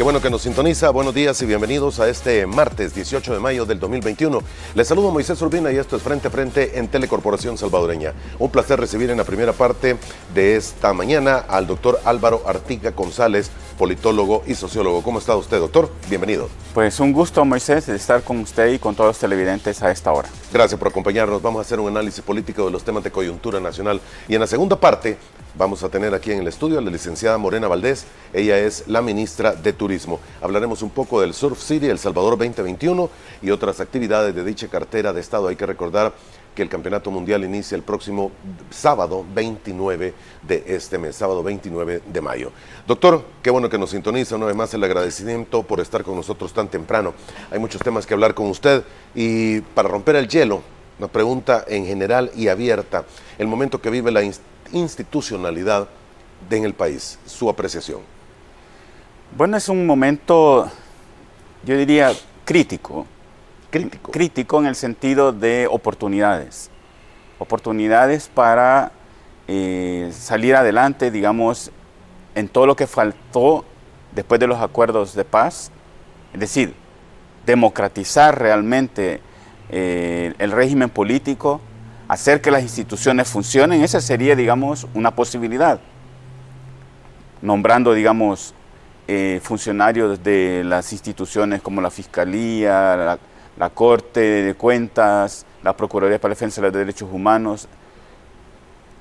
Qué 0.00 0.04
bueno 0.04 0.22
que 0.22 0.30
nos 0.30 0.40
sintoniza. 0.40 0.88
Buenos 0.88 1.12
días 1.12 1.42
y 1.42 1.44
bienvenidos 1.44 2.00
a 2.00 2.08
este 2.08 2.46
martes 2.46 2.94
18 2.94 3.34
de 3.34 3.38
mayo 3.38 3.66
del 3.66 3.78
2021. 3.78 4.40
Les 4.74 4.88
saludo 4.88 5.10
Moisés 5.10 5.42
Urbina 5.42 5.70
y 5.70 5.76
esto 5.76 5.94
es 5.94 6.02
Frente 6.02 6.28
a 6.28 6.30
Frente 6.30 6.78
en 6.78 6.88
Telecorporación 6.88 7.58
Salvadoreña. 7.58 8.14
Un 8.38 8.50
placer 8.50 8.80
recibir 8.80 9.10
en 9.10 9.18
la 9.18 9.24
primera 9.24 9.52
parte 9.52 9.98
de 10.32 10.56
esta 10.56 10.94
mañana 10.94 11.36
al 11.36 11.66
doctor 11.66 12.00
Álvaro 12.06 12.40
Artiga 12.46 12.92
González, 12.92 13.50
politólogo 13.76 14.42
y 14.46 14.54
sociólogo. 14.54 15.02
¿Cómo 15.02 15.18
está 15.18 15.36
usted, 15.36 15.58
doctor? 15.58 15.92
Bienvenido. 16.08 16.48
Pues 16.72 16.98
un 16.98 17.12
gusto, 17.12 17.44
Moisés, 17.44 17.86
estar 17.90 18.22
con 18.22 18.38
usted 18.38 18.72
y 18.72 18.78
con 18.78 18.94
todos 18.94 19.08
los 19.08 19.18
televidentes 19.18 19.82
a 19.82 19.90
esta 19.90 20.12
hora. 20.12 20.30
Gracias 20.50 20.78
por 20.78 20.88
acompañarnos. 20.88 21.42
Vamos 21.42 21.58
a 21.58 21.60
hacer 21.60 21.78
un 21.78 21.88
análisis 21.88 22.24
político 22.24 22.64
de 22.64 22.70
los 22.70 22.84
temas 22.84 23.04
de 23.04 23.10
coyuntura 23.10 23.60
nacional. 23.60 24.00
Y 24.28 24.34
en 24.34 24.40
la 24.40 24.46
segunda 24.46 24.76
parte 24.76 25.18
vamos 25.60 25.82
a 25.82 25.90
tener 25.90 26.14
aquí 26.14 26.32
en 26.32 26.38
el 26.38 26.48
estudio 26.48 26.78
a 26.78 26.80
la 26.80 26.90
licenciada 26.90 27.36
Morena 27.36 27.68
Valdés. 27.68 28.06
Ella 28.32 28.58
es 28.58 28.84
la 28.88 29.02
ministra 29.02 29.52
de 29.52 29.74
Turismo. 29.74 30.18
Hablaremos 30.40 30.80
un 30.80 30.88
poco 30.88 31.20
del 31.20 31.34
Surf 31.34 31.62
City 31.62 31.84
El 31.84 31.98
Salvador 31.98 32.38
2021 32.38 33.10
y 33.42 33.50
otras 33.50 33.78
actividades 33.78 34.34
de 34.34 34.42
dicha 34.42 34.68
cartera 34.68 35.12
de 35.12 35.20
Estado. 35.20 35.48
Hay 35.48 35.56
que 35.56 35.66
recordar 35.66 36.14
que 36.54 36.62
el 36.62 36.70
Campeonato 36.70 37.10
Mundial 37.10 37.44
inicia 37.44 37.76
el 37.76 37.82
próximo 37.82 38.32
sábado 38.70 39.22
29 39.34 40.14
de 40.48 40.64
este 40.66 40.96
mes, 40.96 41.16
sábado 41.16 41.42
29 41.42 42.04
de 42.10 42.20
mayo. 42.22 42.52
Doctor, 42.86 43.22
qué 43.42 43.50
bueno 43.50 43.68
que 43.68 43.76
nos 43.76 43.90
sintoniza. 43.90 44.36
Una 44.36 44.46
vez 44.46 44.56
más 44.56 44.72
el 44.72 44.82
agradecimiento 44.82 45.62
por 45.62 45.80
estar 45.80 46.02
con 46.02 46.16
nosotros 46.16 46.54
tan 46.54 46.68
temprano. 46.68 47.12
Hay 47.50 47.58
muchos 47.58 47.82
temas 47.82 48.06
que 48.06 48.14
hablar 48.14 48.32
con 48.32 48.46
usted 48.46 48.82
y 49.14 49.60
para 49.60 49.90
romper 49.90 50.16
el 50.16 50.26
hielo, 50.26 50.62
una 51.00 51.08
pregunta 51.08 51.64
en 51.66 51.86
general 51.86 52.30
y 52.36 52.48
abierta. 52.48 53.06
El 53.38 53.46
momento 53.46 53.80
que 53.80 53.88
vive 53.88 54.10
la 54.10 54.22
institucionalidad 54.70 55.88
en 56.50 56.64
el 56.66 56.74
país, 56.74 57.18
su 57.24 57.48
apreciación. 57.48 58.00
Bueno, 59.34 59.56
es 59.56 59.70
un 59.70 59.86
momento, 59.86 60.70
yo 61.64 61.76
diría, 61.78 62.12
crítico. 62.44 63.06
Crítico. 63.70 64.12
Crítico 64.12 64.58
en 64.60 64.66
el 64.66 64.74
sentido 64.74 65.32
de 65.32 65.66
oportunidades. 65.70 66.68
Oportunidades 67.38 68.28
para 68.28 68.92
eh, 69.48 70.10
salir 70.12 70.54
adelante, 70.54 71.10
digamos, 71.10 71.70
en 72.34 72.46
todo 72.46 72.66
lo 72.66 72.76
que 72.76 72.86
faltó 72.86 73.64
después 74.12 74.38
de 74.38 74.48
los 74.48 74.60
acuerdos 74.60 75.14
de 75.14 75.24
paz. 75.24 75.70
Es 76.34 76.40
decir, 76.40 76.74
democratizar 77.46 78.38
realmente 78.38 79.22
eh, 79.72 80.34
el 80.38 80.50
régimen 80.50 80.90
político, 80.90 81.60
hacer 82.08 82.40
que 82.40 82.50
las 82.50 82.62
instituciones 82.62 83.28
funcionen, 83.28 83.82
esa 83.82 84.00
sería, 84.00 84.34
digamos, 84.34 84.88
una 84.94 85.14
posibilidad. 85.14 85.80
Nombrando, 87.40 87.92
digamos, 87.94 88.52
eh, 89.06 89.40
funcionarios 89.42 90.22
de 90.22 90.62
las 90.64 90.92
instituciones 90.92 91.62
como 91.62 91.80
la 91.80 91.90
Fiscalía, 91.90 93.18
la, 93.56 93.70
Corte 93.70 94.20
de 94.20 94.54
Cuentas, 94.54 95.46
la 95.62 95.76
Procuraduría 95.76 96.20
para 96.20 96.30
la 96.30 96.34
Defensa 96.34 96.60
de 96.60 96.68
los 96.68 96.76
Derechos 96.76 97.08
Humanos, 97.12 97.68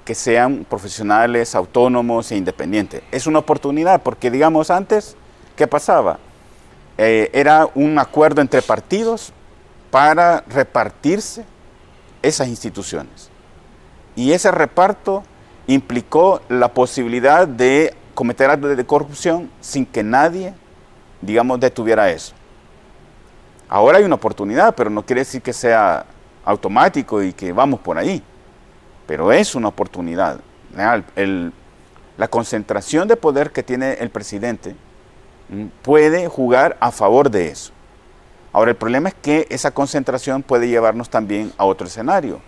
que 0.06 0.14
sean 0.14 0.66
profesionales, 0.70 1.56
autónomos 1.56 2.32
e 2.32 2.38
independientes. 2.38 3.02
Es 3.12 3.26
una 3.26 3.40
oportunidad 3.40 4.04
porque, 4.04 4.30
digamos, 4.30 4.70
antes, 4.70 5.16
¿qué 5.56 5.66
pasaba? 5.66 6.20
Eh, 6.98 7.30
era 7.34 7.68
un 7.74 7.98
acuerdo 7.98 8.42
entre 8.42 8.62
partidos 8.62 9.34
para 9.92 10.44
repartirse 10.48 11.46
esas 12.22 12.48
instituciones. 12.48 13.30
Y 14.16 14.32
ese 14.34 14.52
reparto 14.52 15.24
implicó 15.68 16.42
la 16.50 16.74
posibilidad 16.74 17.48
de 17.48 17.94
cometer 18.14 18.50
actos 18.50 18.76
de 18.76 18.86
corrupción 18.86 19.50
sin 19.62 19.86
que 19.86 20.04
nadie, 20.04 20.54
digamos, 21.22 21.60
detuviera 21.60 22.10
eso. 22.10 22.34
Ahora 23.70 24.00
hay 24.00 24.04
una 24.04 24.16
oportunidad, 24.16 24.74
pero 24.76 24.90
no 24.90 25.06
quiere 25.06 25.22
decir 25.22 25.42
que 25.42 25.54
sea 25.54 26.06
automático 26.44 27.22
y 27.22 27.34
que 27.34 27.54
vamos 27.54 27.80
por 27.80 27.98
ahí. 27.98 28.24
Pero 29.06 29.32
es 29.32 29.56
una 29.56 29.68
oportunidad. 29.68 30.40
la 32.18 32.28
concentración 32.28 33.08
de 33.08 33.16
poder 33.16 33.52
que 33.52 33.64
tiene 33.64 33.94
el 33.94 34.10
presidente 34.10 34.76
mm, 35.50 35.66
puede 35.82 36.28
jugar 36.28 36.78
a 36.80 36.92
favor 36.92 37.30
de 37.30 37.48
eso. 37.48 37.72
Ahora, 38.52 38.72
el 38.72 38.78
problema 38.78 39.10
es 39.10 39.16
que 39.16 39.48
esa 39.50 39.72
concentración 39.72 40.42
puede 40.44 40.68
llevarnos 40.68 41.10
también 41.10 41.52
a 41.58 41.66
otro 41.66 41.88
escenario, 41.88 42.40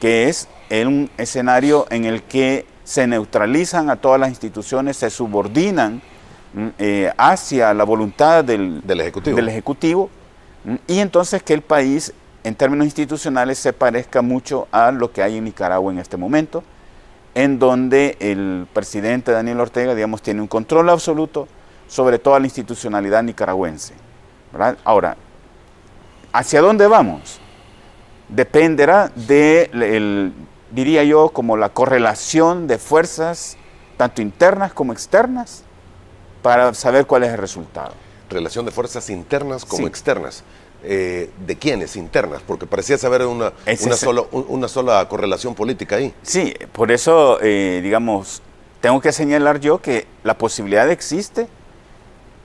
que 0.00 0.28
es 0.28 0.48
un 0.70 1.10
escenario 1.18 1.86
en 1.90 2.04
el 2.06 2.22
que 2.22 2.66
se 2.84 3.06
neutralizan 3.06 3.90
a 3.90 3.96
todas 3.96 4.18
las 4.18 4.30
instituciones, 4.30 4.96
se 4.96 5.10
subordinan 5.10 6.02
mm, 6.54 6.68
eh, 6.78 7.12
hacia 7.16 7.72
la 7.74 7.84
voluntad 7.84 8.44
del, 8.44 8.82
Ejecutivo, 8.88 9.36
del 9.36 9.48
ejecutivo 9.48 10.10
mm, 10.64 10.74
y 10.88 10.98
entonces 10.98 11.42
que 11.42 11.54
el 11.54 11.62
país 11.62 12.12
en 12.44 12.54
términos 12.54 12.86
institucionales 12.86 13.58
se 13.58 13.72
parezca 13.72 14.22
mucho 14.22 14.66
a 14.72 14.90
lo 14.90 15.12
que 15.12 15.22
hay 15.22 15.36
en 15.36 15.44
Nicaragua 15.44 15.92
en 15.92 15.98
este 15.98 16.16
momento, 16.16 16.64
en 17.34 17.58
donde 17.58 18.16
el 18.18 18.66
presidente 18.72 19.32
Daniel 19.32 19.60
Ortega, 19.60 19.94
digamos, 19.94 20.22
tiene 20.22 20.40
un 20.40 20.48
control 20.48 20.90
absoluto 20.90 21.46
sobre 21.86 22.18
toda 22.18 22.40
la 22.40 22.46
institucionalidad 22.46 23.22
nicaragüense. 23.22 23.94
Ahora, 24.84 25.16
¿hacia 26.32 26.60
dónde 26.60 26.86
vamos? 26.86 27.40
Dependerá 28.28 29.10
de 29.14 29.70
el, 29.72 30.32
diría 30.70 31.04
yo, 31.04 31.30
como 31.30 31.56
la 31.56 31.68
correlación 31.68 32.66
de 32.66 32.78
fuerzas, 32.78 33.56
tanto 33.96 34.22
internas 34.22 34.72
como 34.72 34.92
externas, 34.92 35.64
para 36.42 36.74
saber 36.74 37.06
cuál 37.06 37.24
es 37.24 37.30
el 37.30 37.38
resultado. 37.38 37.92
Relación 38.30 38.64
de 38.64 38.72
fuerzas 38.72 39.10
internas 39.10 39.64
como 39.64 39.86
externas. 39.86 40.42
Eh, 40.84 41.30
¿De 41.46 41.56
quiénes 41.56 41.94
internas? 41.94 42.42
Porque 42.44 42.66
parecía 42.66 42.98
saber 42.98 43.24
una, 43.24 43.52
una, 43.66 44.22
una, 44.32 44.68
sola 44.68 45.08
correlación 45.08 45.54
política 45.54 45.96
ahí. 45.96 46.12
Sí, 46.22 46.52
por 46.72 46.90
eso, 46.90 47.38
eh, 47.40 47.80
digamos, 47.84 48.42
tengo 48.80 49.00
que 49.00 49.12
señalar 49.12 49.60
yo 49.60 49.80
que 49.80 50.08
la 50.24 50.36
posibilidad 50.36 50.90
existe 50.90 51.46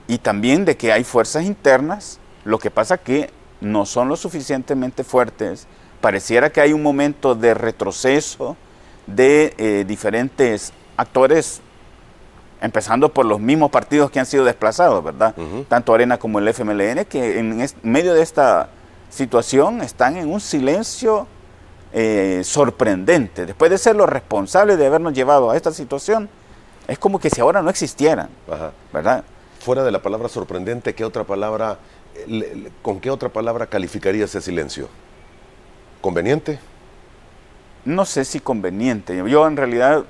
y 0.07 0.19
también 0.19 0.65
de 0.65 0.77
que 0.77 0.91
hay 0.91 1.03
fuerzas 1.03 1.45
internas, 1.45 2.19
lo 2.45 2.59
que 2.59 2.69
pasa 2.69 2.99
que 2.99 3.31
no 3.61 3.85
son 3.85 4.09
lo 4.09 4.15
suficientemente 4.15 5.03
fuertes 5.03 5.67
pareciera 6.01 6.51
que 6.51 6.61
hay 6.61 6.73
un 6.73 6.83
momento 6.83 7.35
de 7.35 7.53
retroceso 7.53 8.55
de 9.05 9.53
eh, 9.57 9.85
diferentes 9.87 10.73
actores, 10.95 11.61
empezando 12.61 13.09
por 13.09 13.25
los 13.25 13.39
mismos 13.39 13.71
partidos 13.71 14.11
que 14.11 14.19
han 14.19 14.25
sido 14.25 14.43
desplazados, 14.43 15.03
¿verdad? 15.03 15.35
Tanto 15.67 15.93
Arena 15.93 16.17
como 16.17 16.39
el 16.39 16.47
FMLN, 16.47 17.05
que 17.05 17.39
en 17.39 17.65
medio 17.83 18.13
de 18.13 18.21
esta 18.21 18.69
situación 19.09 19.81
están 19.81 20.17
en 20.17 20.31
un 20.31 20.39
silencio 20.41 21.27
eh, 21.93 22.41
sorprendente. 22.43 23.45
Después 23.45 23.71
de 23.71 23.77
ser 23.77 23.95
los 23.95 24.09
responsables 24.09 24.77
de 24.77 24.87
habernos 24.87 25.13
llevado 25.13 25.51
a 25.51 25.55
esta 25.55 25.71
situación, 25.71 26.29
es 26.87 26.99
como 26.99 27.19
que 27.19 27.29
si 27.29 27.41
ahora 27.41 27.61
no 27.61 27.69
existieran, 27.69 28.29
¿verdad? 28.91 29.23
Fuera 29.59 29.83
de 29.83 29.91
la 29.91 30.01
palabra 30.01 30.29
sorprendente, 30.29 30.95
¿qué 30.95 31.05
otra 31.05 31.23
palabra, 31.23 31.77
¿con 32.81 32.99
qué 32.99 33.09
otra 33.09 33.29
palabra 33.29 33.67
calificaría 33.67 34.25
ese 34.25 34.41
silencio? 34.41 34.89
¿Conveniente? 36.01 36.59
No 37.85 38.05
sé 38.05 38.25
si 38.25 38.39
conveniente. 38.39 39.21
Yo 39.27 39.47
en 39.47 39.57
realidad 39.57 40.05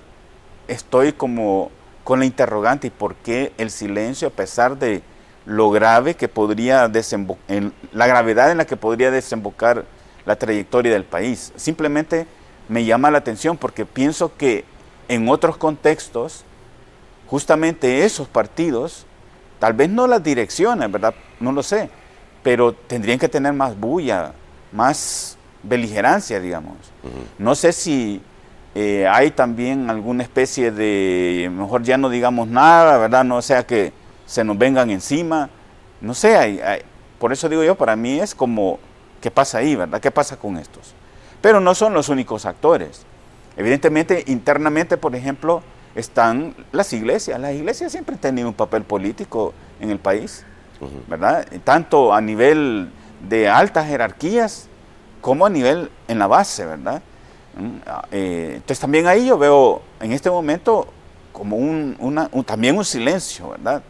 estoy 0.67 1.13
como 1.13 1.71
con 2.03 2.19
la 2.19 2.25
interrogante 2.25 2.87
y 2.87 2.89
por 2.89 3.15
qué 3.15 3.51
el 3.57 3.69
silencio 3.69 4.29
a 4.29 4.31
pesar 4.31 4.77
de 4.77 5.01
lo 5.45 5.71
grave 5.71 6.15
que 6.15 6.27
podría 6.27 6.87
desembocar, 6.87 7.71
la 7.93 8.07
gravedad 8.07 8.51
en 8.51 8.57
la 8.57 8.65
que 8.65 8.77
podría 8.77 9.11
desembocar 9.11 9.85
la 10.25 10.35
trayectoria 10.35 10.91
del 10.91 11.05
país. 11.05 11.53
Simplemente 11.55 12.27
me 12.67 12.83
llama 12.83 13.11
la 13.11 13.19
atención 13.19 13.57
porque 13.57 13.85
pienso 13.85 14.35
que 14.35 14.65
en 15.07 15.29
otros 15.29 15.57
contextos, 15.57 16.43
justamente 17.27 18.03
esos 18.03 18.27
partidos, 18.27 19.05
tal 19.59 19.73
vez 19.73 19.89
no 19.89 20.05
las 20.05 20.21
direcciones, 20.21 20.91
¿verdad? 20.91 21.15
No 21.39 21.51
lo 21.51 21.63
sé, 21.63 21.89
pero 22.43 22.73
tendrían 22.73 23.19
que 23.19 23.29
tener 23.29 23.53
más 23.53 23.79
bulla, 23.79 24.33
más 24.71 25.37
beligerancia, 25.63 26.39
digamos. 26.39 26.77
No 27.37 27.55
sé 27.55 27.71
si 27.71 28.21
eh, 28.75 29.07
hay 29.07 29.31
también 29.31 29.89
alguna 29.89 30.23
especie 30.23 30.71
de, 30.71 31.49
mejor 31.51 31.83
ya 31.83 31.97
no 31.97 32.09
digamos 32.09 32.47
nada, 32.47 32.97
¿verdad? 32.97 33.23
No 33.23 33.41
sea 33.41 33.65
que 33.65 33.93
se 34.25 34.43
nos 34.43 34.57
vengan 34.57 34.89
encima. 34.89 35.49
No 36.01 36.13
sé, 36.13 36.37
hay, 36.37 36.61
por 37.19 37.33
eso 37.33 37.49
digo 37.49 37.63
yo, 37.63 37.75
para 37.75 37.95
mí 37.95 38.19
es 38.19 38.35
como, 38.35 38.79
¿qué 39.21 39.31
pasa 39.31 39.59
ahí, 39.59 39.75
verdad? 39.75 39.99
¿Qué 39.99 40.11
pasa 40.11 40.37
con 40.37 40.57
estos? 40.57 40.93
Pero 41.41 41.59
no 41.59 41.73
son 41.75 41.93
los 41.93 42.09
únicos 42.09 42.45
actores. 42.45 43.05
Evidentemente, 43.55 44.23
internamente, 44.27 44.97
por 44.97 45.15
ejemplo, 45.15 45.63
están 45.95 46.53
las 46.71 46.93
iglesias. 46.93 47.39
Las 47.39 47.55
iglesias 47.55 47.91
siempre 47.91 48.15
han 48.15 48.21
tenido 48.21 48.47
un 48.47 48.53
papel 48.53 48.83
político 48.83 49.53
en 49.79 49.89
el 49.89 49.97
país, 49.97 50.45
¿verdad? 51.07 51.45
Tanto 51.63 52.13
a 52.13 52.21
nivel 52.21 52.91
de 53.27 53.49
altas 53.49 53.87
jerarquías 53.87 54.67
como 55.21 55.45
a 55.45 55.49
nivel 55.49 55.91
en 56.07 56.19
la 56.19 56.27
base, 56.27 56.65
¿verdad? 56.65 57.01
Mm, 57.57 57.77
ah, 57.87 58.05
eh, 58.11 58.51
entonces 58.55 58.79
también 58.79 59.07
ahí 59.07 59.25
yo 59.25 59.37
veo 59.37 59.81
en 59.99 60.11
este 60.11 60.29
momento 60.29 60.87
como 61.31 61.57
un, 61.57 61.97
también 62.45 62.77
un 62.77 62.85
silencio, 62.85 63.49
¿verdad? 63.49 63.81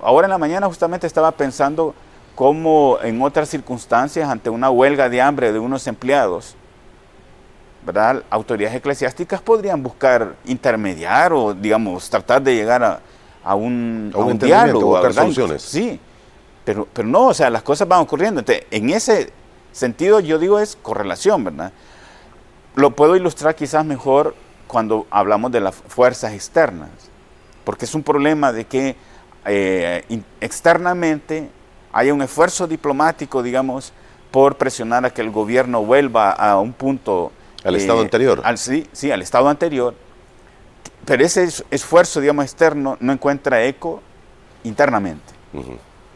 Ahora 0.00 0.26
en 0.26 0.30
la 0.30 0.38
mañana 0.38 0.66
justamente 0.66 1.06
estaba 1.06 1.30
pensando 1.32 1.94
cómo 2.34 2.98
en 3.02 3.20
otras 3.22 3.48
circunstancias, 3.48 4.28
ante 4.28 4.50
una 4.50 4.70
huelga 4.70 5.08
de 5.08 5.20
hambre 5.20 5.52
de 5.52 5.58
unos 5.58 5.86
empleados, 5.86 6.56
¿verdad? 7.84 8.22
autoridades 8.30 8.76
eclesiásticas 8.76 9.40
podrían 9.40 9.82
buscar 9.82 10.34
intermediar 10.44 11.32
o, 11.32 11.54
digamos, 11.54 12.08
tratar 12.08 12.42
de 12.42 12.54
llegar 12.54 12.82
a, 12.82 13.00
un, 13.44 14.12
a 14.14 14.18
un, 14.18 14.38
diálogo. 14.38 14.88
Buscar 14.88 15.12
soluciones. 15.12 15.62
Sí, 15.62 15.98
pero, 16.64 16.86
pero 16.92 17.08
no, 17.08 17.28
o 17.28 17.34
sea, 17.34 17.50
las 17.50 17.62
cosas 17.62 17.88
van 17.88 18.00
ocurriendo. 18.00 18.40
Entonces, 18.40 18.66
en 18.70 18.90
ese 18.90 19.32
sentido, 19.72 20.20
yo 20.20 20.38
digo 20.38 20.58
es 20.58 20.76
correlación, 20.80 21.44
¿verdad? 21.44 21.72
Lo 22.74 22.90
puedo 22.92 23.16
ilustrar 23.16 23.54
quizás 23.54 23.84
mejor 23.84 24.34
cuando 24.66 25.06
hablamos 25.10 25.50
de 25.52 25.60
las 25.60 25.74
fuerzas 25.74 26.32
externas, 26.32 26.90
porque 27.64 27.84
es 27.84 27.94
un 27.94 28.02
problema 28.02 28.52
de 28.52 28.64
que 28.66 28.96
eh, 29.44 30.22
externamente 30.40 31.50
haya 31.92 32.14
un 32.14 32.22
esfuerzo 32.22 32.66
diplomático, 32.66 33.42
digamos, 33.42 33.92
por 34.30 34.56
presionar 34.56 35.04
a 35.04 35.10
que 35.10 35.22
el 35.22 35.30
gobierno 35.30 35.84
vuelva 35.84 36.30
a 36.30 36.58
un 36.60 36.72
punto... 36.72 37.32
Al 37.64 37.74
estado 37.74 38.00
eh, 38.00 38.04
anterior. 38.04 38.40
Al, 38.44 38.58
sí, 38.58 38.86
sí, 38.92 39.10
al 39.10 39.22
estado 39.22 39.48
anterior. 39.48 39.94
Pero 41.10 41.24
ese 41.24 41.48
esfuerzo, 41.72 42.20
digamos, 42.20 42.44
externo 42.44 42.96
no 43.00 43.12
encuentra 43.12 43.64
eco 43.64 44.00
internamente. 44.62 45.34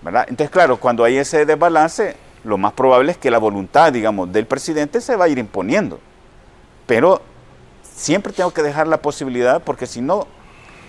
¿verdad? 0.00 0.26
Entonces, 0.28 0.50
claro, 0.50 0.76
cuando 0.76 1.02
hay 1.02 1.16
ese 1.16 1.44
desbalance, 1.44 2.14
lo 2.44 2.58
más 2.58 2.74
probable 2.74 3.10
es 3.10 3.18
que 3.18 3.28
la 3.28 3.38
voluntad, 3.38 3.92
digamos, 3.92 4.32
del 4.32 4.46
presidente 4.46 5.00
se 5.00 5.16
va 5.16 5.24
a 5.24 5.28
ir 5.28 5.38
imponiendo. 5.38 5.98
Pero 6.86 7.20
siempre 7.82 8.32
tengo 8.32 8.52
que 8.52 8.62
dejar 8.62 8.86
la 8.86 8.98
posibilidad, 8.98 9.60
porque 9.64 9.86
si 9.88 10.00
no, 10.00 10.28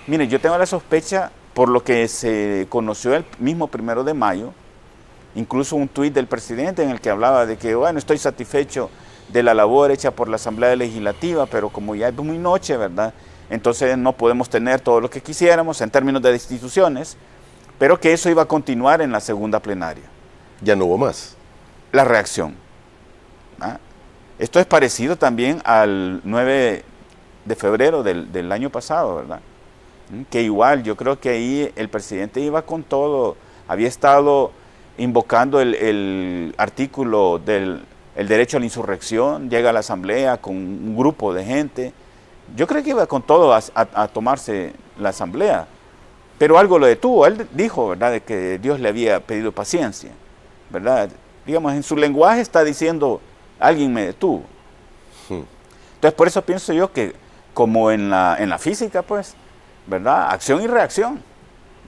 mire, 0.05 0.27
yo 0.27 0.39
tengo 0.39 0.55
la 0.55 0.67
sospecha, 0.67 1.31
por 1.55 1.69
lo 1.69 1.83
que 1.83 2.07
se 2.07 2.67
conoció 2.69 3.15
el 3.15 3.25
mismo 3.39 3.69
primero 3.69 4.03
de 4.03 4.13
mayo, 4.13 4.53
incluso 5.33 5.77
un 5.77 5.87
tuit 5.87 6.13
del 6.13 6.27
presidente 6.27 6.83
en 6.83 6.91
el 6.91 7.01
que 7.01 7.09
hablaba 7.09 7.47
de 7.47 7.57
que, 7.57 7.73
bueno, 7.73 7.97
estoy 7.97 8.19
satisfecho 8.19 8.91
de 9.29 9.41
la 9.41 9.55
labor 9.55 9.89
hecha 9.89 10.11
por 10.11 10.29
la 10.29 10.35
Asamblea 10.35 10.75
Legislativa, 10.75 11.47
pero 11.47 11.69
como 11.69 11.95
ya 11.95 12.09
es 12.09 12.15
muy 12.15 12.37
noche, 12.37 12.77
¿verdad? 12.77 13.11
Entonces 13.49 13.97
no 13.97 14.13
podemos 14.13 14.49
tener 14.49 14.79
todo 14.79 14.99
lo 14.99 15.09
que 15.09 15.21
quisiéramos 15.21 15.81
en 15.81 15.89
términos 15.89 16.21
de 16.21 16.33
instituciones, 16.33 17.17
pero 17.77 17.99
que 17.99 18.13
eso 18.13 18.29
iba 18.29 18.43
a 18.43 18.47
continuar 18.47 19.01
en 19.01 19.11
la 19.11 19.19
segunda 19.19 19.59
plenaria. 19.59 20.03
Ya 20.61 20.75
no 20.75 20.85
hubo 20.85 20.97
más. 20.97 21.35
La 21.91 22.03
reacción. 22.03 22.55
¿ah? 23.59 23.77
Esto 24.39 24.59
es 24.59 24.65
parecido 24.65 25.15
también 25.15 25.61
al 25.63 26.21
9 26.23 26.83
de 27.45 27.55
febrero 27.55 28.03
del, 28.03 28.51
año 28.51 28.69
pasado, 28.69 29.17
¿verdad? 29.17 29.39
¿Mm? 30.09 30.23
Que 30.23 30.41
igual 30.41 30.83
yo 30.83 30.95
creo 30.95 31.19
que 31.19 31.29
ahí 31.29 31.71
el 31.75 31.89
presidente 31.89 32.39
iba 32.41 32.63
con 32.63 32.83
todo, 32.83 33.37
había 33.67 33.87
estado 33.87 34.51
invocando 34.97 35.61
el, 35.61 36.53
artículo 36.57 37.39
del 37.39 37.85
derecho 38.15 38.57
a 38.57 38.59
la 38.59 38.65
insurrección, 38.65 39.49
llega 39.49 39.69
a 39.69 39.73
la 39.73 39.81
asamblea 39.81 40.37
con 40.37 40.55
un 40.55 40.95
grupo 40.97 41.33
de 41.33 41.45
gente. 41.45 41.93
Yo 42.55 42.67
creo 42.67 42.83
que 42.83 42.91
iba 42.91 43.07
con 43.07 43.21
todo 43.21 43.53
a, 43.53 44.07
tomarse 44.07 44.73
la 44.99 45.09
asamblea, 45.09 45.67
pero 46.37 46.57
algo 46.57 46.77
lo 46.77 46.85
detuvo. 46.85 47.25
Él 47.25 47.47
dijo, 47.53 47.89
¿verdad?, 47.89 48.11
de 48.11 48.21
que 48.21 48.59
Dios 48.59 48.79
le 48.79 48.89
había 48.89 49.19
pedido 49.19 49.51
paciencia, 49.51 50.11
¿verdad? 50.69 51.09
Digamos, 51.45 51.73
en 51.73 51.83
su 51.83 51.95
lenguaje 51.95 52.41
está 52.41 52.63
diciendo, 52.63 53.21
alguien 53.59 53.93
me 53.93 54.05
detuvo. 54.05 54.43
Hmm. 55.29 55.43
Entonces, 55.95 56.13
por 56.13 56.27
eso 56.27 56.41
pienso 56.43 56.73
yo 56.73 56.91
que, 56.91 57.15
como 57.53 57.91
en 57.91 58.09
la, 58.09 58.37
en 58.39 58.49
la 58.49 58.57
física, 58.57 59.01
pues, 59.01 59.35
¿verdad? 59.87 60.29
Acción 60.29 60.61
y 60.61 60.67
reacción, 60.67 61.21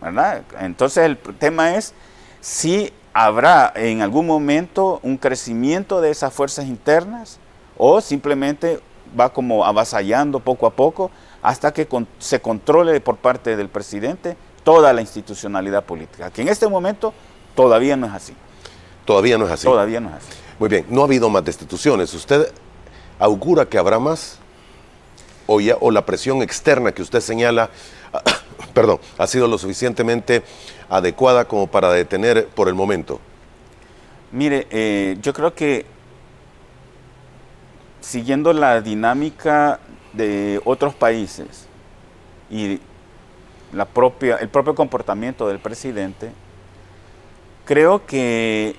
¿verdad? 0.02 0.44
Entonces, 0.60 1.06
el 1.06 1.18
tema 1.18 1.76
es 1.76 1.94
si 2.42 2.94
habrá 3.14 3.74
en 3.76 4.02
algún 4.02 4.28
momento 4.28 5.00
un 5.02 5.18
crecimiento 5.18 6.02
de 6.02 6.12
esas 6.12 6.34
fuerzas 6.34 6.66
internas 6.66 7.40
o 7.78 8.00
simplemente 8.00 8.80
va 9.20 9.32
como 9.34 9.66
avasallando 9.66 10.40
poco 10.40 10.66
a 10.68 10.72
poco 10.72 11.12
hasta 11.42 11.74
que 11.74 11.88
se 12.20 12.42
controle 12.42 13.00
por 13.02 13.18
parte 13.18 13.56
del 13.56 13.70
presidente 13.70 14.36
toda 14.64 14.92
la 14.92 15.02
institucionalidad 15.02 15.84
política, 15.86 16.30
que 16.30 16.42
en 16.42 16.50
este 16.50 16.68
momento 16.68 17.14
todavía 17.56 17.96
no 17.96 18.08
es 18.08 18.14
así. 18.14 18.34
Todavía 19.06 19.38
no 19.38 19.46
es 19.46 19.52
así. 19.52 19.64
Todavía 19.64 20.00
no 20.02 20.10
es 20.10 20.16
así. 20.16 20.28
Muy 20.60 20.70
bien, 20.70 20.86
no 20.90 21.02
ha 21.02 21.06
habido 21.06 21.30
más 21.30 21.46
destituciones. 21.46 22.14
¿Usted 22.14 22.52
augura 23.20 23.66
que 23.66 23.78
habrá 23.78 24.00
más? 24.00 24.40
¿O, 25.46 25.62
ya, 25.62 25.78
o 25.80 25.92
la 25.92 26.06
presión 26.06 26.42
externa 26.42 26.92
que 26.92 27.02
usted 27.02 27.22
señala, 27.22 27.70
perdón, 28.74 29.00
ha 29.18 29.28
sido 29.28 29.48
lo 29.48 29.58
suficientemente 29.58 30.44
adecuada 30.90 31.48
como 31.48 31.68
para 31.68 31.92
detener 31.92 32.48
por 32.48 32.68
el 32.68 32.74
momento? 32.74 33.22
Mire, 34.32 34.68
eh, 34.70 35.18
yo 35.22 35.32
creo 35.32 35.54
que 35.54 35.86
siguiendo 38.08 38.54
la 38.54 38.80
dinámica 38.80 39.82
de 40.14 40.62
otros 40.64 40.96
países 40.96 41.68
y 42.50 42.80
la 43.74 43.84
propia, 43.84 44.38
el 44.38 44.48
propio 44.48 44.74
comportamiento 44.76 45.46
del 45.46 45.60
presidente, 45.60 46.32
creo 47.66 48.06
que 48.06 48.78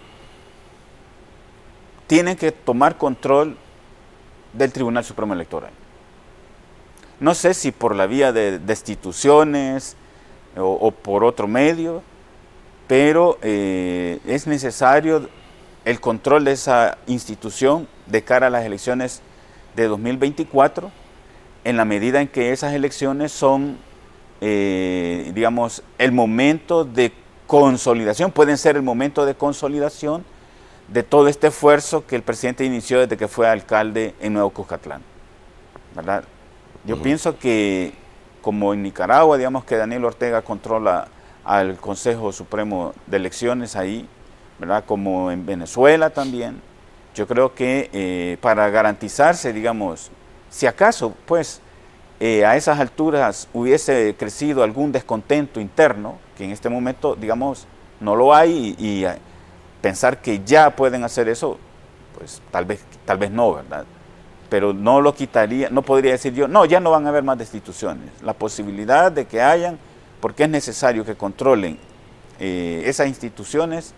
tienen 2.07 2.37
que 2.37 2.53
tomar 2.53 2.97
control 2.97 3.59
del 4.55 4.73
Tribunal 4.73 5.05
Supremo 5.05 5.35
Electoral. 5.35 5.73
No 7.21 7.35
sé 7.35 7.53
si 7.53 7.71
por 7.71 7.95
la 7.95 8.07
vía 8.07 8.33
de 8.33 8.59
destituciones 8.59 9.95
o, 10.57 10.91
por 10.91 11.23
otro 11.23 11.47
medio, 11.47 12.03
pero 12.87 13.37
eh, 13.43 14.21
es 14.25 14.47
necesario 14.47 15.29
el 15.85 16.01
control 16.01 16.47
de 16.47 16.53
esa 16.53 16.97
institución 17.07 17.87
de 18.09 18.23
cara 18.23 18.49
a 18.49 18.51
las 18.51 18.65
elecciones 18.65 19.23
de 19.77 19.87
2024, 19.87 20.91
en 21.65 21.77
la 21.77 21.85
medida 21.85 22.21
en 22.21 22.29
que 22.29 22.53
esas 22.53 22.75
elecciones 22.75 23.33
son, 23.33 23.79
eh, 24.41 25.31
digamos, 25.35 25.83
el 25.99 26.13
momento 26.13 26.85
de 26.85 27.13
consolidación, 27.47 28.33
pueden 28.33 28.59
ser 28.59 28.77
el 28.77 28.83
momento 28.83 29.25
de 29.27 29.35
consolidación 29.35 30.25
de 30.89 31.03
todo 31.03 31.29
este 31.29 31.49
esfuerzo 31.49 32.07
que 32.07 32.17
el 32.17 32.23
presidente 32.23 32.65
inició 32.65 33.01
desde 33.01 33.17
que 33.17 33.29
fue 33.29 33.49
alcalde 33.49 34.15
en 34.21 34.33
Nuevo 34.33 34.51
Cuscatlán. 34.51 35.03
¿verdad? 35.95 36.25
Yo 36.85 37.01
pienso 37.03 37.39
que 37.39 37.93
como 38.41 38.73
en 38.73 38.83
Nicaragua, 38.83 39.37
digamos 39.37 39.65
que 39.65 39.77
Daniel 39.77 40.05
Ortega 40.05 40.43
controla 40.43 41.09
al 41.45 41.77
Consejo 41.77 42.33
Supremo 42.33 42.95
de 43.07 43.17
Elecciones 43.17 43.77
ahí, 43.77 44.09
¿verdad? 44.59 44.85
como 44.87 45.31
en 45.31 45.45
Venezuela 45.45 46.11
también, 46.11 46.61
yo 47.19 47.27
creo 47.27 47.53
que 47.53 47.91
eh, 47.93 48.39
para 48.41 48.71
garantizarse, 48.71 49.53
digamos, 49.53 50.13
si 50.51 50.67
acaso, 50.67 51.15
pues, 51.27 51.61
eh, 52.21 52.47
a 52.47 52.57
esas 52.57 52.79
alturas 52.79 53.49
hubiese 53.53 54.15
crecido 54.17 54.63
algún 54.63 54.93
descontento 54.93 55.61
interno, 55.61 56.19
que 56.37 56.45
en 56.45 56.53
este 56.53 56.69
momento, 56.69 57.17
digamos, 57.17 57.67
no 57.99 58.15
lo 58.15 58.33
hay 58.33 58.77
y 58.79 59.05
pensar 59.83 60.23
que 60.23 60.43
ya 60.45 60.71
pueden 60.71 61.03
hacer 61.03 61.29
eso, 61.29 61.59
pues 62.17 62.41
tal 62.53 62.65
vez, 62.65 62.85
tal 63.05 63.19
vez 63.19 63.33
no, 63.33 63.55
¿verdad? 63.55 63.85
Pero 64.49 64.73
no 64.73 65.01
lo 65.01 65.13
quitaría, 65.13 65.71
no 65.71 65.83
podría 65.83 66.13
decir 66.13 66.33
yo, 66.33 66.47
no, 66.47 66.65
ya 66.67 66.79
no 66.79 66.93
van 66.93 67.05
a 67.07 67.09
haber 67.09 67.25
más 67.25 67.37
destituciones. 67.37 68.11
La 68.23 68.33
posibilidad 68.33 69.11
de 69.11 69.27
que 69.27 69.43
hayan, 69.43 69.77
porque 70.21 70.45
es 70.45 70.49
necesario 70.49 71.05
que 71.05 71.17
controlen 71.17 71.79
eh, 72.39 72.83
esas 72.87 73.09
instituciones, 73.09 73.93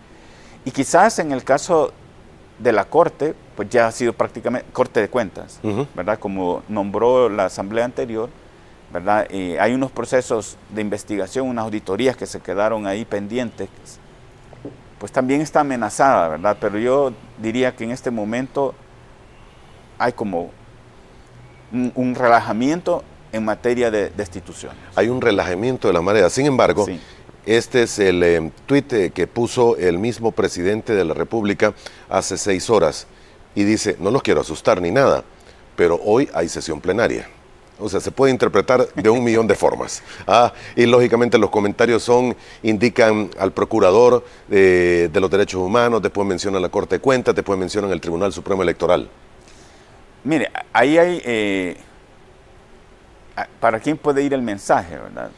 y 0.65 0.71
quizás 0.71 1.19
en 1.19 1.31
el 1.31 1.43
caso 1.43 1.93
de 2.61 2.71
la 2.71 2.85
Corte, 2.85 3.33
pues 3.55 3.69
ya 3.69 3.87
ha 3.87 3.91
sido 3.91 4.13
prácticamente 4.13 4.67
Corte 4.71 5.01
de 5.01 5.09
Cuentas, 5.09 5.59
¿verdad? 5.95 6.19
Como 6.19 6.63
nombró 6.67 7.29
la 7.29 7.45
Asamblea 7.45 7.85
anterior, 7.85 8.29
¿verdad? 8.93 9.27
Eh, 9.29 9.57
hay 9.59 9.73
unos 9.73 9.91
procesos 9.91 10.57
de 10.69 10.81
investigación, 10.81 11.47
unas 11.47 11.65
auditorías 11.65 12.15
que 12.15 12.25
se 12.25 12.39
quedaron 12.39 12.85
ahí 12.85 13.05
pendientes, 13.05 13.69
pues 14.99 15.11
también 15.11 15.41
está 15.41 15.61
amenazada, 15.61 16.27
¿verdad? 16.27 16.57
Pero 16.59 16.77
yo 16.77 17.11
diría 17.41 17.75
que 17.75 17.83
en 17.83 17.91
este 17.91 18.11
momento 18.11 18.75
hay 19.97 20.13
como 20.13 20.51
un, 21.71 22.15
relajamiento 22.15 23.03
en 23.31 23.45
materia 23.45 23.89
de 23.89 24.09
destitución. 24.09 24.73
Hay 24.95 25.07
un 25.07 25.21
relajamiento 25.21 25.87
de 25.87 25.93
la 25.93 26.01
marea. 26.01 26.29
Sin 26.29 26.45
embargo, 26.45 26.85
este 27.45 27.83
es 27.83 27.97
el 27.99 28.21
eh, 28.23 28.51
tuit 28.65 28.93
eh, 28.93 29.11
que 29.11 29.25
puso 29.27 29.75
el 29.77 29.97
mismo 29.97 30.31
presidente 30.31 30.93
de 30.93 31.05
la 31.05 31.13
República 31.13 31.73
hace 32.09 32.37
seis 32.37 32.69
horas 32.69 33.07
y 33.55 33.63
dice, 33.63 33.95
no 33.99 34.11
los 34.11 34.21
quiero 34.21 34.41
asustar 34.41 34.81
ni 34.81 34.91
nada, 34.91 35.23
pero 35.75 35.99
hoy 36.03 36.29
hay 36.33 36.47
sesión 36.47 36.79
plenaria. 36.79 37.27
O 37.79 37.89
sea, 37.89 37.99
se 37.99 38.11
puede 38.11 38.31
interpretar 38.31 38.87
de 38.93 39.09
un 39.09 39.23
millón 39.23 39.47
de 39.47 39.55
formas. 39.55 40.03
Ah, 40.27 40.53
y 40.75 40.85
lógicamente 40.85 41.37
los 41.37 41.49
comentarios 41.49 42.03
son, 42.03 42.35
indican 42.61 43.31
al 43.39 43.51
procurador 43.51 44.23
de, 44.47 45.09
los 45.13 45.29
derechos 45.29 45.59
humanos, 45.59 46.01
después 46.01 46.27
mencionan 46.27 46.61
la 46.61 46.69
Corte 46.69 46.95
de 46.95 47.01
Cuentas, 47.01 47.35
después 47.35 47.57
mencionan 47.57 47.91
el 47.91 47.99
Tribunal 47.99 48.31
Supremo 48.31 48.61
Electoral. 48.61 49.09
Mire, 50.23 50.51
ahí 50.71 50.97
hay... 50.97 51.21
Eh, 51.25 51.77
¿Para 53.59 53.79
quién 53.79 53.97
puede 53.97 54.21
ir 54.21 54.33
el 54.33 54.41
mensaje, 54.41 54.95
verdad? 54.95 55.31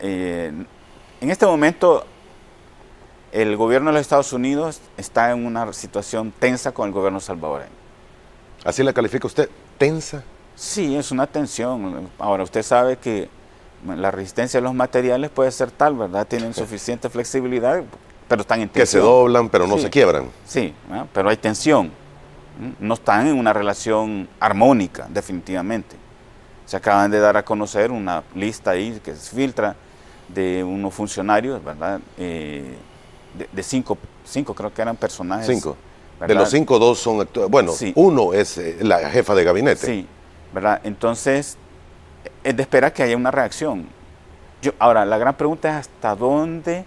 Eh, 0.00 0.52
en 1.20 1.30
este 1.30 1.46
momento 1.46 2.04
el 3.32 3.56
gobierno 3.56 3.90
de 3.90 3.94
los 3.94 4.02
Estados 4.02 4.32
Unidos 4.32 4.80
está 4.96 5.32
en 5.32 5.44
una 5.44 5.72
situación 5.72 6.32
tensa 6.38 6.72
con 6.72 6.86
el 6.86 6.92
gobierno 6.92 7.18
salvadoreño. 7.18 7.72
¿Así 8.64 8.82
la 8.82 8.92
califica 8.92 9.26
usted? 9.26 9.50
¿Tensa? 9.76 10.22
Sí, 10.54 10.94
es 10.94 11.10
una 11.10 11.26
tensión. 11.26 12.08
Ahora, 12.18 12.44
usted 12.44 12.62
sabe 12.62 12.96
que 12.96 13.28
la 13.84 14.10
resistencia 14.12 14.60
de 14.60 14.64
los 14.64 14.72
materiales 14.72 15.30
puede 15.30 15.50
ser 15.50 15.72
tal, 15.72 15.94
¿verdad? 15.94 16.26
Tienen 16.26 16.54
suficiente 16.54 17.10
flexibilidad, 17.10 17.82
pero 18.28 18.42
están 18.42 18.60
en 18.60 18.68
tensión. 18.68 18.82
Que 18.82 18.86
se 18.86 18.98
doblan, 18.98 19.48
pero 19.48 19.66
no 19.66 19.78
se 19.78 19.90
quiebran. 19.90 20.30
Sí, 20.46 20.72
pero 21.12 21.28
hay 21.28 21.36
tensión. 21.36 21.90
No 22.78 22.94
están 22.94 23.26
en 23.26 23.36
una 23.36 23.52
relación 23.52 24.28
armónica, 24.38 25.08
definitivamente. 25.10 25.96
Se 26.66 26.76
acaban 26.76 27.10
de 27.10 27.20
dar 27.20 27.36
a 27.36 27.44
conocer 27.44 27.90
una 27.90 28.22
lista 28.34 28.70
ahí 28.70 29.00
que 29.04 29.14
se 29.14 29.34
filtra 29.34 29.76
de 30.28 30.64
unos 30.64 30.94
funcionarios, 30.94 31.62
¿verdad? 31.62 32.00
Eh, 32.16 32.74
de, 33.52 33.62
cinco, 33.62 33.98
cinco 34.24 34.54
creo 34.54 34.72
que 34.72 34.82
eran 34.82 34.96
personajes. 34.96 35.46
Cinco. 35.46 35.76
De 36.26 36.34
los 36.34 36.48
cinco, 36.48 36.78
dos 36.78 36.98
son 37.00 37.28
Bueno, 37.50 37.72
uno 37.96 38.32
es 38.32 38.56
eh, 38.56 38.78
la 38.80 39.10
jefa 39.10 39.34
de 39.34 39.44
gabinete. 39.44 39.84
Sí, 39.84 40.06
¿verdad? 40.54 40.80
Entonces, 40.84 41.58
es 42.42 42.56
de 42.56 42.62
esperar 42.62 42.92
que 42.92 43.02
haya 43.02 43.16
una 43.16 43.30
reacción. 43.30 43.86
Yo, 44.62 44.72
ahora, 44.78 45.04
la 45.04 45.18
gran 45.18 45.34
pregunta 45.36 45.68
es 45.68 45.74
hasta 45.74 46.14
dónde 46.14 46.86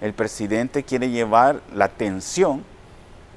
el 0.00 0.14
presidente 0.14 0.82
quiere 0.82 1.10
llevar 1.10 1.60
la 1.74 1.88
tensión 1.88 2.64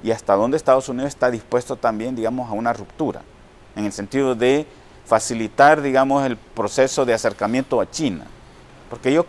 y 0.04 0.12
hasta 0.12 0.36
dónde 0.36 0.58
Estados 0.58 0.88
Unidos 0.88 1.10
está 1.10 1.32
dispuesto 1.32 1.76
también, 1.76 2.16
digamos, 2.16 2.50
a 2.50 2.54
una 2.54 2.72
ruptura, 2.72 3.22
en 3.76 3.86
el 3.86 3.92
sentido 3.92 4.36
de 4.36 4.66
facilitar, 5.06 5.82
digamos, 5.82 6.26
el 6.26 6.38
proceso 6.38 7.06
de 7.06 7.14
acercamiento 7.14 7.82
a 7.82 7.90
China. 7.90 8.26
Porque 8.90 9.14
yo, 9.14 9.26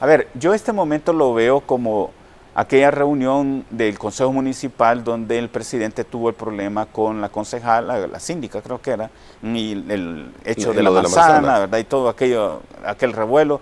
a 0.00 0.06
ver, 0.06 0.28
yo 0.34 0.54
este 0.54 0.72
momento 0.72 1.12
lo 1.12 1.34
veo 1.34 1.60
como 1.60 2.10
aquella 2.54 2.90
reunión 2.90 3.64
del 3.70 3.98
Consejo 3.98 4.32
Municipal 4.32 5.04
donde 5.04 5.38
el 5.38 5.48
presidente 5.48 6.02
tuvo 6.02 6.28
el 6.28 6.34
problema 6.34 6.86
con 6.86 7.20
la 7.20 7.28
concejal, 7.28 7.86
la, 8.10 8.18
síndica 8.18 8.60
creo 8.60 8.82
que 8.82 8.90
era, 8.90 9.10
y 9.42 9.72
el 9.72 10.32
hecho 10.44 10.72
de, 10.72 10.82
la, 10.82 10.90
manzana, 10.90 11.60
¿verdad? 11.60 11.78
Y 11.78 11.84
todo 11.84 12.08
aquello, 12.08 12.62
aquel 12.84 13.12
revuelo, 13.12 13.60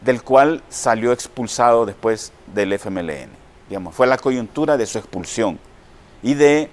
del 0.00 0.22
cual 0.22 0.62
salió 0.68 1.10
expulsado 1.10 1.86
después 1.86 2.32
del 2.54 2.72
FMLN. 2.78 3.30
Digamos, 3.68 3.94
fue 3.94 4.06
la 4.06 4.16
coyuntura 4.16 4.76
de 4.76 4.86
su 4.86 4.98
expulsión 4.98 5.58
y 6.22 6.34
de 6.34 6.70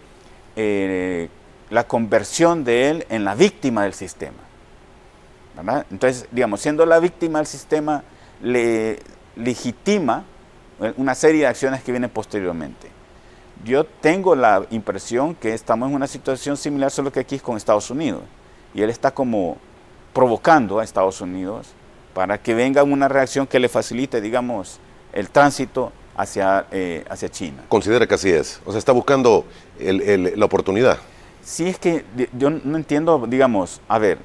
eh, 0.56 1.30
la 1.74 1.88
conversión 1.88 2.64
de 2.64 2.92
él 2.92 3.06
en 3.10 3.26
la 3.26 3.34
víctima 3.34 3.82
del 3.82 3.96
sistema. 3.96 4.38
Entonces, 5.90 6.28
digamos, 6.32 6.62
siendo 6.62 6.86
la 6.86 7.00
víctima 7.00 7.40
del 7.40 7.48
sistema, 7.48 8.04
le 8.44 9.00
legitima 9.36 10.24
una 10.98 11.16
serie 11.16 11.42
de 11.42 11.48
acciones 11.48 11.82
que 11.82 11.92
vienen 11.92 12.12
posteriormente. 12.12 12.90
Yo 13.66 13.86
tengo 13.86 14.36
la 14.36 14.68
impresión 14.70 15.34
que 15.34 15.56
estamos 15.56 15.90
en 15.90 15.96
una 15.96 16.06
situación 16.06 16.58
similar, 16.58 16.92
solo 16.92 17.12
que 17.12 17.22
aquí 17.22 17.38
es 17.38 17.42
con 17.42 17.58
Estados 17.58 17.90
Unidos. 17.90 18.22
Y 18.76 18.84
él 18.84 18.92
está 18.92 19.10
como 19.10 19.58
provocando 20.14 20.80
a 20.80 20.84
Estados 20.84 21.22
Unidos 21.22 21.74
para 22.14 22.38
que 22.38 22.54
venga 22.54 22.84
una 22.84 23.08
reacción 23.08 23.48
que 23.48 23.60
le 23.60 23.68
facilite, 23.68 24.22
digamos, 24.22 24.80
el 25.12 25.32
tránsito 25.32 25.92
hacia, 26.16 26.68
eh, 26.70 27.04
hacia 27.10 27.30
China. 27.30 27.64
Considera 27.68 28.06
que 28.06 28.14
así 28.14 28.30
es. 28.30 28.62
O 28.64 28.72
sea, 28.72 28.78
está 28.78 28.92
buscando 28.92 29.46
la 29.80 30.46
oportunidad. 30.46 31.00
Sí, 31.44 31.68
es 31.68 31.78
que 31.78 32.06
yo 32.34 32.50
no 32.50 32.78
entiendo, 32.78 33.26
digamos, 33.28 33.82
a 33.88 34.00
ver, 34.00 34.18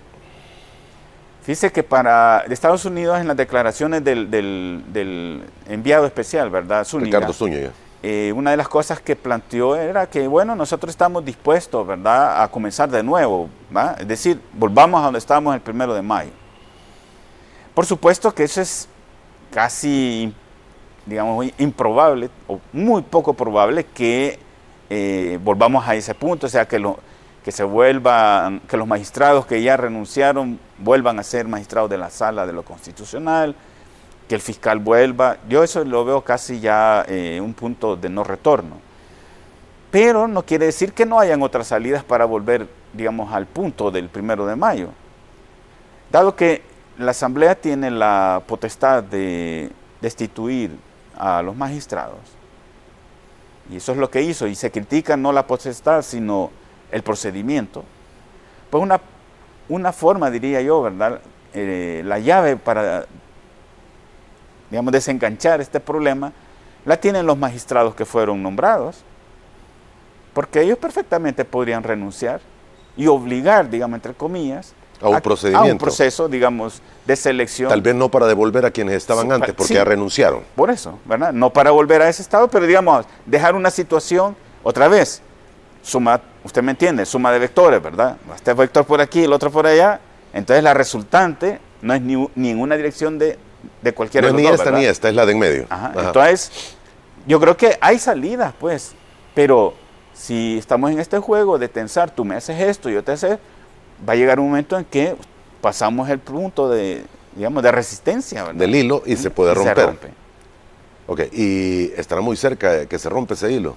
Dice 1.48 1.72
que 1.72 1.82
para 1.82 2.40
Estados 2.50 2.84
Unidos 2.84 3.18
en 3.18 3.26
las 3.26 3.34
declaraciones 3.34 4.04
del, 4.04 5.42
enviado 5.66 6.04
especial, 6.04 6.50
¿verdad? 6.50 6.84
Zúñiga, 6.84 7.06
Ricardo 7.06 7.32
Zúñiga. 7.32 7.70
Eh, 8.02 8.34
una 8.36 8.50
de 8.50 8.58
las 8.58 8.68
cosas 8.68 9.00
que 9.00 9.16
planteó 9.16 9.74
era 9.74 10.06
que, 10.10 10.28
bueno, 10.28 10.54
nosotros 10.54 10.90
estamos 10.90 11.24
dispuestos, 11.24 11.86
¿verdad?, 11.86 12.42
a 12.42 12.48
comenzar 12.48 12.90
de 12.90 13.02
nuevo, 13.02 13.48
¿va? 13.74 13.96
Es 13.98 14.06
decir, 14.06 14.38
volvamos 14.52 15.00
a 15.00 15.04
donde 15.04 15.20
estábamos 15.20 15.54
el 15.54 15.62
primero 15.62 15.94
de 15.94 16.02
mayo. 16.02 16.32
Por 17.72 17.86
supuesto 17.86 18.34
que 18.34 18.44
eso 18.44 18.60
es 18.60 18.86
casi, 19.50 20.30
digamos, 21.06 21.46
improbable, 21.56 22.28
o 22.46 22.60
muy 22.74 23.00
poco 23.00 23.32
probable 23.32 23.84
que 23.84 24.38
eh, 24.90 25.38
volvamos 25.42 25.86
a 25.86 25.94
ese 25.94 26.14
punto, 26.14 26.46
o 26.46 26.50
sea, 26.50 26.66
que 26.66 26.82
que 27.44 27.52
se 27.52 27.64
vuelvan, 27.64 28.60
que 28.60 28.76
los 28.76 28.86
magistrados 28.86 29.46
que 29.46 29.62
ya 29.62 29.76
renunciaron 29.76 30.58
vuelvan 30.78 31.18
a 31.18 31.22
ser 31.22 31.48
magistrados 31.48 31.88
de 31.88 31.96
la 31.96 32.10
sala 32.10 32.46
de 32.46 32.52
lo 32.52 32.62
constitucional, 32.62 33.54
que 34.28 34.34
el 34.34 34.40
fiscal 34.40 34.78
vuelva. 34.78 35.38
Yo 35.48 35.62
eso 35.62 35.84
lo 35.84 36.04
veo 36.04 36.22
casi 36.22 36.60
ya 36.60 37.04
eh, 37.08 37.40
un 37.42 37.54
punto 37.54 37.96
de 37.96 38.08
no 38.10 38.22
retorno. 38.22 38.76
Pero 39.90 40.28
no 40.28 40.42
quiere 40.42 40.66
decir 40.66 40.92
que 40.92 41.06
no 41.06 41.18
hayan 41.18 41.42
otras 41.42 41.68
salidas 41.68 42.04
para 42.04 42.26
volver, 42.26 42.68
digamos, 42.92 43.32
al 43.32 43.46
punto 43.46 43.90
del 43.90 44.10
primero 44.10 44.44
de 44.44 44.54
mayo. 44.54 44.90
Dado 46.12 46.36
que 46.36 46.62
la 46.98 47.12
Asamblea 47.12 47.54
tiene 47.54 47.90
la 47.90 48.42
potestad 48.46 49.02
de 49.02 49.70
destituir 50.00 50.78
a 51.16 51.42
los 51.42 51.56
magistrados, 51.56 52.18
y 53.70 53.76
eso 53.76 53.92
es 53.92 53.98
lo 53.98 54.10
que 54.10 54.22
hizo, 54.22 54.46
y 54.46 54.54
se 54.54 54.70
critica 54.70 55.16
no 55.16 55.32
la 55.32 55.46
potestad, 55.46 56.02
sino 56.02 56.50
el 56.90 57.02
procedimiento, 57.02 57.84
pues 58.70 58.82
una, 58.82 59.00
una 59.68 59.92
forma, 59.92 60.30
diría 60.30 60.60
yo, 60.60 60.82
¿verdad? 60.82 61.20
Eh, 61.54 62.02
la 62.04 62.18
llave 62.18 62.56
para, 62.56 63.06
digamos, 64.70 64.92
desenganchar 64.92 65.60
este 65.60 65.80
problema, 65.80 66.32
la 66.84 66.98
tienen 66.98 67.26
los 67.26 67.36
magistrados 67.36 67.94
que 67.94 68.04
fueron 68.04 68.42
nombrados, 68.42 69.02
porque 70.32 70.62
ellos 70.62 70.78
perfectamente 70.78 71.44
podrían 71.44 71.82
renunciar 71.82 72.40
y 72.96 73.06
obligar, 73.06 73.68
digamos, 73.68 73.96
entre 73.96 74.14
comillas, 74.14 74.74
a 75.00 75.08
un 75.08 75.20
procedimiento. 75.20 75.68
A 75.68 75.72
un 75.72 75.78
proceso, 75.78 76.28
digamos, 76.28 76.82
de 77.06 77.16
selección. 77.16 77.68
Tal 77.68 77.82
vez 77.82 77.94
no 77.94 78.10
para 78.10 78.26
devolver 78.26 78.66
a 78.66 78.70
quienes 78.70 78.94
estaban 78.94 79.30
antes, 79.32 79.54
porque 79.54 79.74
ya 79.74 79.84
renunciaron. 79.84 80.42
Por 80.54 80.70
eso, 80.70 80.98
¿verdad? 81.04 81.32
No 81.32 81.50
para 81.50 81.70
volver 81.70 82.02
a 82.02 82.08
ese 82.08 82.22
estado, 82.22 82.48
pero 82.48 82.66
digamos, 82.66 83.06
dejar 83.26 83.54
una 83.54 83.70
situación, 83.70 84.36
otra 84.62 84.88
vez, 84.88 85.22
suma, 85.82 86.20
usted 86.44 86.62
me 86.62 86.72
entiende, 86.72 87.06
suma 87.06 87.32
de 87.32 87.38
vectores, 87.38 87.82
¿verdad? 87.82 88.16
Este 88.34 88.52
vector 88.52 88.84
por 88.84 89.00
aquí, 89.00 89.24
el 89.24 89.32
otro 89.32 89.50
por 89.50 89.66
allá. 89.66 90.00
Entonces 90.32 90.62
la 90.62 90.74
resultante 90.74 91.58
no 91.80 91.94
es 91.94 92.02
ni, 92.02 92.28
ni 92.34 92.50
en 92.50 92.60
una 92.60 92.76
dirección 92.76 93.18
de, 93.18 93.38
de 93.82 93.92
cualquier 93.92 94.24
No 94.24 94.32
ni 94.32 94.46
esta 94.46 94.70
ni 94.70 94.84
esta, 94.84 95.08
es 95.08 95.14
la 95.14 95.24
de 95.24 95.32
en 95.32 95.38
medio. 95.38 95.66
Entonces, 95.96 96.76
yo 97.26 97.40
creo 97.40 97.56
que 97.56 97.78
hay 97.80 97.98
salidas, 97.98 98.52
pues, 98.58 98.94
pero 99.34 99.74
si 100.12 100.58
estamos 100.58 100.90
en 100.90 100.98
este 100.98 101.18
juego 101.18 101.58
de 101.58 101.68
tensar, 101.68 102.10
tú 102.10 102.24
me 102.24 102.34
haces 102.34 102.60
esto, 102.60 102.90
yo 102.90 103.02
te 103.02 103.12
haces, 103.12 103.38
va 104.06 104.12
a 104.12 104.16
llegar 104.16 104.40
un 104.40 104.48
momento 104.48 104.78
en 104.78 104.84
que 104.84 105.16
pasamos 105.60 106.08
el 106.08 106.18
punto 106.18 106.68
de, 106.68 107.04
digamos, 107.34 107.62
de 107.62 107.72
resistencia. 107.72 108.44
¿verdad? 108.44 108.58
Del 108.60 108.74
hilo 108.74 109.02
y 109.06 109.16
se 109.16 109.30
puede 109.30 109.54
romper. 109.54 109.76
Se 109.76 109.86
rompe. 109.86 110.08
Ok, 111.06 111.20
y 111.32 111.90
estará 111.96 112.20
muy 112.20 112.36
cerca 112.36 112.72
de 112.72 112.86
que 112.86 112.98
se 112.98 113.08
rompe 113.08 113.34
ese 113.34 113.50
hilo. 113.50 113.76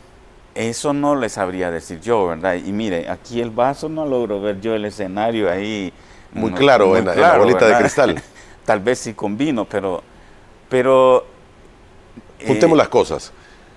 Eso 0.54 0.92
no 0.92 1.16
le 1.16 1.30
sabría 1.30 1.72
decir 1.72 2.02
yo, 2.02 2.28
¿verdad? 2.28 2.56
Y 2.56 2.74
mire, 2.74 3.10
aquí 3.10 3.40
el 3.40 3.52
vaso 3.52 3.88
no 3.88 4.06
logro 4.06 4.42
ver 4.42 4.60
yo 4.60 4.76
el 4.76 4.84
escenario 4.84 5.50
ahí. 5.50 5.94
Muy 6.34 6.52
claro, 6.52 6.98
en, 6.98 7.06
la, 7.06 7.38
bolita 7.38 7.68
de 7.68 7.78
cristal. 7.78 8.22
Tal 8.66 8.80
vez 8.80 9.00
sí 9.00 9.14
combino, 9.14 9.66
pero... 9.66 10.04
pero 10.70 11.26
Juntemos 12.46 12.76
eh, 12.76 12.78
las 12.80 12.90
cosas. 12.90 13.32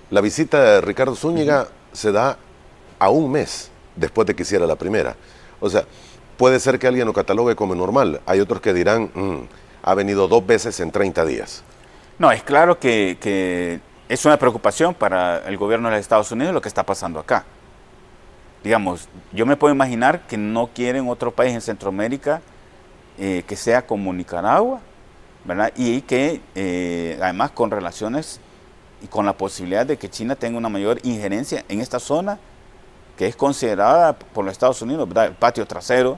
La 0.09 0.19
visita 0.19 0.61
de 0.61 0.81
Ricardo 0.81 1.15
Zúñiga 1.15 1.67
se 1.93 2.11
da 2.11 2.37
a 2.99 3.09
un 3.09 3.31
mes 3.31 3.71
después 3.95 4.27
de 4.27 4.35
que 4.35 4.43
hiciera 4.43 4.65
la 4.65 4.75
primera. 4.75 5.15
O 5.59 5.69
sea, 5.69 5.85
puede 6.37 6.59
ser 6.59 6.79
que 6.79 6.87
alguien 6.87 7.05
lo 7.05 7.13
catalogue 7.13 7.55
como 7.55 7.75
normal. 7.75 8.21
Hay 8.25 8.39
otros 8.39 8.61
que 8.61 8.73
dirán, 8.73 9.11
mm, 9.13 9.47
ha 9.83 9.93
venido 9.95 10.27
dos 10.27 10.45
veces 10.45 10.79
en 10.79 10.91
30 10.91 11.25
días. 11.25 11.63
No, 12.17 12.31
es 12.31 12.43
claro 12.43 12.79
que 12.79 13.81
es 14.07 14.25
una 14.25 14.37
preocupación 14.37 14.93
para 14.93 15.39
el 15.47 15.57
gobierno 15.57 15.89
de 15.89 15.95
los 15.95 16.01
Estados 16.01 16.31
Unidos 16.31 16.53
lo 16.53 16.61
que 16.61 16.67
está 16.67 16.83
pasando 16.83 17.19
acá. 17.19 17.43
Digamos, 18.63 19.07
yo 19.31 19.45
me 19.45 19.57
puedo 19.57 19.73
imaginar 19.73 20.21
que 20.27 20.37
no 20.37 20.67
quieren 20.73 21.07
otro 21.09 21.31
país 21.31 21.53
en 21.53 21.61
Centroamérica 21.61 22.41
eh, 23.17 23.43
que 23.47 23.55
sea 23.55 23.85
como 23.85 24.11
Nicaragua, 24.13 24.79
¿verdad? 25.43 25.71
Y 25.75 26.01
que 26.01 26.41
eh, 26.55 27.17
además 27.21 27.51
con 27.51 27.71
relaciones 27.71 28.39
y 29.01 29.07
con 29.07 29.25
la 29.25 29.33
posibilidad 29.33 29.85
de 29.85 29.97
que 29.97 30.09
China 30.09 30.35
tenga 30.35 30.57
una 30.57 30.69
mayor 30.69 30.99
injerencia 31.03 31.63
en 31.69 31.79
esta 31.79 31.99
zona 31.99 32.39
que 33.17 33.27
es 33.27 33.35
considerada 33.35 34.13
por 34.13 34.45
los 34.45 34.51
Estados 34.51 34.81
Unidos, 34.81 35.07
¿verdad? 35.07 35.25
El 35.27 35.33
patio 35.33 35.65
trasero, 35.65 36.17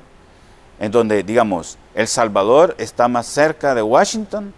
en 0.80 0.92
donde, 0.92 1.24
digamos, 1.24 1.78
El 1.96 2.08
Salvador 2.08 2.76
está 2.78 3.08
más 3.08 3.28
cerca 3.28 3.74
de 3.74 3.82
Washington 3.82 4.54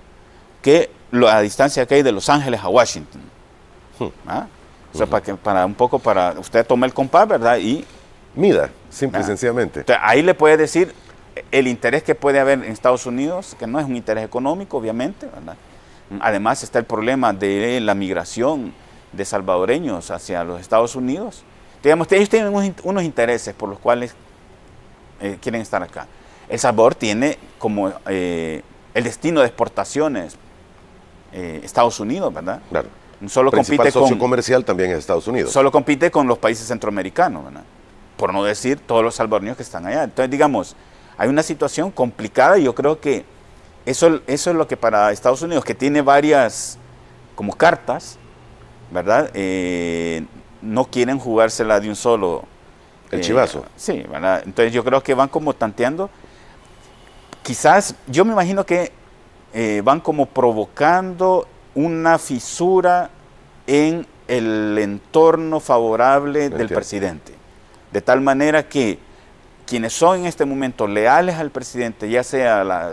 que 0.61 0.91
la 1.11 1.39
distancia 1.41 1.85
que 1.85 1.95
hay 1.95 2.03
de 2.03 2.11
Los 2.11 2.29
Ángeles 2.29 2.61
a 2.61 2.69
Washington. 2.69 3.21
Hmm. 3.97 4.07
¿Ah? 4.27 4.47
O 4.93 4.97
sea, 4.97 5.07
para, 5.07 5.23
que, 5.23 5.35
para 5.35 5.65
un 5.65 5.75
poco 5.75 5.99
para 5.99 6.31
usted 6.39 6.65
tome 6.65 6.87
el 6.87 6.93
compás, 6.93 7.27
¿verdad? 7.27 7.57
Y 7.57 7.85
mida, 8.35 8.69
simple 8.89 9.21
y 9.21 9.23
sencillamente. 9.23 9.85
ahí 10.01 10.21
le 10.21 10.33
puede 10.33 10.57
decir 10.57 10.93
el 11.51 11.67
interés 11.67 12.03
que 12.03 12.15
puede 12.15 12.39
haber 12.39 12.63
en 12.63 12.71
Estados 12.71 13.05
Unidos, 13.05 13.55
que 13.57 13.67
no 13.67 13.79
es 13.79 13.85
un 13.85 13.95
interés 13.95 14.25
económico, 14.25 14.77
obviamente, 14.77 15.27
¿verdad? 15.27 15.55
Además 16.21 16.63
está 16.63 16.79
el 16.79 16.85
problema 16.85 17.33
de 17.33 17.79
la 17.81 17.93
migración 17.93 18.73
de 19.11 19.25
salvadoreños 19.25 20.09
hacia 20.09 20.43
los 20.43 20.59
Estados 20.59 20.95
Unidos. 20.95 21.43
Digamos, 21.83 22.11
ellos 22.11 22.29
tienen 22.29 22.53
unos, 22.83 23.03
intereses 23.03 23.53
por 23.53 23.69
los 23.69 23.79
cuales 23.79 24.13
eh, 25.21 25.37
quieren 25.41 25.61
estar 25.61 25.81
acá. 25.81 26.07
El 26.47 26.59
Salvador 26.59 26.95
tiene 26.95 27.37
como 27.57 27.93
eh, 28.07 28.63
el 28.93 29.03
destino 29.03 29.41
de 29.41 29.47
exportaciones 29.47 30.35
eh, 31.31 31.61
Estados 31.63 31.99
Unidos, 31.99 32.33
¿verdad? 32.33 32.61
Claro. 32.69 32.89
Solo 33.27 33.51
compite 33.51 33.91
socio 33.91 34.17
comercial 34.17 34.63
también 34.63 34.91
es 34.91 34.99
Estados 34.99 35.27
Unidos. 35.27 35.51
Solo 35.51 35.71
compite 35.71 36.09
con 36.09 36.27
los 36.27 36.37
países 36.37 36.67
centroamericanos, 36.67 37.43
¿verdad? 37.45 37.63
Por 38.15 38.33
no 38.33 38.43
decir 38.43 38.79
todos 38.79 39.03
los 39.03 39.15
salvadoreños 39.15 39.57
que 39.57 39.63
están 39.63 39.85
allá. 39.85 40.03
Entonces, 40.03 40.31
digamos, 40.31 40.75
hay 41.17 41.27
una 41.27 41.43
situación 41.43 41.91
complicada 41.91 42.57
y 42.57 42.63
yo 42.63 42.73
creo 42.73 42.99
que 42.99 43.25
eso, 43.85 44.21
eso 44.25 44.49
es 44.51 44.55
lo 44.55 44.67
que 44.67 44.77
para 44.77 45.11
Estados 45.11 45.41
Unidos, 45.41 45.65
que 45.65 45.75
tiene 45.75 46.01
varias 46.01 46.77
como 47.35 47.53
cartas, 47.53 48.17
¿verdad? 48.91 49.29
Eh, 49.33 50.25
no 50.69 50.85
quieren 50.85 51.19
jugársela 51.19 51.79
de 51.79 51.89
un 51.89 51.95
solo. 51.95 52.43
El 53.11 53.21
chivazo. 53.21 53.65
Sí, 53.75 54.03
¿verdad? 54.09 54.43
Entonces 54.45 54.71
yo 54.71 54.83
creo 54.83 55.01
que 55.01 55.15
van 55.15 55.29
como 55.29 55.53
tanteando. 55.53 56.11
Quizás, 57.41 57.95
yo 58.05 58.23
me 58.23 58.33
imagino 58.33 58.63
que 58.63 58.91
eh, 59.53 59.81
van 59.83 59.99
como 59.99 60.27
provocando 60.27 61.47
una 61.73 62.19
fisura 62.19 63.09
en 63.65 64.05
el 64.27 64.77
entorno 64.77 65.59
favorable 65.59 66.49
del 66.49 66.69
presidente. 66.69 67.33
De 67.91 68.01
tal 68.01 68.21
manera 68.21 68.69
que 68.69 68.99
quienes 69.65 69.93
son 69.93 70.19
en 70.19 70.25
este 70.27 70.45
momento 70.45 70.87
leales 70.87 71.35
al 71.35 71.49
presidente, 71.49 72.07
ya 72.09 72.23
sea 72.23 72.63
la, 72.63 72.91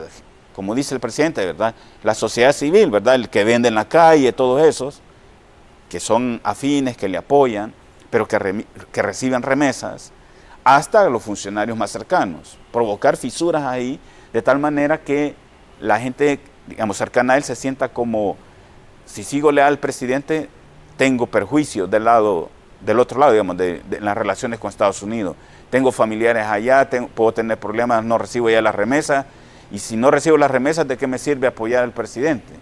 como 0.55 0.75
dice 0.75 0.95
el 0.95 1.01
presidente, 1.01 1.45
¿verdad? 1.45 1.75
La 2.03 2.15
sociedad 2.15 2.55
civil, 2.55 2.91
¿verdad? 2.91 3.17
El 3.17 3.29
que 3.29 3.45
vende 3.45 3.69
en 3.69 3.75
la 3.75 3.87
calle, 3.87 4.33
todos 4.33 4.63
esos, 4.63 5.03
que 5.89 6.01
son 6.01 6.41
afines, 6.43 6.97
que 6.97 7.09
le 7.09 7.19
apoyan, 7.19 7.73
pero 8.11 8.27
que, 8.27 9.03
reciben 9.03 9.43
remesas, 9.43 10.13
hasta 10.65 11.09
los 11.09 11.23
funcionarios 11.23 11.77
más 11.77 11.91
cercanos. 11.91 12.59
Provocar 12.73 13.17
fisuras 13.17 13.63
ahí 13.65 14.01
de 14.33 14.43
tal 14.43 14.59
manera 14.59 14.99
que 14.99 15.35
la 15.81 16.01
gente, 16.01 16.41
digamos, 16.67 16.97
cercana 16.97 17.35
a 17.35 17.37
él 17.37 17.45
se 17.45 17.55
sienta 17.55 17.89
como, 17.89 18.37
si 19.05 19.23
sigo 19.23 19.53
leal 19.53 19.69
al 19.69 19.79
presidente, 19.79 20.49
tengo 20.97 21.27
perjuicios 21.27 21.91
del 21.91 22.05
lado, 22.05 22.51
del 22.81 22.99
otro 22.99 23.21
lado, 23.21 23.33
digamos, 23.33 23.57
de, 23.57 23.83
las 24.01 24.17
relaciones 24.17 24.59
con 24.59 24.71
Estados 24.71 25.03
Unidos. 25.03 25.37
Tengo 25.71 25.93
familiares 25.93 26.47
allá, 26.47 26.89
puedo 27.15 27.33
tener 27.33 27.59
problemas, 27.59 28.05
no 28.05 28.19
recibo 28.19 28.51
ya 28.51 28.63
las 28.63 28.75
remesas, 28.75 29.27
y 29.71 29.79
si 29.79 29.97
no 29.97 30.11
recibo 30.11 30.37
las 30.37 30.51
remesas, 30.51 30.87
¿de 30.87 30.97
qué 30.97 31.07
me 31.07 31.19
sirve 31.19 31.49
apoyar 31.49 31.83
al 31.83 31.93
presidente? 31.93 32.53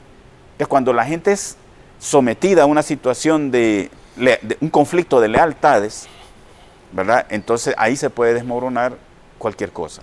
Es 0.59 0.66
cuando 0.66 0.93
la 0.93 1.04
gente 1.04 1.33
es 1.33 1.57
sometida 1.98 2.62
a 2.62 2.66
una 2.66 2.82
situación 2.82 3.50
de, 3.50 3.90
un 4.60 4.68
conflicto 4.68 5.20
de 5.20 5.28
lealtades, 5.28 6.06
¿verdad? 6.92 7.26
Entonces 7.30 7.74
ahí 7.78 7.96
se 7.96 8.10
puede 8.10 8.34
desmoronar 8.34 8.94
cualquier 9.38 9.72
cosa. 9.72 10.02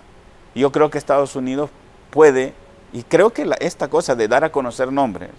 yo 0.53 0.71
creo 0.71 0.89
que 0.89 0.97
Estados 0.97 1.35
Unidos 1.35 1.69
puede, 2.09 2.53
y 2.93 3.03
creo 3.03 3.31
que 3.31 3.49
esta 3.59 3.87
cosa 3.87 4.15
de 4.15 4.27
dar 4.27 4.43
a 4.43 4.51
conocer 4.51 4.91
nombres, 4.91 5.29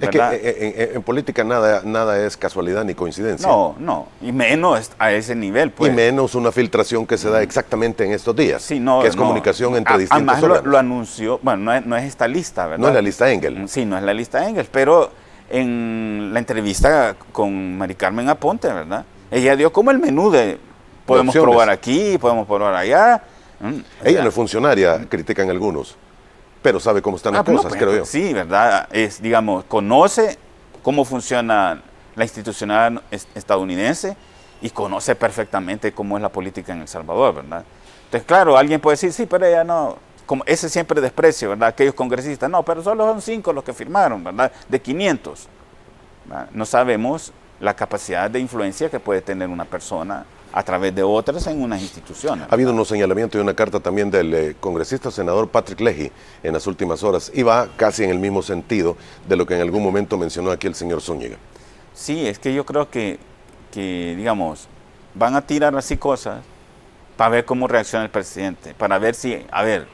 es 0.00 0.08
que 0.08 0.90
en, 0.94 1.02
política 1.02 1.44
nada, 1.44 1.82
nada 1.84 2.24
es 2.24 2.36
casualidad 2.36 2.84
ni 2.84 2.94
coincidencia. 2.94 3.46
No, 3.46 3.76
no, 3.78 4.08
y 4.20 4.32
menos 4.32 4.90
a 4.98 5.12
ese 5.12 5.34
nivel. 5.34 5.70
Pues. 5.70 5.92
Y 5.92 5.94
menos 5.94 6.34
una 6.34 6.50
filtración 6.50 7.06
que 7.06 7.16
se 7.16 7.30
da 7.30 7.42
exactamente 7.42 8.04
en 8.04 8.12
estos 8.12 8.34
días, 8.34 8.62
sí, 8.62 8.80
no, 8.80 9.00
que 9.00 9.08
es 9.08 9.16
comunicación 9.16 9.76
entre 9.76 9.98
distintos 9.98 10.36
Además 10.36 10.64
lo, 10.64 10.78
anunció, 10.78 11.38
bueno, 11.42 11.80
no 11.80 11.96
es, 11.96 12.04
esta 12.04 12.26
lista, 12.26 12.66
¿verdad? 12.66 12.78
No 12.78 12.88
es 12.88 12.94
la 12.94 13.02
lista 13.02 13.30
Engel. 13.30 13.68
Sí, 13.68 13.84
no 13.84 13.96
es 13.96 14.02
la 14.02 14.14
lista 14.14 14.48
Engel, 14.48 14.66
pero 14.72 15.10
en 15.50 16.30
la 16.32 16.38
entrevista 16.38 17.16
con 17.32 17.78
Mari 17.78 17.94
Carmen 17.94 18.28
Aponte, 18.28 18.68
¿verdad? 18.68 19.04
Ella 19.30 19.56
dio 19.56 19.72
como 19.72 19.90
el 19.90 19.98
menú 19.98 20.30
de 20.30 20.58
podemos 21.06 21.34
probar 21.34 21.70
aquí, 21.70 22.18
podemos 22.18 22.46
probar 22.46 22.74
allá. 22.74 23.22
Mm, 23.60 23.78
Ella 24.04 24.22
no 24.22 24.28
es 24.28 24.34
funcionaria, 24.34 25.06
critican 25.08 25.48
algunos, 25.50 25.96
pero 26.62 26.80
sabe 26.80 27.02
cómo 27.02 27.16
están 27.16 27.34
las 27.34 27.42
ah, 27.42 27.44
cosas, 27.44 27.66
pues, 27.66 27.80
creo 27.80 27.96
yo. 27.96 28.04
Sí, 28.04 28.32
¿verdad? 28.32 28.88
Es, 28.92 29.22
digamos, 29.22 29.64
conoce 29.64 30.38
cómo 30.82 31.04
funciona 31.04 31.82
la 32.14 32.24
institucional 32.24 33.02
estadounidense 33.34 34.16
y 34.60 34.70
conoce 34.70 35.14
perfectamente 35.14 35.92
cómo 35.92 36.16
es 36.16 36.22
la 36.22 36.28
política 36.28 36.72
en 36.72 36.82
El 36.82 36.88
Salvador, 36.88 37.34
¿verdad? 37.36 37.64
Entonces, 38.04 38.26
claro, 38.26 38.56
alguien 38.56 38.80
puede 38.80 38.94
decir, 38.94 39.12
sí, 39.12 39.26
pero 39.26 39.46
ella 39.46 39.64
no, 39.64 39.96
como 40.26 40.44
ese 40.46 40.68
siempre 40.68 41.00
desprecio, 41.00 41.50
¿verdad? 41.50 41.68
Aquellos 41.68 41.94
congresistas, 41.94 42.48
no, 42.48 42.62
pero 42.64 42.82
solo 42.82 43.04
son 43.06 43.20
cinco 43.20 43.52
los 43.52 43.64
que 43.64 43.72
firmaron, 43.72 44.22
¿verdad? 44.22 44.52
De 44.68 44.80
500. 44.80 45.48
No 46.52 46.64
sabemos 46.64 47.32
la 47.60 47.74
capacidad 47.74 48.30
de 48.30 48.40
influencia 48.40 48.90
que 48.90 49.00
puede 49.00 49.20
tener 49.20 49.48
una 49.48 49.64
persona 49.64 50.24
a 50.52 50.62
través 50.62 50.94
de 50.94 51.02
otras 51.02 51.46
en 51.46 51.62
unas 51.62 51.80
instituciones. 51.80 52.46
Ha 52.50 52.54
habido 52.54 52.72
unos 52.72 52.88
señalamientos 52.88 53.38
y 53.38 53.42
una 53.42 53.54
carta 53.54 53.80
también 53.80 54.10
del 54.10 54.34
eh, 54.34 54.56
congresista 54.60 55.10
senador 55.10 55.48
Patrick 55.48 55.80
Leahy 55.80 56.12
en 56.42 56.52
las 56.52 56.66
últimas 56.66 57.02
horas 57.02 57.30
y 57.34 57.42
va 57.42 57.68
casi 57.76 58.04
en 58.04 58.10
el 58.10 58.18
mismo 58.18 58.42
sentido 58.42 58.96
de 59.26 59.36
lo 59.36 59.46
que 59.46 59.54
en 59.54 59.62
algún 59.62 59.82
momento 59.82 60.18
mencionó 60.18 60.50
aquí 60.50 60.66
el 60.66 60.74
señor 60.74 61.00
Zúñiga. 61.00 61.36
Sí, 61.94 62.26
es 62.26 62.38
que 62.38 62.52
yo 62.52 62.66
creo 62.66 62.90
que, 62.90 63.18
que, 63.70 64.14
digamos, 64.16 64.68
van 65.14 65.36
a 65.36 65.46
tirar 65.46 65.74
así 65.76 65.96
cosas 65.96 66.42
para 67.16 67.30
ver 67.30 67.44
cómo 67.44 67.66
reacciona 67.66 68.04
el 68.04 68.10
presidente, 68.10 68.74
para 68.74 68.98
ver 68.98 69.14
si, 69.14 69.44
a 69.50 69.62
ver, 69.62 69.86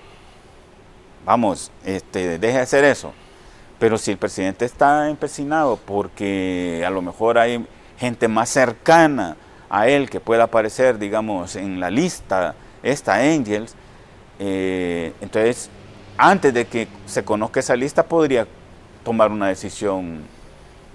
vamos, 1.28 1.70
este, 1.84 2.38
deje 2.38 2.56
de 2.56 2.62
hacer 2.62 2.84
eso. 2.84 3.12
Pero 3.78 3.98
si 3.98 4.12
el 4.12 4.16
presidente 4.16 4.64
está 4.64 5.10
empecinado 5.10 5.76
porque 5.76 6.82
a 6.86 6.88
lo 6.88 7.02
mejor 7.02 7.36
hay 7.36 7.66
gente 7.98 8.28
más 8.28 8.48
cercana 8.48 9.36
a 9.68 9.88
él 9.88 10.08
que 10.08 10.20
pueda 10.20 10.44
aparecer, 10.44 10.98
digamos, 10.98 11.54
en 11.54 11.80
la 11.80 11.90
lista, 11.90 12.54
esta 12.82 13.16
Angels, 13.16 13.74
eh, 14.38 15.12
entonces 15.20 15.68
antes 16.16 16.54
de 16.54 16.66
que 16.66 16.88
se 17.04 17.22
conozca 17.24 17.60
esa 17.60 17.76
lista 17.76 18.04
podría 18.04 18.46
tomar 19.04 19.30
una 19.30 19.48
decisión 19.48 20.22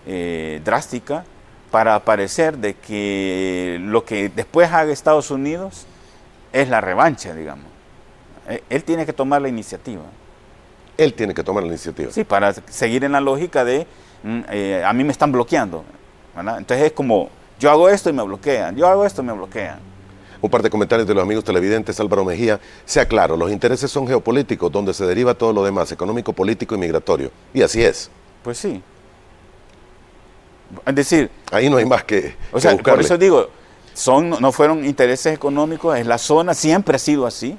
eh, 0.07 0.61
drástica 0.65 1.25
para 1.69 1.93
aparecer 1.93 2.57
de 2.57 2.73
que 2.73 3.77
lo 3.81 4.03
que 4.03 4.29
después 4.29 4.71
haga 4.71 4.91
Estados 4.91 5.29
Unidos 5.29 5.85
es 6.51 6.69
la 6.69 6.81
revancha, 6.81 7.35
digamos. 7.35 7.67
Eh, 8.49 8.63
él 8.71 8.83
tiene 8.83 9.05
que 9.05 9.13
tomar 9.13 9.39
la 9.39 9.47
iniciativa. 9.49 10.01
Él 10.97 11.13
tiene 11.13 11.33
que 11.33 11.43
tomar 11.43 11.63
la 11.63 11.69
iniciativa. 11.69 12.11
Sí, 12.11 12.23
para 12.23 12.53
seguir 12.53 13.03
en 13.03 13.13
la 13.13 13.21
lógica 13.21 13.65
de 13.65 13.87
mm, 14.23 14.41
a 14.85 14.93
mí 14.93 15.03
me 15.03 15.11
están 15.11 15.31
bloqueando. 15.31 15.83
Entonces 16.35 16.87
es 16.87 16.91
como 16.91 17.29
yo 17.59 17.71
hago 17.71 17.87
esto 17.89 18.09
y 18.09 18.13
me 18.13 18.23
bloquean, 18.23 18.75
yo 18.75 18.87
hago 18.87 19.05
esto 19.05 19.21
y 19.21 19.25
me 19.25 19.33
bloquean. 19.33 19.79
Un 20.41 20.49
par 20.49 20.61
de 20.61 20.69
comentarios 20.69 21.07
de 21.07 21.13
los 21.13 21.23
amigos 21.23 21.45
televidentes, 21.45 21.97
Álvaro 22.01 22.25
Mejía. 22.25 22.59
Sea 22.83 23.07
claro, 23.07 23.37
los 23.37 23.49
intereses 23.49 23.89
son 23.89 24.05
geopolíticos, 24.05 24.69
donde 24.69 24.93
se 24.93 25.05
deriva 25.05 25.33
todo 25.33 25.53
lo 25.53 25.63
demás, 25.63 25.93
económico, 25.93 26.33
político 26.33 26.75
y 26.75 26.77
migratorio. 26.77 27.31
Y 27.53 27.61
así 27.61 27.81
es. 27.81 28.09
Pues 28.43 28.57
sí. 28.57 28.83
Es 30.85 30.95
decir... 30.95 31.31
Ahí 31.49 31.69
no 31.69 31.77
hay 31.77 31.85
más 31.85 32.03
que... 32.03 32.35
O 32.51 32.59
sea, 32.59 32.75
por 32.75 32.99
eso 32.99 33.17
digo, 33.17 33.47
son, 33.93 34.31
no 34.31 34.51
fueron 34.51 34.83
intereses 34.83 35.33
económicos, 35.33 35.97
es 35.97 36.05
la 36.05 36.17
zona, 36.17 36.53
siempre 36.53 36.97
ha 36.97 36.99
sido 36.99 37.25
así. 37.25 37.57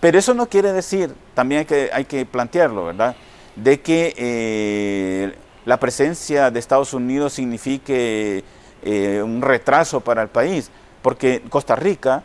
Pero 0.00 0.18
eso 0.18 0.32
no 0.34 0.48
quiere 0.48 0.72
decir, 0.72 1.14
también 1.34 1.60
hay 1.60 1.64
que, 1.66 1.90
hay 1.92 2.04
que 2.06 2.24
plantearlo, 2.24 2.86
¿verdad? 2.86 3.14
De 3.54 3.80
que 3.80 4.14
eh, 4.16 5.34
la 5.66 5.78
presencia 5.78 6.50
de 6.50 6.58
Estados 6.58 6.94
Unidos 6.94 7.34
signifique 7.34 8.42
eh, 8.82 9.20
un 9.22 9.42
retraso 9.42 10.00
para 10.00 10.22
el 10.22 10.28
país, 10.28 10.70
porque 11.02 11.42
Costa 11.50 11.76
Rica, 11.76 12.22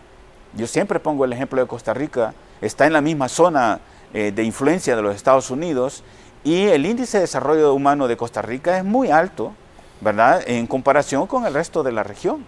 yo 0.53 0.67
siempre 0.67 1.01
pongo 1.01 1.25
el 1.25 1.33
ejemplo 1.33 1.59
de 1.61 1.67
Costa 1.67 1.93
Rica, 1.93 2.33
está 2.61 2.87
en 2.87 2.93
la 2.93 3.01
misma 3.01 3.27
zona 3.27 3.81
eh, 4.13 4.31
de 4.33 4.43
influencia 4.43 4.95
de 4.95 5.01
los 5.01 5.13
Estados 5.15 5.51
Unidos 5.51 6.03
y 6.45 6.67
el 6.67 6.85
índice 6.85 7.17
de 7.17 7.21
desarrollo 7.21 7.73
humano 7.73 8.07
de 8.07 8.15
Costa 8.15 8.41
Rica 8.41 8.77
es 8.77 8.85
muy 8.85 9.11
alto, 9.11 9.53
¿verdad? 9.99 10.41
En 10.47 10.65
comparación 10.67 11.27
con 11.27 11.45
el 11.45 11.53
resto 11.53 11.83
de 11.83 11.91
la 11.91 12.03
región. 12.03 12.45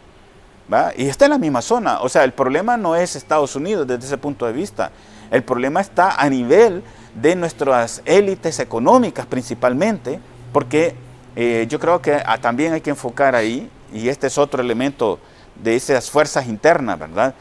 Y 0.98 1.08
está 1.08 1.26
en 1.26 1.32
la 1.32 1.38
misma 1.38 1.62
zona. 1.62 2.02
O 2.02 2.10
sea, 2.10 2.24
el 2.26 2.34
problema 2.34 2.76
no 2.76 2.96
es 2.96 3.16
Estados 3.16 3.56
Unidos 3.56 3.88
desde 3.88 4.06
ese 4.06 4.18
punto 4.18 4.46
de 4.46 4.52
vista. 4.52 4.92
El 5.32 5.44
problema 5.44 5.82
está 5.82 6.16
a 6.22 6.30
nivel 6.30 6.84
de 7.14 7.36
nuestras 7.36 8.02
élites 8.06 8.60
económicas 8.60 9.26
principalmente, 9.26 10.20
porque 10.54 10.96
eh, 11.36 11.66
yo 11.70 11.80
creo 11.80 12.02
que 12.02 12.14
ah, 12.26 12.38
también 12.40 12.74
hay 12.74 12.82
que 12.82 12.92
enfocar 12.92 13.36
ahí 13.36 13.70
y 13.94 14.10
este 14.10 14.28
es 14.28 14.38
otro 14.38 14.62
elemento 14.62 15.20
de 15.56 15.76
esas 15.76 16.10
fuerzas 16.10 16.48
internas, 16.48 17.00
¿verdad? 17.00 17.34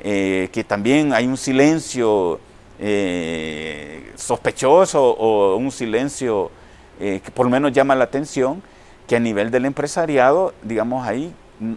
Eh, 0.00 0.48
que 0.52 0.64
también 0.64 1.12
hay 1.12 1.26
un 1.26 1.36
silencio 1.36 2.40
eh, 2.78 4.12
sospechoso 4.16 5.02
o 5.02 5.56
un 5.56 5.70
silencio 5.70 6.50
que 6.98 7.30
por 7.32 7.46
lo 7.46 7.50
menos 7.50 7.70
llama 7.70 7.94
la 7.94 8.02
atención, 8.02 8.60
que 9.06 9.14
a 9.14 9.20
nivel 9.20 9.52
del 9.52 9.66
empresariado, 9.66 10.52
digamos 10.64 11.06
ahí, 11.06 11.32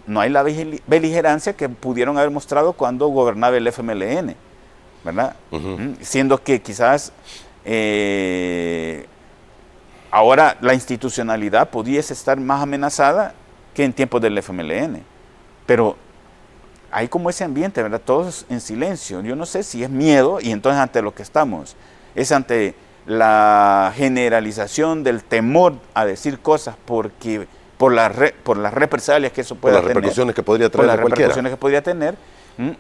no 0.08 0.20
hay 0.20 0.32
la 0.32 0.42
beligerancia 0.42 1.54
que 1.54 1.70
pudieron 1.70 2.18
haber 2.18 2.32
mostrado 2.32 2.74
cuando 2.74 3.08
gobernaba 3.08 3.56
el 3.56 3.68
FMLN, 3.68 4.36
¿verdad? 5.04 5.36
Siendo 6.02 6.38
que 6.44 6.62
quizás 6.62 7.12
ahora 10.12 10.58
la 10.62 10.74
institucionalidad 10.74 11.70
pudiese 11.70 12.14
estar 12.14 12.40
más 12.40 12.62
amenazada 12.62 13.34
que 13.74 13.84
en 13.84 13.94
tiempos 13.94 14.22
del 14.22 14.38
FMLN. 14.38 15.04
Pero 15.66 15.96
hay 16.92 17.08
como 17.08 17.30
ese 17.30 17.44
ambiente, 17.46 17.82
¿verdad? 17.82 18.02
Todos 18.04 18.46
en 18.50 18.60
silencio. 18.60 19.22
Yo 19.22 19.36
no 19.36 19.46
sé 19.46 19.64
si 19.64 19.84
es 19.84 19.90
miedo 19.90 20.40
y 20.42 20.52
entonces 20.52 20.82
ante 20.82 21.02
lo 21.02 21.16
que 21.16 21.24
estamos 21.24 21.76
es 22.16 22.32
ante 22.34 22.76
la 23.06 23.94
generalización 23.96 25.04
del 25.04 25.24
temor 25.24 25.76
a 25.94 26.06
decir 26.06 26.40
cosas 26.40 26.76
porque 26.86 27.48
por 27.78 27.94
las 27.94 28.12
por 28.44 28.58
las 28.58 28.74
represalias 28.74 29.32
que 29.32 29.42
eso 29.42 29.56
puede 29.56 29.76
tener. 29.76 29.84
Por 29.84 29.90
las 29.90 29.96
repercusiones 29.96 30.36
que 30.36 30.44
podría 30.44 30.70
traer 30.70 30.88
por 30.88 30.96
las 30.96 31.04
repercusiones 31.04 31.52
que 31.52 31.58
podría 31.58 31.82
tener 31.82 32.16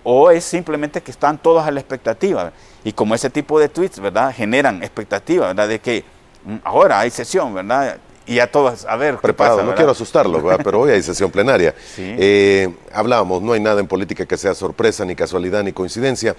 o 0.03 0.31
es 0.31 0.43
simplemente 0.43 1.01
que 1.01 1.11
están 1.11 1.37
todos 1.37 1.65
a 1.65 1.71
la 1.71 1.79
expectativa. 1.79 2.51
Y 2.83 2.93
como 2.93 3.15
ese 3.15 3.29
tipo 3.29 3.59
de 3.59 3.69
tweets, 3.69 3.99
¿verdad? 3.99 4.33
Generan 4.33 4.81
expectativa, 4.83 5.47
¿verdad? 5.47 5.67
De 5.67 5.79
que 5.79 6.03
ahora 6.63 6.99
hay 6.99 7.09
sesión, 7.09 7.53
¿verdad? 7.53 7.97
y 8.31 8.39
a 8.39 8.49
todos, 8.49 8.85
a 8.85 8.95
ver. 8.95 9.17
Preparado, 9.17 9.63
no 9.63 9.75
quiero 9.75 9.91
asustarlo, 9.91 10.41
pero 10.63 10.79
hoy 10.79 10.91
hay 10.91 11.01
sesión 11.01 11.31
plenaria. 11.31 11.75
Eh, 12.23 12.69
hablábamos, 12.93 13.41
no 13.41 13.53
hay 13.53 13.59
nada 13.59 13.79
en 13.79 13.87
política 13.87 14.25
que 14.25 14.37
sea 14.37 14.53
sorpresa, 14.53 15.05
ni 15.05 15.15
casualidad, 15.15 15.63
ni 15.63 15.71
coincidencia. 15.71 16.35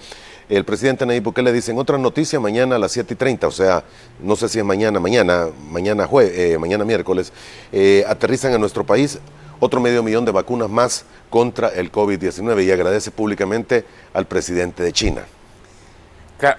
El 0.47 0.63
presidente 0.65 1.05
Nayib 1.05 1.23
Bukele 1.23 1.51
dice, 1.51 1.71
en 1.71 1.77
otra 1.77 1.97
noticia, 1.97 2.39
mañana 2.39 2.75
a 2.75 2.79
las 2.79 2.91
7 2.93 3.13
y 3.13 3.17
30, 3.17 3.47
o 3.47 3.51
sea, 3.51 3.83
no 4.21 4.35
sé 4.35 4.49
si 4.49 4.59
es 4.59 4.65
mañana, 4.65 4.99
mañana, 4.99 5.47
mañana, 5.69 6.07
jue, 6.07 6.53
eh, 6.53 6.57
mañana 6.57 6.85
miércoles, 6.85 7.33
eh, 7.71 8.05
aterrizan 8.07 8.53
a 8.53 8.57
nuestro 8.57 8.85
país 8.85 9.19
otro 9.63 9.79
medio 9.79 10.03
millón 10.03 10.25
de 10.25 10.31
vacunas 10.31 10.69
más 10.69 11.05
contra 11.29 11.69
el 11.69 11.91
COVID-19 11.91 12.63
y 12.63 12.71
agradece 12.71 13.11
públicamente 13.11 13.85
al 14.13 14.25
presidente 14.25 14.83
de 14.83 14.91
China. 14.91 15.23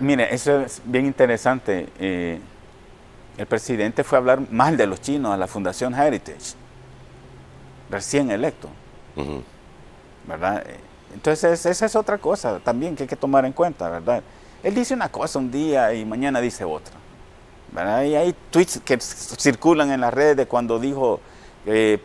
mire, 0.01 0.35
eso 0.35 0.61
es 0.63 0.81
bien 0.85 1.07
interesante 1.07 1.89
el 3.37 3.47
presidente 3.47 4.05
fue 4.05 4.19
a 4.19 4.21
hablar 4.21 4.41
mal 4.51 4.77
de 4.77 4.87
los 4.87 5.01
chinos 5.01 5.33
a 5.33 5.37
la 5.37 5.47
Fundación 5.47 5.95
Heritage, 5.95 6.55
recién 7.91 8.31
electo. 8.31 8.69
¿Verdad? 10.27 10.65
Entonces, 11.13 11.67
esa 11.67 11.87
es 11.87 11.97
otra 11.97 12.19
cosa 12.19 12.61
también 12.61 12.97
que 12.97 13.05
hay 13.05 13.09
que 13.09 13.17
tomar 13.17 13.45
en 13.45 13.53
cuenta, 13.53 13.89
¿verdad? 13.89 14.23
Él 14.63 14.75
dice 14.75 14.95
una 14.95 15.09
cosa 15.09 15.39
un 15.39 15.51
día 15.51 15.93
y 15.95 16.05
mañana 16.05 16.41
dice 16.41 16.65
otra. 16.65 16.95
¿verdad? 17.73 18.05
Y 18.05 18.15
hay 18.15 18.35
tweets 18.51 18.81
que 18.85 18.99
circulan 19.01 19.91
en 19.91 20.01
las 20.01 20.15
redes 20.15 20.37
de 20.37 20.47
cuando 20.47 20.79
dijo, 20.79 21.21
eh, 21.67 21.99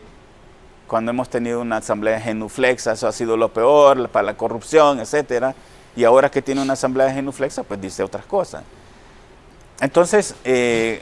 cuando 0.90 1.12
hemos 1.12 1.28
tenido 1.30 1.60
una 1.60 1.76
asamblea 1.76 2.20
genuflexa, 2.20 2.94
eso 2.94 3.06
ha 3.06 3.12
sido 3.12 3.36
lo 3.36 3.52
peor 3.52 4.08
para 4.08 4.24
la 4.24 4.36
corrupción, 4.36 4.98
etcétera. 4.98 5.54
Y 5.94 6.02
ahora 6.02 6.28
que 6.32 6.42
tiene 6.42 6.60
una 6.60 6.72
asamblea 6.72 7.12
genuflexa, 7.12 7.62
pues 7.62 7.80
dice 7.80 8.02
otras 8.02 8.26
cosas. 8.26 8.64
Entonces, 9.80 10.34
eh, 10.42 11.00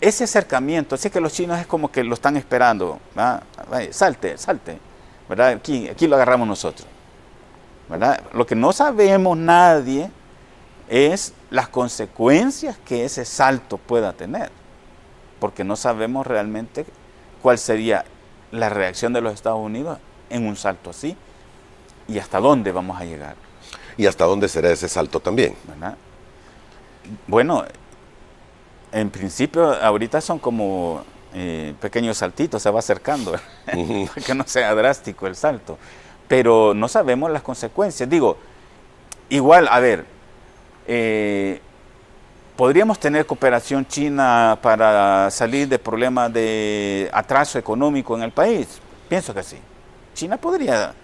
ese 0.00 0.22
acercamiento, 0.22 0.94
así 0.94 1.10
que 1.10 1.20
los 1.20 1.32
chinos 1.32 1.58
es 1.58 1.66
como 1.66 1.90
que 1.90 2.04
lo 2.04 2.14
están 2.14 2.36
esperando, 2.36 3.00
salte, 3.90 4.38
salte, 4.38 4.78
¿verdad? 5.28 5.48
Aquí, 5.48 5.88
aquí 5.88 6.06
lo 6.06 6.14
agarramos 6.14 6.46
nosotros, 6.46 6.86
¿verdad? 7.88 8.20
Lo 8.32 8.46
que 8.46 8.54
no 8.54 8.72
sabemos 8.72 9.36
nadie 9.36 10.08
es 10.88 11.32
las 11.50 11.66
consecuencias 11.66 12.78
que 12.84 13.04
ese 13.04 13.24
salto 13.24 13.76
pueda 13.76 14.12
tener, 14.12 14.52
porque 15.40 15.64
no 15.64 15.74
sabemos 15.74 16.28
realmente 16.28 16.86
cuál 17.42 17.58
sería 17.58 18.04
la 18.50 18.68
reacción 18.68 19.12
de 19.12 19.20
los 19.20 19.34
Estados 19.34 19.60
Unidos 19.60 19.98
en 20.30 20.46
un 20.46 20.56
salto 20.56 20.90
así 20.90 21.16
y 22.08 22.18
hasta 22.18 22.40
dónde 22.40 22.72
vamos 22.72 23.00
a 23.00 23.04
llegar. 23.04 23.36
Y 23.96 24.06
hasta 24.06 24.24
dónde 24.24 24.48
será 24.48 24.70
ese 24.70 24.88
salto 24.88 25.20
también. 25.20 25.54
Bueno, 27.26 27.64
en 28.92 29.10
principio, 29.10 29.72
ahorita 29.72 30.20
son 30.20 30.38
como 30.38 31.04
eh, 31.34 31.74
pequeños 31.80 32.18
saltitos, 32.18 32.62
se 32.62 32.70
va 32.70 32.78
acercando, 32.78 33.32
para 33.66 34.26
que 34.26 34.34
no 34.34 34.44
sea 34.46 34.74
drástico 34.74 35.26
el 35.26 35.36
salto. 35.36 35.78
Pero 36.28 36.74
no 36.74 36.88
sabemos 36.88 37.30
las 37.30 37.42
consecuencias. 37.42 38.08
Digo, 38.08 38.36
igual, 39.28 39.68
a 39.68 39.80
ver, 39.80 40.04
eh, 40.86 41.60
¿podríamos 42.56 42.98
tener 42.98 43.26
cooperación 43.26 43.86
china 43.86 44.58
para 44.62 45.30
salir 45.30 45.68
de 45.68 45.78
problemas 45.78 46.32
de 46.32 47.10
atraso 47.12 47.58
económico 47.58 48.16
en 48.16 48.22
el 48.22 48.32
país? 48.32 48.80
Pienso 49.08 49.34
que 49.34 49.42
sí. 49.42 49.58
China 50.14 50.36
podría 50.36 50.94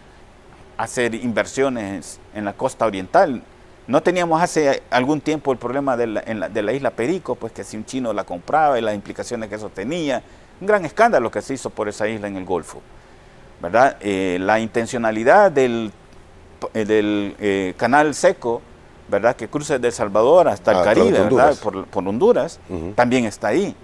hacer 0.77 1.15
inversiones 1.15 2.19
en 2.35 2.45
la 2.45 2.53
costa 2.53 2.87
oriental 2.87 3.43
no 3.91 4.05
teníamos 4.05 4.41
hace 4.41 4.85
algún 4.89 5.21
tiempo 5.21 5.51
el 5.51 5.59
problema 5.59 5.97
de 5.97 6.07
la, 6.07 6.73
isla 6.73 6.93
Perico, 6.93 7.35
pues 7.35 7.53
que 7.53 7.65
si 7.65 7.77
un 7.77 7.85
chino 7.85 8.13
la 8.13 8.23
compraba 8.23 8.79
y 8.79 8.83
las 8.83 8.95
implicaciones 8.95 9.49
que 9.49 9.57
eso 9.57 9.69
tenía. 9.69 10.23
Un 10.61 10.69
gran 10.69 10.85
escándalo 10.85 11.29
que 11.29 11.43
se 11.43 11.55
hizo 11.55 11.71
por 11.71 11.89
esa 11.89 12.07
isla 12.07 12.29
en 12.29 12.37
el 12.37 12.45
Golfo. 12.45 12.81
¿verdad? 13.61 13.97
Eh, 14.01 14.39
la 14.41 14.61
intencionalidad 14.61 15.51
del, 15.51 15.91
eh, 16.73 17.35
eh, 17.41 17.75
canal 17.77 18.15
seco, 18.15 18.63
¿verdad? 19.11 19.37
que 19.37 19.49
cruza 19.49 19.75
desde 19.75 19.88
El 19.88 19.92
Salvador 19.92 20.49
hasta 20.49 20.73
el 20.73 20.79
ah, 20.79 20.83
Caribe, 20.85 21.11
¿verdad? 21.11 21.57
Por, 21.57 22.09
Honduras, 22.09 22.61
también 22.94 23.25
está 23.25 23.49
ahí. 23.49 23.75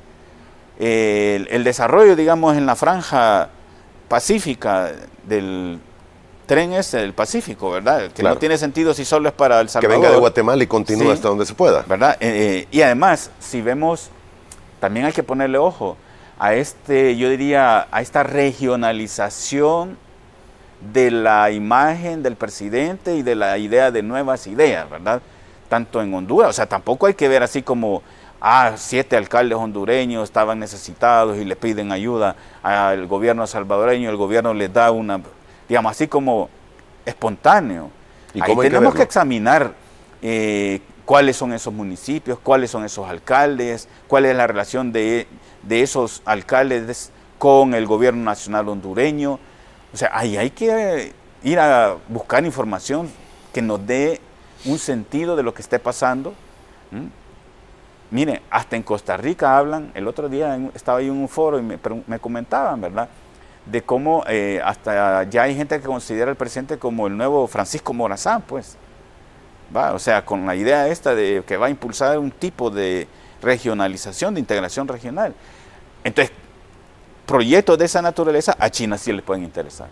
el, 0.78 1.64
desarrollo, 1.64 2.16
digamos, 2.16 2.56
en 2.56 2.66
la 2.66 2.76
franja 2.76 3.50
pacífica 4.08 4.92
del, 5.24 5.80
tren 6.46 6.72
es 6.72 6.94
el 6.94 7.12
Pacífico, 7.12 7.72
¿verdad? 7.72 8.10
Que 8.12 8.22
no 8.22 8.36
tiene 8.38 8.56
sentido 8.56 8.94
si 8.94 9.04
solo 9.04 9.28
es 9.28 9.34
para 9.34 9.60
El 9.60 9.68
Salvador. 9.68 9.96
Que 9.96 10.00
venga 10.00 10.10
de 10.12 10.18
Guatemala 10.18 10.62
y 10.62 10.66
continúe 10.66 11.10
hasta 11.10 11.28
donde 11.28 11.44
se 11.44 11.54
pueda. 11.54 11.84
¿Verdad? 11.86 12.16
Eh, 12.20 12.64
eh, 12.64 12.68
y 12.70 12.80
además, 12.82 13.30
si 13.40 13.60
vemos, 13.60 14.10
también 14.80 15.06
hay 15.06 15.12
que 15.12 15.22
ponerle 15.22 15.58
ojo 15.58 15.96
a 16.38 16.54
este, 16.54 17.16
yo 17.16 17.28
diría, 17.28 17.88
a 17.90 18.00
esta 18.00 18.22
regionalización 18.22 19.98
de 20.92 21.10
la 21.10 21.50
imagen 21.50 22.22
del 22.22 22.36
presidente 22.36 23.16
y 23.16 23.22
de 23.22 23.34
la 23.34 23.58
idea 23.58 23.90
de 23.90 24.02
nuevas 24.02 24.46
ideas, 24.46 24.88
¿verdad? 24.88 25.22
Tanto 25.68 26.02
en 26.02 26.12
Honduras, 26.14 26.50
o 26.50 26.52
sea, 26.52 26.66
tampoco 26.66 27.06
hay 27.06 27.14
que 27.14 27.28
ver 27.28 27.42
así 27.42 27.62
como, 27.62 28.02
ah, 28.40 28.72
siete 28.76 29.16
alcaldes 29.16 29.58
hondureños 29.58 30.24
estaban 30.24 30.58
necesitados 30.58 31.38
y 31.38 31.44
le 31.44 31.56
piden 31.56 31.92
ayuda 31.92 32.36
al 32.62 33.06
gobierno 33.06 33.46
salvadoreño, 33.46 34.10
el 34.10 34.16
gobierno 34.16 34.54
les 34.54 34.72
da 34.72 34.90
una 34.90 35.20
digamos, 35.68 35.92
así 35.92 36.08
como 36.08 36.48
espontáneo. 37.04 37.90
¿Y 38.34 38.40
Ahí 38.42 38.56
tenemos 38.56 38.94
que, 38.94 39.02
examinar 39.02 39.72
eh, 40.22 40.80
cuáles 41.04 41.36
son 41.36 41.52
esos 41.52 41.72
municipios, 41.72 42.38
cuáles 42.38 42.70
son 42.70 42.84
esos 42.84 43.08
alcaldes, 43.08 43.88
cuál 44.06 44.26
es 44.26 44.36
la 44.36 44.46
relación 44.46 44.92
de, 44.92 45.26
esos 45.68 46.22
alcaldes 46.24 47.10
con 47.38 47.74
el 47.74 47.86
gobierno 47.86 48.22
nacional 48.22 48.68
hondureño. 48.68 49.38
O 49.96 49.98
sea, 49.98 50.10
ahí 50.12 50.36
hay 50.36 50.50
que 50.50 51.14
ir 51.42 51.58
a 51.58 51.96
buscar 52.06 52.44
información 52.44 53.08
que 53.54 53.62
nos 53.62 53.86
dé 53.86 54.20
un 54.66 54.78
sentido 54.78 55.36
de 55.36 55.42
lo 55.42 55.54
que 55.54 55.62
esté 55.62 55.78
pasando. 55.78 56.34
Mire, 58.10 58.42
hasta 58.50 58.76
en 58.76 58.82
Costa 58.82 59.16
Rica 59.16 59.56
hablan, 59.56 59.92
el 59.94 60.06
otro 60.06 60.28
día 60.28 60.58
estaba 60.74 60.98
ahí 60.98 61.06
en 61.06 61.12
un 61.12 61.30
foro 61.30 61.58
y 61.58 61.62
me, 61.62 61.78
me 62.06 62.18
comentaban, 62.18 62.78
¿verdad? 62.78 63.08
de 63.64 63.80
cómo 63.80 64.22
eh, 64.28 64.60
hasta 64.62 65.22
ya 65.24 65.44
hay 65.44 65.56
gente 65.56 65.80
que 65.80 65.86
considera 65.86 66.30
al 66.30 66.36
presidente 66.36 66.76
como 66.76 67.06
el 67.06 67.16
nuevo 67.16 67.46
Francisco 67.46 67.94
Morazán, 67.94 68.42
pues. 68.42 68.76
O 69.74 69.98
sea, 69.98 70.26
con 70.26 70.44
la 70.44 70.54
idea 70.54 70.88
esta 70.88 71.14
de 71.14 71.42
que 71.46 71.56
va 71.56 71.68
a 71.68 71.70
impulsar 71.70 72.18
un 72.18 72.32
tipo 72.32 72.68
de 72.68 73.08
regionalización, 73.40 74.34
de 74.34 74.40
integración 74.40 74.86
regional. 74.88 75.34
Entonces, 76.04 76.36
proyectos 77.26 77.76
de 77.78 77.84
esa 77.84 78.00
naturaleza 78.00 78.56
a 78.58 78.70
China 78.70 78.96
sí 78.96 79.12
le 79.12 79.22
pueden 79.22 79.44
interesar. 79.44 79.88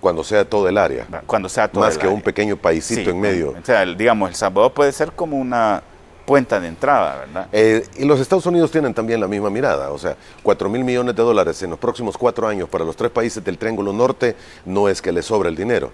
Cuando 0.00 0.24
sea 0.24 0.44
todo 0.44 0.68
el 0.68 0.76
área. 0.78 1.06
Cuando 1.26 1.48
sea 1.48 1.68
todo 1.68 1.84
Más 1.84 1.96
que 1.96 2.08
un 2.08 2.20
pequeño 2.20 2.56
paisito 2.56 3.10
en 3.10 3.20
medio. 3.20 3.50
O 3.50 3.64
sea, 3.64 3.84
digamos, 3.84 4.30
El 4.30 4.36
Salvador 4.36 4.72
puede 4.72 4.90
ser 4.92 5.12
como 5.12 5.36
una 5.36 5.82
cuenta 6.26 6.60
de 6.60 6.68
entrada, 6.68 7.16
¿verdad? 7.18 7.48
Eh, 7.52 7.86
y 7.96 8.04
los 8.04 8.20
Estados 8.20 8.46
Unidos 8.46 8.70
tienen 8.70 8.94
también 8.94 9.20
la 9.20 9.28
misma 9.28 9.50
mirada, 9.50 9.90
o 9.90 9.98
sea, 9.98 10.16
4 10.42 10.68
mil 10.68 10.84
millones 10.84 11.16
de 11.16 11.22
dólares 11.22 11.62
en 11.62 11.70
los 11.70 11.78
próximos 11.78 12.16
cuatro 12.16 12.46
años 12.46 12.68
para 12.68 12.84
los 12.84 12.96
tres 12.96 13.10
países 13.10 13.44
del 13.44 13.58
Triángulo 13.58 13.92
Norte 13.92 14.36
no 14.64 14.88
es 14.88 15.02
que 15.02 15.12
les 15.12 15.26
sobra 15.26 15.48
el 15.48 15.56
dinero. 15.56 15.90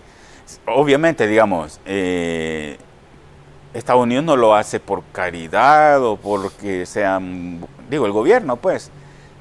Obviamente, 0.67 1.27
digamos, 1.27 1.81
eh, 1.85 2.79
Estados 3.75 4.03
Unidos 4.03 4.25
no 4.25 4.37
lo 4.37 4.55
hace 4.55 4.81
por 4.81 5.03
caridad 5.13 6.03
o 6.03 6.17
porque 6.17 6.87
sean, 6.87 7.67
digo, 7.91 8.07
el 8.07 8.13
gobierno, 8.13 8.57
pues, 8.57 8.91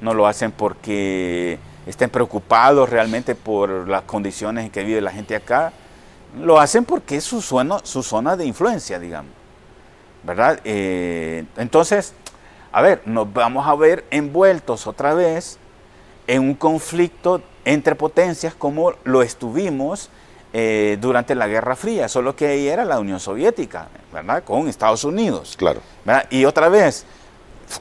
no 0.00 0.14
lo 0.14 0.26
hacen 0.26 0.52
porque 0.52 1.58
estén 1.86 2.10
preocupados 2.10 2.88
realmente 2.88 3.34
por 3.34 3.88
las 3.88 4.02
condiciones 4.02 4.66
en 4.66 4.70
que 4.70 4.84
vive 4.84 5.00
la 5.00 5.10
gente 5.10 5.34
acá, 5.34 5.72
lo 6.38 6.60
hacen 6.60 6.84
porque 6.84 7.16
es 7.16 7.24
su 7.24 7.40
su 7.40 8.02
zona 8.02 8.36
de 8.36 8.44
influencia, 8.44 8.98
digamos. 8.98 9.38
¿verdad? 10.22 10.60
Eh, 10.64 11.44
entonces, 11.56 12.12
a 12.72 12.82
ver, 12.82 13.02
nos 13.06 13.32
vamos 13.32 13.66
a 13.66 13.74
ver 13.74 14.04
envueltos 14.10 14.86
otra 14.86 15.14
vez 15.14 15.58
en 16.26 16.42
un 16.42 16.54
conflicto 16.54 17.40
entre 17.64 17.94
potencias 17.94 18.54
como 18.54 18.92
lo 19.04 19.22
estuvimos 19.22 20.10
eh, 20.52 20.98
durante 21.00 21.34
la 21.34 21.46
Guerra 21.46 21.76
Fría, 21.76 22.08
solo 22.08 22.34
que 22.34 22.46
ahí 22.46 22.68
era 22.68 22.84
la 22.84 22.98
Unión 22.98 23.20
Soviética, 23.20 23.88
¿verdad? 24.12 24.42
Con 24.44 24.68
Estados 24.68 25.04
Unidos. 25.04 25.54
Claro. 25.56 25.80
Y 26.30 26.44
otra 26.44 26.68
vez, 26.68 27.04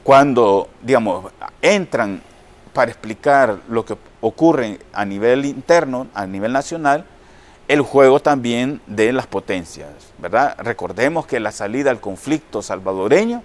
cuando, 0.04 0.70
digamos, 0.82 1.32
entran 1.62 2.22
para 2.74 2.92
explicar 2.92 3.60
lo 3.70 3.86
que 3.86 3.98
ocurre 4.22 4.80
a 4.94 5.06
nivel 5.06 5.46
interno, 5.46 6.08
a 6.14 6.26
nivel 6.26 6.52
nacional, 6.54 7.06
el 7.68 7.82
juego 7.82 8.20
también 8.20 8.82
de 8.88 9.12
las 9.12 9.28
potencias, 9.28 9.90
¿verdad? 10.20 10.56
Recordemos 10.60 11.26
que 11.26 11.40
la 11.40 11.52
salida 11.52 11.92
al 11.92 12.00
conflicto 12.00 12.62
salvadoreño 12.62 13.44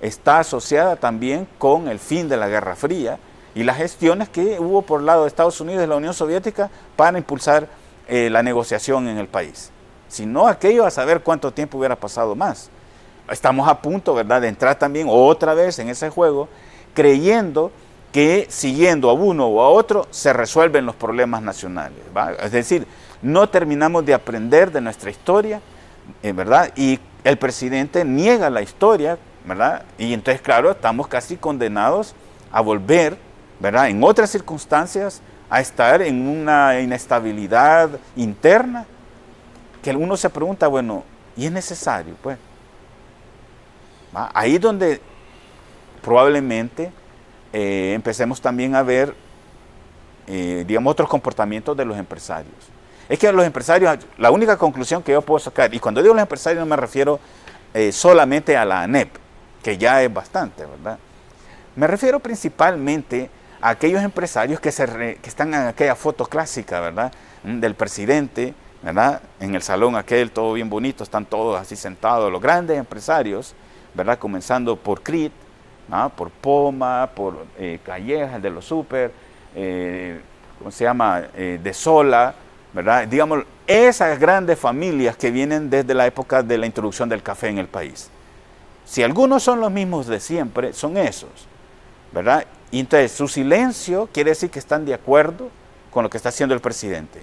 está 0.00 0.40
asociada 0.40 0.96
también 0.96 1.46
con 1.58 1.88
el 1.88 1.98
fin 1.98 2.28
de 2.28 2.36
la 2.36 2.48
Guerra 2.48 2.74
Fría 2.74 3.18
y 3.54 3.62
las 3.62 3.76
gestiones 3.76 4.28
que 4.28 4.58
hubo 4.58 4.82
por 4.82 5.00
el 5.00 5.06
lado 5.06 5.22
de 5.22 5.28
Estados 5.28 5.60
Unidos 5.60 5.84
y 5.84 5.86
la 5.86 5.96
Unión 5.96 6.14
Soviética 6.14 6.70
para 6.96 7.18
impulsar 7.18 7.68
eh, 8.08 8.28
la 8.30 8.42
negociación 8.42 9.06
en 9.08 9.18
el 9.18 9.28
país. 9.28 9.70
Si 10.08 10.26
no, 10.26 10.48
aquello 10.48 10.84
a 10.84 10.90
saber 10.90 11.22
cuánto 11.22 11.52
tiempo 11.52 11.78
hubiera 11.78 11.96
pasado 11.96 12.34
más. 12.34 12.68
Estamos 13.30 13.68
a 13.68 13.80
punto, 13.80 14.14
¿verdad?, 14.14 14.40
de 14.40 14.48
entrar 14.48 14.78
también 14.78 15.06
otra 15.10 15.54
vez 15.54 15.78
en 15.78 15.88
ese 15.88 16.10
juego, 16.10 16.48
creyendo 16.94 17.70
que 18.12 18.46
siguiendo 18.50 19.08
a 19.08 19.14
uno 19.14 19.46
o 19.46 19.62
a 19.62 19.70
otro 19.70 20.06
se 20.10 20.32
resuelven 20.32 20.84
los 20.84 20.94
problemas 20.94 21.42
nacionales. 21.42 21.98
Es 22.42 22.52
decir, 22.52 22.86
no 23.22 23.48
terminamos 23.48 24.04
de 24.04 24.12
aprender 24.12 24.70
de 24.70 24.80
nuestra 24.80 25.10
historia, 25.10 25.60
eh, 26.22 26.32
¿verdad? 26.32 26.70
Y 26.76 27.00
el 27.24 27.38
presidente 27.38 28.04
niega 28.04 28.50
la 28.50 28.60
historia, 28.60 29.16
¿verdad? 29.44 29.84
Y 29.96 30.12
entonces, 30.12 30.42
claro, 30.42 30.72
estamos 30.72 31.06
casi 31.06 31.36
condenados 31.36 32.14
a 32.50 32.60
volver, 32.60 33.16
¿verdad? 33.60 33.88
En 33.88 34.02
otras 34.04 34.30
circunstancias, 34.30 35.22
a 35.48 35.60
estar 35.60 36.02
en 36.02 36.26
una 36.26 36.80
inestabilidad 36.80 37.90
interna, 38.16 38.86
que 39.82 39.90
uno 39.90 40.16
se 40.16 40.30
pregunta, 40.30 40.66
bueno, 40.66 41.04
¿y 41.36 41.46
es 41.46 41.52
necesario? 41.52 42.14
Pues, 42.22 42.38
ahí 44.14 44.58
donde 44.58 45.00
probablemente 46.02 46.92
eh, 47.52 47.92
empecemos 47.94 48.40
también 48.40 48.74
a 48.74 48.82
ver, 48.82 49.14
eh, 50.26 50.64
digamos, 50.66 50.90
otros 50.90 51.08
comportamientos 51.08 51.76
de 51.76 51.84
los 51.84 51.96
empresarios. 51.96 52.54
Es 53.08 53.18
que 53.18 53.30
los 53.32 53.44
empresarios, 53.44 53.98
la 54.18 54.30
única 54.30 54.56
conclusión 54.56 55.02
que 55.02 55.12
yo 55.12 55.22
puedo 55.22 55.38
sacar, 55.38 55.72
y 55.74 55.78
cuando 55.78 56.02
digo 56.02 56.14
los 56.14 56.22
empresarios 56.22 56.60
no 56.60 56.66
me 56.66 56.76
refiero 56.76 57.20
eh, 57.74 57.92
solamente 57.92 58.56
a 58.56 58.64
la 58.64 58.82
ANEP, 58.82 59.10
que 59.62 59.78
ya 59.78 60.02
es 60.02 60.12
bastante, 60.12 60.64
¿verdad? 60.64 60.98
Me 61.76 61.86
refiero 61.86 62.20
principalmente 62.20 63.30
a 63.60 63.70
aquellos 63.70 64.02
empresarios 64.02 64.60
que, 64.60 64.72
se 64.72 65.18
que 65.22 65.28
están 65.28 65.48
en 65.54 65.68
aquella 65.68 65.94
foto 65.94 66.26
clásica, 66.26 66.80
¿verdad? 66.80 67.12
Mm, 67.44 67.60
del 67.60 67.74
presidente, 67.74 68.54
¿verdad? 68.82 69.22
En 69.40 69.54
el 69.54 69.62
salón 69.62 69.96
aquel, 69.96 70.30
todo 70.30 70.54
bien 70.54 70.68
bonito, 70.68 71.04
están 71.04 71.24
todos 71.24 71.60
así 71.60 71.76
sentados, 71.76 72.30
los 72.30 72.42
grandes 72.42 72.78
empresarios, 72.78 73.54
¿verdad? 73.94 74.18
Comenzando 74.18 74.76
por 74.76 75.02
CRIT, 75.02 75.32
por 76.16 76.30
Poma, 76.30 77.10
por 77.14 77.46
eh, 77.58 77.78
Callejas, 77.84 78.40
de 78.40 78.50
los 78.50 78.64
Super, 78.64 79.12
eh, 79.54 80.20
¿cómo 80.58 80.70
se 80.70 80.84
llama? 80.84 81.24
Eh, 81.36 81.60
de 81.62 81.74
Sola, 81.74 82.34
¿verdad? 82.72 83.06
Digamos, 83.06 83.44
esas 83.66 84.18
grandes 84.18 84.58
familias 84.58 85.16
que 85.16 85.30
vienen 85.30 85.68
desde 85.68 85.94
la 85.94 86.06
época 86.06 86.42
de 86.42 86.56
la 86.56 86.66
introducción 86.66 87.08
del 87.08 87.22
café 87.22 87.48
en 87.48 87.58
el 87.58 87.68
país. 87.68 88.10
Si 88.84 89.02
algunos 89.02 89.42
son 89.42 89.60
los 89.60 89.70
mismos 89.70 90.06
de 90.06 90.18
siempre, 90.18 90.72
son 90.72 90.96
esos, 90.96 91.30
¿verdad? 92.12 92.44
Y 92.70 92.80
entonces 92.80 93.12
su 93.12 93.28
silencio 93.28 94.08
quiere 94.12 94.30
decir 94.30 94.50
que 94.50 94.58
están 94.58 94.84
de 94.84 94.94
acuerdo 94.94 95.50
con 95.90 96.02
lo 96.02 96.10
que 96.10 96.16
está 96.16 96.30
haciendo 96.30 96.54
el 96.54 96.60
presidente. 96.60 97.22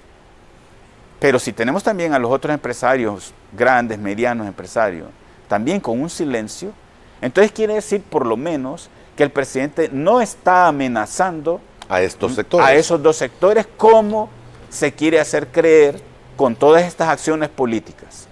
Pero 1.18 1.38
si 1.38 1.52
tenemos 1.52 1.82
también 1.82 2.14
a 2.14 2.18
los 2.18 2.30
otros 2.30 2.54
empresarios, 2.54 3.34
grandes, 3.52 3.98
medianos 3.98 4.46
empresarios, 4.46 5.08
también 5.50 5.80
con 5.80 6.00
un 6.00 6.08
silencio, 6.08 6.72
entonces 7.20 7.50
quiere 7.50 7.74
decir 7.74 8.02
por 8.02 8.24
lo 8.24 8.36
menos 8.36 8.88
que 9.16 9.24
el 9.24 9.30
presidente 9.30 9.90
no 9.92 10.20
está 10.20 10.68
amenazando 10.68 11.60
a 11.88 12.00
estos 12.02 12.36
sectores. 12.36 12.64
A 12.68 12.72
esos 12.74 13.02
dos 13.02 13.16
sectores 13.16 13.66
como 13.76 14.30
se 14.68 14.92
quiere 14.92 15.18
hacer 15.18 15.48
creer 15.48 16.00
con 16.36 16.54
todas 16.54 16.84
estas 16.84 17.08
acciones 17.08 17.48
políticas. 17.48 18.28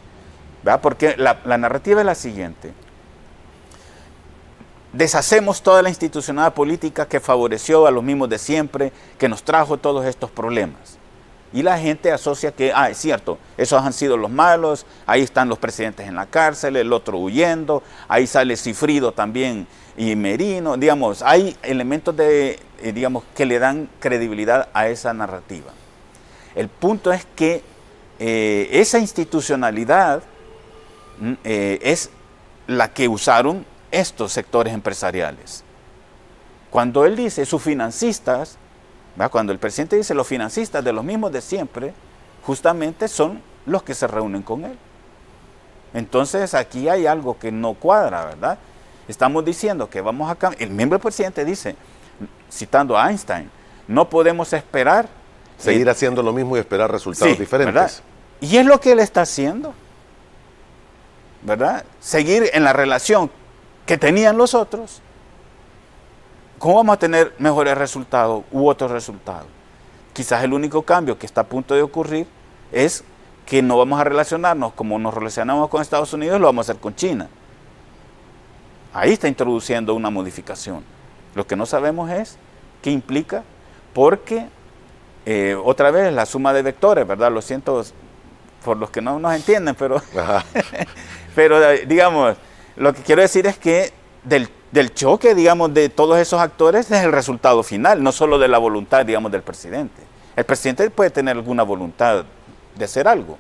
Porque 0.81 1.17
la, 1.17 1.41
la 1.45 1.59
narrativa 1.59 2.01
es 2.01 2.07
la 2.07 2.15
siguiente. 2.15 2.73
Deshacemos 4.93 5.61
toda 5.61 5.83
la 5.83 5.89
institucionalidad 5.89 6.55
política 6.55 7.09
que 7.09 7.19
favoreció 7.19 7.85
a 7.89 7.91
los 7.91 8.05
mismos 8.05 8.29
de 8.29 8.39
siempre, 8.39 8.93
que 9.19 9.29
nos 9.29 9.43
trajo 9.43 9.77
todos 9.77 10.07
estos 10.07 10.31
problemas. 10.31 10.98
Y 11.53 11.63
la 11.63 11.79
gente 11.79 12.13
asocia 12.13 12.53
que, 12.53 12.73
ah, 12.75 12.91
es 12.91 12.99
cierto, 12.99 13.39
esos 13.57 13.83
han 13.83 13.93
sido 13.93 14.17
los 14.17 14.31
malos, 14.31 14.85
ahí 15.07 15.23
están 15.23 15.49
los 15.49 15.59
presidentes 15.59 16.07
en 16.07 16.15
la 16.15 16.27
cárcel, 16.27 16.77
el 16.77 16.93
otro 16.93 17.19
huyendo, 17.19 17.83
ahí 18.07 18.27
sale 18.27 18.57
Cifrido 18.57 19.13
también 19.13 19.67
y 19.99 20.15
Merino, 20.15 20.77
digamos, 20.77 21.23
hay 21.23 21.57
elementos 21.63 22.17
de, 22.17 22.61
eh, 22.81 22.93
digamos, 22.93 23.25
que 23.35 23.45
le 23.45 23.59
dan 23.59 23.89
credibilidad 23.99 24.69
a 24.73 24.89
esa 24.89 25.13
narrativa. 25.13 25.73
El 26.55 26.69
punto 26.69 27.13
es 27.13 27.27
que 27.35 27.63
eh, 28.21 28.69
esa 28.73 29.01
institucionalidad 29.01 30.23
mm, 31.19 31.33
eh, 31.43 31.79
es 31.83 32.11
la 32.69 32.93
que 32.93 33.09
usaron 33.09 33.67
estos 33.91 34.33
sectores 34.33 34.73
empresariales. 34.73 35.65
Cuando 36.71 37.05
él 37.05 37.17
dice 37.17 37.45
sus 37.45 37.63
financistas, 37.63 38.57
cuando 39.29 39.53
el 39.53 39.59
presidente 39.59 39.97
dice 39.97 40.15
los 40.15 40.29
financistas 40.29 40.85
de 40.85 40.93
los 40.93 41.05
mismos 41.05 41.33
de 41.33 41.41
siempre, 41.41 41.93
justamente 42.45 43.09
son 43.09 43.43
los 43.67 43.83
que 43.83 43.95
se 43.95 44.07
reúnen 44.07 44.43
con 44.43 44.65
él. 44.65 44.79
Entonces 45.93 46.55
aquí 46.55 46.89
hay 46.89 47.07
algo 47.07 47.37
que 47.37 47.51
no 47.51 47.75
cuadra, 47.75 48.27
¿verdad? 48.27 48.59
Estamos 49.09 49.45
diciendo 49.45 49.91
que 49.91 50.01
vamos 50.01 50.31
a 50.31 50.37
cambiar. 50.37 50.63
El 50.63 50.71
miembro 50.71 50.99
del 50.99 51.03
presidente 51.03 51.45
dice, 51.45 51.75
citando 52.49 52.97
a 52.97 53.11
Einstein, 53.11 53.51
no 53.89 54.09
podemos 54.09 54.53
esperar. 54.53 55.09
Seguir 55.57 55.91
haciendo 55.91 56.23
lo 56.23 56.33
mismo 56.33 56.57
y 56.57 56.61
esperar 56.61 56.89
resultados 56.89 57.37
diferentes. 57.37 58.03
Y 58.41 58.57
es 58.57 58.65
lo 58.65 58.79
que 58.79 58.93
él 58.93 59.01
está 59.01 59.23
haciendo, 59.23 59.75
¿verdad? 61.43 61.85
Seguir 61.99 62.51
en 62.53 62.63
la 62.63 62.73
relación 62.73 63.29
que 63.85 63.99
tenían 63.99 64.39
los 64.39 64.55
otros 64.55 65.03
¿Cómo 66.59 66.75
vamos 66.75 66.95
a 66.95 66.99
tener 66.99 67.35
mejores 67.39 67.79
resultados 67.79 68.45
u 68.51 68.69
otros 68.69 68.91
resultados? 68.91 69.47
Quizás 70.13 70.43
el 70.43 70.53
único 70.53 70.83
cambio 70.83 71.17
que 71.17 71.27
está 71.27 71.43
a 71.43 71.45
punto 71.45 71.75
de 71.75 71.83
ocurrir 71.83 72.27
es 72.73 73.05
que 73.47 73.63
no 73.63 73.79
vamos 73.79 74.01
a 74.01 74.05
relacionarnos 74.05 74.73
como 74.73 74.99
nos 74.99 75.15
relacionamos 75.15 75.69
con 75.69 75.81
Estados 75.81 76.13
Unidos, 76.13 76.41
lo 76.41 76.47
vamos 76.47 76.69
a 76.69 76.73
hacer 76.73 76.81
con 76.81 76.97
China. 76.97 77.29
Ahí 78.93 79.13
está 79.13 79.29
introduciendo 79.29 79.95
una 79.95 80.11
modificación. 80.11 80.83
Lo 81.35 81.47
que 81.47 81.55
no 81.55 81.65
sabemos 81.65 82.11
es 82.11 82.37
qué 82.83 82.91
implica, 82.91 83.45
porque 83.95 84.49
eh, 85.27 85.57
otra 85.63 85.93
vez 85.93 86.13
la 86.13 86.27
suma 86.27 86.53
de 86.53 86.63
vectores, 86.63 87.07
¿verdad? 87.07 87.31
Lo 87.31 87.41
siento 87.41 87.85
por 88.65 88.77
los 88.77 88.91
que 88.91 89.01
no 89.01 89.21
nos 89.21 89.35
entienden, 89.35 89.77
pero, 89.77 90.03
pero 91.37 91.71
eh, 91.71 91.85
digamos, 91.87 92.37
lo 92.77 92.93
que 92.93 93.03
quiero 93.03 93.23
decir 93.23 93.47
es 93.47 93.57
que 93.59 93.93
del 94.25 94.49
del 94.71 94.93
choque, 94.93 95.35
digamos, 95.35 95.73
de 95.73 95.89
todos 95.89 96.19
esos 96.19 96.41
actores 96.41 96.91
es 96.91 97.05
el 97.05 97.13
resultado 97.13 97.63
final, 97.63 98.03
no 98.03 98.13
solo 98.13 98.39
de 98.39 98.49
la 98.49 98.59
voluntad, 98.59 99.05
digamos, 99.07 99.33
del 99.33 99.43
presidente. 99.43 100.03
El 100.37 100.45
presidente 100.45 100.89
puede 100.91 101.11
tener 101.11 101.37
alguna 101.37 101.63
voluntad 101.63 102.25
de 102.77 102.85
hacer 102.85 103.09
algo, 103.09 103.39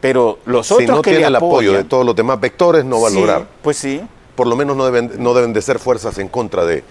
pero 0.00 0.38
los 0.46 0.70
otros 0.70 0.86
si 0.86 0.92
no 0.92 1.02
tiene 1.02 1.24
el 1.24 1.36
apoyo 1.36 1.72
de 1.72 1.84
todos 1.84 2.06
los 2.06 2.14
demás 2.14 2.40
vectores, 2.40 2.84
no 2.84 3.00
va 3.00 3.08
a 3.08 3.10
lograr. 3.10 3.46
Pues 3.62 3.76
sí. 3.76 4.00
Por 4.36 4.46
lo 4.46 4.54
menos 4.54 4.76
no 4.76 4.84
deben, 4.84 5.10
no 5.18 5.34
deben 5.34 5.52
de 5.52 5.60
ser 5.60 5.80
fuerzas 5.80 6.18
en 6.18 6.28
contra 6.28 6.64
de, 6.64 6.84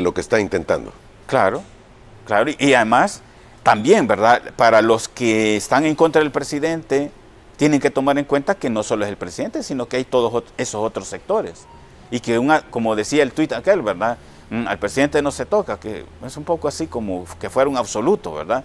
lo 0.00 0.14
que 0.14 0.22
está 0.22 0.40
intentando. 0.40 0.92
Claro, 1.26 1.62
claro. 2.24 2.50
Y, 2.58 2.72
además, 2.72 3.20
también, 3.62 4.06
¿verdad? 4.06 4.40
Para 4.56 4.80
los 4.80 5.08
que 5.08 5.56
están 5.56 5.84
en 5.84 5.94
contra 5.94 6.22
del 6.22 6.32
presidente, 6.32 7.10
tienen 7.58 7.78
que 7.78 7.90
tomar 7.90 8.16
en 8.18 8.24
cuenta 8.24 8.54
que 8.54 8.70
no 8.70 8.82
solo 8.82 9.04
es 9.04 9.10
el 9.10 9.18
presidente, 9.18 9.62
sino 9.62 9.86
que 9.86 9.98
hay 9.98 10.04
todos 10.04 10.44
esos 10.56 10.82
otros 10.82 11.06
sectores 11.08 11.66
y 12.10 12.20
que, 12.20 12.38
una, 12.38 12.62
como 12.62 12.94
decía 12.94 13.22
el 13.22 13.32
tuit 13.32 13.52
aquel, 13.52 13.82
¿verdad? 13.82 14.18
Mm, 14.50 14.68
al 14.68 14.78
presidente 14.78 15.20
no 15.22 15.30
se 15.30 15.44
toca, 15.46 15.78
que 15.78 16.04
es 16.24 16.36
un 16.36 16.44
poco 16.44 16.68
así 16.68 16.86
como 16.86 17.24
que 17.40 17.50
fuera 17.50 17.68
un 17.68 17.76
absoluto, 17.76 18.34
¿verdad? 18.34 18.62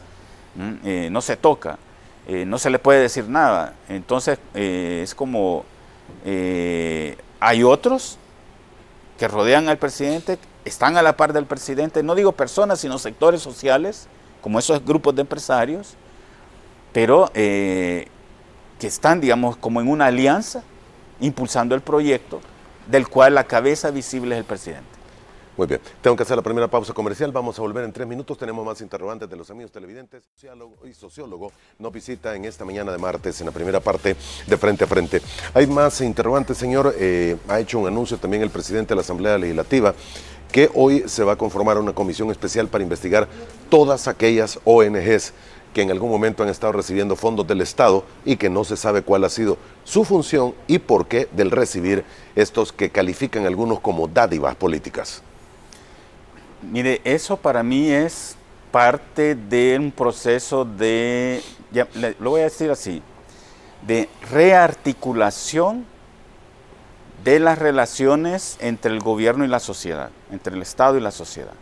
Mm, 0.55 0.73
eh, 0.83 1.09
no 1.11 1.21
se 1.21 1.37
toca, 1.37 1.77
eh, 2.27 2.45
no 2.45 2.57
se 2.59 2.69
le 2.69 2.79
puede 2.79 3.01
decir 3.01 3.27
nada. 3.27 3.73
Entonces, 3.89 4.37
eh, 4.53 5.01
es 5.03 5.15
como, 5.15 5.65
hay 6.23 7.63
otros 7.63 8.17
que 9.17 9.27
rodean 9.27 9.69
al 9.69 9.77
presidente, 9.77 10.37
están 10.65 10.97
a 10.97 11.01
la 11.01 11.17
par 11.17 11.33
del 11.33 11.45
presidente, 11.45 12.03
no 12.03 12.13
digo 12.13 12.31
personas, 12.33 12.79
sino 12.79 12.99
sectores 12.99 13.41
sociales, 13.41 14.07
como 14.41 14.59
esos 14.59 14.83
grupos 14.85 15.15
de 15.15 15.21
empresarios, 15.21 15.95
pero 16.93 17.31
que 17.33 18.07
están, 18.81 19.21
digamos, 19.21 19.57
como 19.57 19.81
en 19.81 19.87
una 19.87 20.07
alianza, 20.07 20.63
impulsando 21.19 21.73
el 21.75 21.81
proyecto 21.81 22.41
del 22.87 23.07
cual 23.07 23.35
la 23.35 23.43
cabeza 23.43 23.91
visible 23.91 24.35
es 24.35 24.39
el 24.39 24.45
presidente. 24.45 25.01
Muy 25.57 25.67
bien, 25.67 25.81
tengo 26.01 26.15
que 26.15 26.23
hacer 26.23 26.37
la 26.37 26.41
primera 26.41 26.69
pausa 26.69 26.93
comercial, 26.93 27.31
vamos 27.31 27.59
a 27.59 27.61
volver 27.61 27.83
en 27.83 27.91
tres 27.91 28.07
minutos, 28.07 28.37
tenemos 28.37 28.65
más 28.65 28.79
interrogantes 28.79 29.29
de 29.29 29.35
los 29.35 29.49
amigos 29.51 29.71
televidentes. 29.71 30.23
Sociólogo 30.23 30.87
y 30.87 30.93
sociólogo 30.93 31.51
nos 31.77 31.91
visita 31.91 32.33
en 32.35 32.45
esta 32.45 32.63
mañana 32.63 32.91
de 32.91 32.97
martes, 32.97 33.39
en 33.41 33.47
la 33.47 33.51
primera 33.51 33.81
parte 33.81 34.15
de 34.47 34.57
Frente 34.57 34.85
a 34.85 34.87
Frente. 34.87 35.21
Hay 35.53 35.67
más 35.67 35.99
interrogantes, 36.01 36.57
señor, 36.57 36.95
eh, 36.97 37.35
ha 37.49 37.59
hecho 37.59 37.79
un 37.79 37.87
anuncio 37.87 38.17
también 38.17 38.41
el 38.43 38.49
presidente 38.49 38.89
de 38.89 38.95
la 38.95 39.01
Asamblea 39.01 39.37
Legislativa 39.37 39.93
que 40.51 40.69
hoy 40.73 41.03
se 41.07 41.23
va 41.23 41.33
a 41.33 41.37
conformar 41.37 41.77
una 41.77 41.93
comisión 41.93 42.31
especial 42.31 42.67
para 42.67 42.83
investigar 42.83 43.27
todas 43.69 44.07
aquellas 44.07 44.59
ONGs 44.63 45.33
que 45.73 45.81
en 45.81 45.91
algún 45.91 46.09
momento 46.09 46.43
han 46.43 46.49
estado 46.49 46.73
recibiendo 46.73 47.15
fondos 47.15 47.47
del 47.47 47.61
Estado 47.61 48.03
y 48.25 48.35
que 48.35 48.49
no 48.49 48.63
se 48.63 48.77
sabe 48.77 49.01
cuál 49.01 49.23
ha 49.23 49.29
sido 49.29 49.57
su 49.83 50.03
función 50.03 50.53
y 50.67 50.79
por 50.79 51.07
qué 51.07 51.27
del 51.31 51.51
recibir 51.51 52.03
estos 52.35 52.71
que 52.71 52.89
califican 52.89 53.45
algunos 53.45 53.79
como 53.79 54.07
dádivas 54.07 54.55
políticas. 54.55 55.23
Mire, 56.61 57.01
eso 57.03 57.37
para 57.37 57.63
mí 57.63 57.89
es 57.89 58.35
parte 58.71 59.35
de 59.35 59.77
un 59.79 59.91
proceso 59.91 60.65
de, 60.65 61.41
lo 62.19 62.29
voy 62.31 62.41
a 62.41 62.45
decir 62.45 62.69
así, 62.69 63.01
de 63.85 64.09
rearticulación 64.29 65.85
de 67.23 67.39
las 67.39 67.57
relaciones 67.57 68.57
entre 68.59 68.91
el 68.91 68.99
gobierno 68.99 69.45
y 69.45 69.47
la 69.47 69.59
sociedad, 69.59 70.09
entre 70.31 70.55
el 70.55 70.61
Estado 70.61 70.97
y 70.97 71.01
la 71.01 71.11
sociedad. 71.11 71.53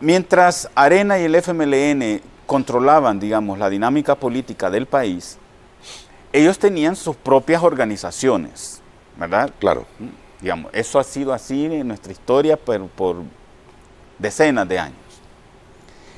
Mientras 0.00 0.70
Arena 0.74 1.18
y 1.18 1.24
el 1.24 1.34
FMLN 1.34 2.20
controlaban, 2.46 3.18
digamos, 3.18 3.58
la 3.58 3.68
dinámica 3.68 4.14
política 4.14 4.70
del 4.70 4.86
país, 4.86 5.38
ellos 6.32 6.58
tenían 6.58 6.94
sus 6.94 7.16
propias 7.16 7.62
organizaciones, 7.62 8.80
¿verdad? 9.16 9.50
Claro. 9.58 9.86
Digamos, 10.40 10.72
eso 10.72 11.00
ha 11.00 11.04
sido 11.04 11.32
así 11.32 11.64
en 11.64 11.88
nuestra 11.88 12.12
historia 12.12 12.56
por, 12.56 12.86
por 12.88 13.16
decenas 14.18 14.68
de 14.68 14.78
años. 14.78 14.98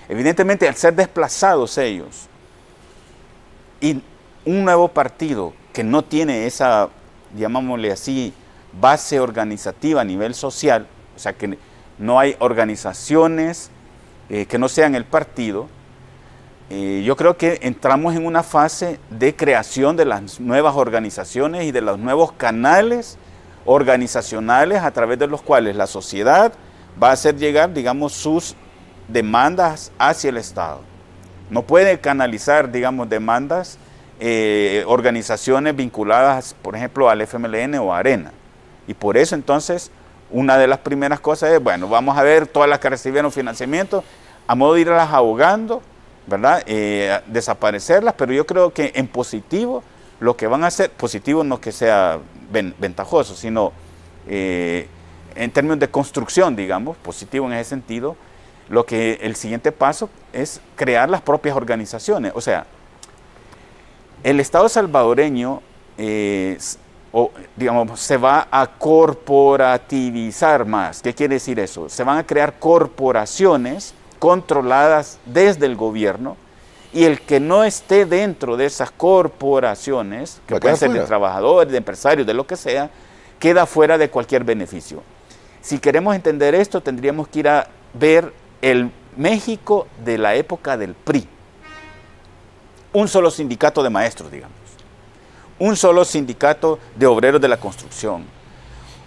Evidentemente, 0.09 0.69
al 0.69 0.75
ser 0.75 0.95
desplazados 0.95 1.79
ellos 1.79 2.27
y 3.81 4.03
un 4.45 4.65
nuevo 4.65 4.89
partido 4.89 5.55
que 5.73 5.85
no 5.85 6.03
tiene 6.03 6.47
esa, 6.47 6.91
llamámosle 7.35 7.93
así, 7.93 8.35
base 8.79 9.21
organizativa 9.21 10.03
a 10.03 10.05
nivel 10.05 10.35
social, 10.35 10.87
o 11.17 11.19
sea 11.19 11.33
que 11.33 11.57
no 12.01 12.19
hay 12.19 12.35
organizaciones 12.41 13.71
eh, 14.31 14.47
que 14.47 14.59
no 14.59 14.69
sean 14.69 14.95
el 14.95 15.05
partido, 15.05 15.69
eh, 16.71 17.03
yo 17.05 17.17
creo 17.17 17.37
que 17.37 17.59
entramos 17.63 18.15
en 18.15 18.25
una 18.25 18.43
fase 18.43 18.99
de 19.11 19.37
creación 19.37 19.97
de 19.97 20.05
las 20.05 20.41
nuevas 20.41 20.77
organizaciones 20.77 21.65
y 21.65 21.73
de 21.73 21.81
los 21.81 21.99
nuevos 21.99 22.33
canales 22.33 23.19
organizacionales 23.67 24.83
a 24.83 24.91
través 24.93 25.19
de 25.19 25.27
los 25.27 25.43
cuales 25.43 25.77
la 25.77 25.87
sociedad 25.87 26.53
va 27.01 27.11
a 27.11 27.13
hacer 27.13 27.37
llegar, 27.37 27.75
digamos, 27.75 28.13
sus 28.13 28.55
demandas 29.09 29.93
hacia 29.99 30.31
el 30.31 30.39
Estado. 30.39 30.81
No 31.51 31.63
puede 31.63 31.99
canalizar, 31.99 32.71
digamos, 32.71 33.09
demandas, 33.11 33.79
eh, 34.21 34.85
organizaciones 34.87 35.75
vinculadas, 35.75 36.55
por 36.63 36.77
ejemplo, 36.77 37.11
al 37.11 37.21
FMLN 37.21 37.75
o 37.79 37.93
Arena. 37.93 38.33
Y 38.87 38.95
por 38.95 39.17
eso 39.17 39.35
entonces 39.35 39.91
una 40.31 40.59
de 40.59 40.67
las 40.67 40.79
primeras 40.79 41.21
cosas 41.21 41.51
es, 41.51 41.63
bueno, 41.63 41.89
vamos 41.89 42.17
a 42.17 42.23
ver 42.23 42.47
todas 42.47 42.69
las 42.69 42.79
que 42.79 42.91
recibieron 42.91 43.33
financiamiento, 43.33 44.05
a 44.47 44.55
modo 44.55 44.75
de 44.75 44.83
irlas 44.83 45.13
ahogando, 45.13 45.83
¿verdad? 46.27 46.63
Eh, 46.67 47.21
desaparecerlas, 47.27 48.15
pero 48.17 48.33
yo 48.33 48.47
creo 48.47 48.73
que 48.73 48.93
en 48.95 49.07
positivo 49.07 49.83
lo 50.21 50.37
que 50.37 50.47
van 50.47 50.65
a 50.65 50.69
hacer, 50.69 50.91
positivo 50.91 51.45
no 51.45 51.61
que 51.61 51.73
sea 51.73 52.19
ventajoso, 52.51 53.35
sino 53.35 53.73
eh, 54.29 54.87
en 55.35 55.51
términos 55.51 55.79
de 55.79 55.89
construcción, 55.89 56.57
digamos, 56.57 56.97
positivo 56.99 57.47
en 57.47 57.55
ese 57.55 57.71
sentido, 57.71 58.17
lo 58.69 58.87
que 58.87 59.19
el 59.23 59.35
siguiente 59.35 59.73
paso 59.73 60.11
es 60.33 60.61
crear 60.77 61.09
las 61.09 61.23
propias 61.23 61.57
organizaciones. 61.57 62.33
O 62.35 62.41
sea, 62.41 62.67
el 64.23 64.39
Estado 64.39 64.69
salvadoreño 64.69 65.63
eh, 65.99 66.59
o 67.13 67.31
digamos, 67.57 68.01
se 68.01 68.17
va 68.17 68.49
a 68.51 68.67
corporativizar 68.67 70.65
más. 70.65 71.03
¿Qué 71.03 71.15
quiere 71.15 71.35
decir 71.35 71.59
eso? 71.59 71.89
Se 71.89 72.05
van 72.05 72.19
a 72.19 72.27
crear 72.27 72.59
corporaciones 72.59 73.95
controladas 74.19 75.19
desde 75.27 75.67
el 75.67 75.77
gobierno 75.77 76.37
y 76.93 77.05
el 77.05 77.21
que 77.21 77.41
no 77.41 77.65
esté 77.65 78.05
dentro 78.05 78.57
de 78.57 78.67
esas 78.67 78.91
corporaciones, 78.91 80.41
que 80.47 80.59
pueden 80.61 80.77
ser 80.77 80.93
de 80.93 81.01
trabajadores, 81.01 81.71
de 81.73 81.79
empresarios, 81.79 82.27
de 82.27 82.35
lo 82.35 82.47
que 82.47 82.57
sea, 82.57 82.91
queda 83.39 83.67
fuera 83.67 83.97
de 83.97 84.11
cualquier 84.11 84.45
beneficio. 84.45 85.03
Si 85.63 85.79
queremos 85.79 86.15
entender 86.15 86.55
esto, 86.55 86.81
tendríamos 86.81 87.29
que 87.29 87.41
ir 87.41 87.49
a 87.49 87.69
ver 87.95 88.33
el 88.63 88.91
México 89.17 89.87
de 90.05 90.19
la 90.19 90.35
época 90.35 90.77
del 90.77 90.95
PRI. 90.95 91.27
Un 92.93 93.09
solo 93.09 93.31
sindicato 93.31 93.83
de 93.83 93.91
maestros, 93.91 94.31
digamos 94.31 94.60
un 95.61 95.77
solo 95.77 96.05
sindicato 96.05 96.79
de 96.97 97.07
obreros 97.07 97.41
de 97.41 97.47
la 97.47 97.59
construcción, 97.59 98.25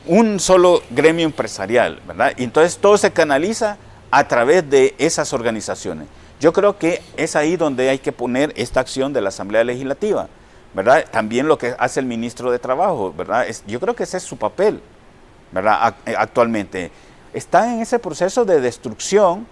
un 0.06 0.40
solo 0.40 0.82
gremio 0.92 1.26
empresarial, 1.26 2.00
¿verdad? 2.08 2.34
Y 2.38 2.44
entonces 2.44 2.78
todo 2.78 2.98
se 2.98 3.12
canaliza 3.12 3.78
a 4.12 4.28
través 4.28 4.70
de 4.70 4.96
esas 5.00 5.34
organizaciones. 5.34 6.08
Yo 6.40 6.54
creo 6.54 6.78
que 6.78 7.02
es 7.18 7.36
ahí 7.36 7.58
donde 7.58 7.90
hay 7.90 8.00
que 8.00 8.12
poner 8.12 8.54
esta 8.56 8.80
acción 8.80 9.12
de 9.14 9.22
la 9.22 9.30
Asamblea 9.30 9.64
Legislativa, 9.64 10.28
¿verdad? 10.74 11.06
También 11.10 11.48
lo 11.48 11.58
que 11.58 11.76
hace 11.80 12.00
el 12.00 12.06
ministro 12.06 12.52
de 12.52 12.60
Trabajo, 12.60 13.14
¿verdad? 13.18 13.48
yo 13.66 13.80
creo 13.80 13.96
que 13.96 14.04
ese 14.04 14.18
es 14.18 14.24
su 14.24 14.38
papel, 14.38 14.80
¿verdad? 15.52 15.96
Eh, 16.06 16.16
actualmente. 16.18 16.92
Está 17.34 17.74
en 17.74 17.82
ese 17.82 17.98
proceso 17.98 18.46
de 18.46 18.62
destrucción 18.62 19.48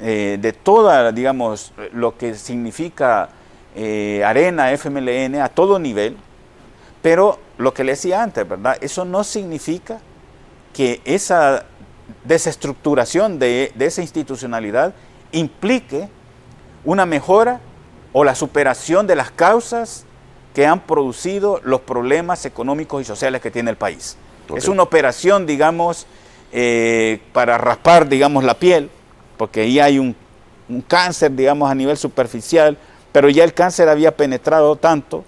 eh, 0.00 0.38
de 0.40 0.52
toda, 0.52 1.12
digamos, 1.12 1.72
lo 1.92 2.18
que 2.18 2.34
significa 2.34 3.28
eh, 3.76 4.22
arena, 4.24 4.72
FMLN, 4.72 5.36
a 5.36 5.48
todo 5.48 5.78
nivel, 5.78 6.16
pero 7.02 7.38
lo 7.58 7.74
que 7.74 7.84
le 7.84 7.92
decía 7.92 8.22
antes, 8.22 8.48
¿verdad? 8.48 8.78
Eso 8.80 9.04
no 9.04 9.24
significa 9.24 10.00
que 10.72 11.00
esa 11.04 11.66
desestructuración 12.24 13.38
de, 13.38 13.72
esa 13.78 14.00
institucionalidad 14.00 14.94
implique 15.32 16.08
una 16.84 17.04
mejora 17.04 17.60
o 18.12 18.24
la 18.24 18.34
superación 18.34 19.06
de 19.06 19.16
las 19.16 19.30
causas 19.30 20.04
que 20.54 20.66
han 20.66 20.80
producido 20.80 21.60
los 21.64 21.80
problemas 21.80 22.44
económicos 22.44 23.02
y 23.02 23.04
sociales 23.04 23.40
que 23.40 23.50
tiene 23.50 23.70
el 23.70 23.76
país. 23.76 24.16
Es 24.54 24.68
una 24.68 24.82
operación, 24.82 25.46
digamos, 25.46 26.06
eh, 26.52 27.20
para 27.32 27.56
raspar, 27.56 28.08
digamos, 28.08 28.44
la 28.44 28.54
piel, 28.54 28.90
porque 29.38 29.62
ahí 29.62 29.80
hay 29.80 29.98
un, 29.98 30.14
cáncer, 30.86 31.34
digamos, 31.34 31.70
a 31.70 31.74
nivel 31.74 31.96
superficial, 31.96 32.76
pero 33.12 33.28
ya 33.28 33.44
el 33.44 33.54
cáncer 33.54 33.88
había 33.88 34.14
penetrado 34.16 34.76
tanto 34.76 35.24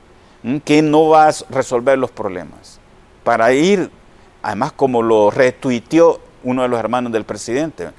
que 0.64 0.82
no 0.82 1.08
va 1.08 1.28
a 1.28 1.34
resolver 1.50 1.98
los 1.98 2.10
problemas. 2.10 2.78
Para 3.22 3.52
ir, 3.52 3.90
además 4.42 4.72
como 4.72 5.02
lo 5.02 5.30
retuiteó 5.30 6.20
uno 6.42 6.62
de 6.62 6.68
los 6.68 6.78
hermanos 6.78 7.12
del 7.12 7.24
presidente, 7.24 7.90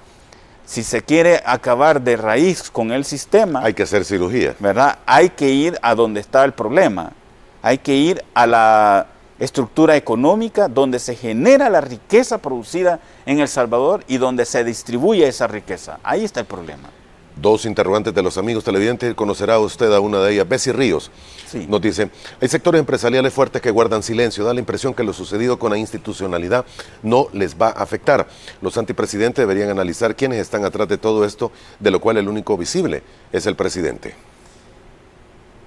si 0.66 0.84
se 0.84 1.02
quiere 1.02 1.42
acabar 1.46 2.02
de 2.02 2.18
raíz 2.18 2.70
con 2.70 2.92
el 2.92 3.06
sistema... 3.06 3.62
Hay 3.64 3.74
que 3.74 3.84
hacer 3.84 4.06
cirugía. 4.06 4.56
¿Verdad? 4.60 5.00
Hay 5.06 5.30
que 5.30 5.50
ir 5.50 5.78
a 5.82 5.96
donde 5.96 6.20
está 6.20 6.44
el 6.44 6.54
problema. 6.54 7.12
Hay 7.62 7.80
que 7.80 7.96
ir 7.96 8.24
a 8.34 8.48
la 8.48 9.08
estructura 9.40 9.96
económica 9.96 10.68
donde 10.68 11.00
se 11.00 11.16
genera 11.16 11.70
la 11.70 11.82
riqueza 11.82 12.38
producida 12.38 13.00
en 13.26 13.40
El 13.40 13.48
Salvador 13.48 14.04
y 14.08 14.18
donde 14.18 14.46
se 14.46 14.64
distribuye 14.64 15.28
esa 15.28 15.48
riqueza. 15.48 16.00
Ahí 16.04 16.24
está 16.24 16.40
el 16.42 16.46
problema. 16.46 16.90
Dos 17.36 17.66
interrogantes 17.66 18.14
de 18.14 18.24
los 18.24 18.38
amigos 18.38 18.64
televidentes, 18.64 19.14
conocerá 19.14 19.60
usted 19.60 19.92
a 19.92 20.00
una 20.00 20.20
de 20.20 20.34
ellas, 20.34 20.48
Bessie 20.48 20.72
Ríos. 20.72 21.12
Nos 21.68 21.82
dice, 21.82 22.10
hay 22.42 22.48
sectores 22.48 22.80
empresariales 22.80 23.34
fuertes 23.34 23.62
que 23.62 23.72
guardan 23.72 24.04
silencio, 24.04 24.46
da 24.46 24.54
la 24.54 24.60
impresión 24.60 24.94
que 24.94 25.04
lo 25.04 25.14
sucedido 25.14 25.60
con 25.60 25.72
la 25.72 25.78
institucionalidad 25.78 26.66
no 27.04 27.28
les 27.34 27.56
va 27.56 27.68
a 27.68 27.84
afectar. 27.84 28.28
Los 28.62 28.78
antipresidentes 28.78 29.44
deberían 29.44 29.70
analizar 29.70 30.16
quiénes 30.16 30.40
están 30.40 30.64
atrás 30.66 30.88
de 30.88 30.98
todo 30.98 31.26
esto, 31.26 31.52
de 31.80 31.92
lo 31.92 32.00
cual 32.00 32.18
el 32.18 32.30
único 32.30 32.58
visible 32.58 33.04
es 33.32 33.46
el 33.46 33.56
presidente. 33.56 34.16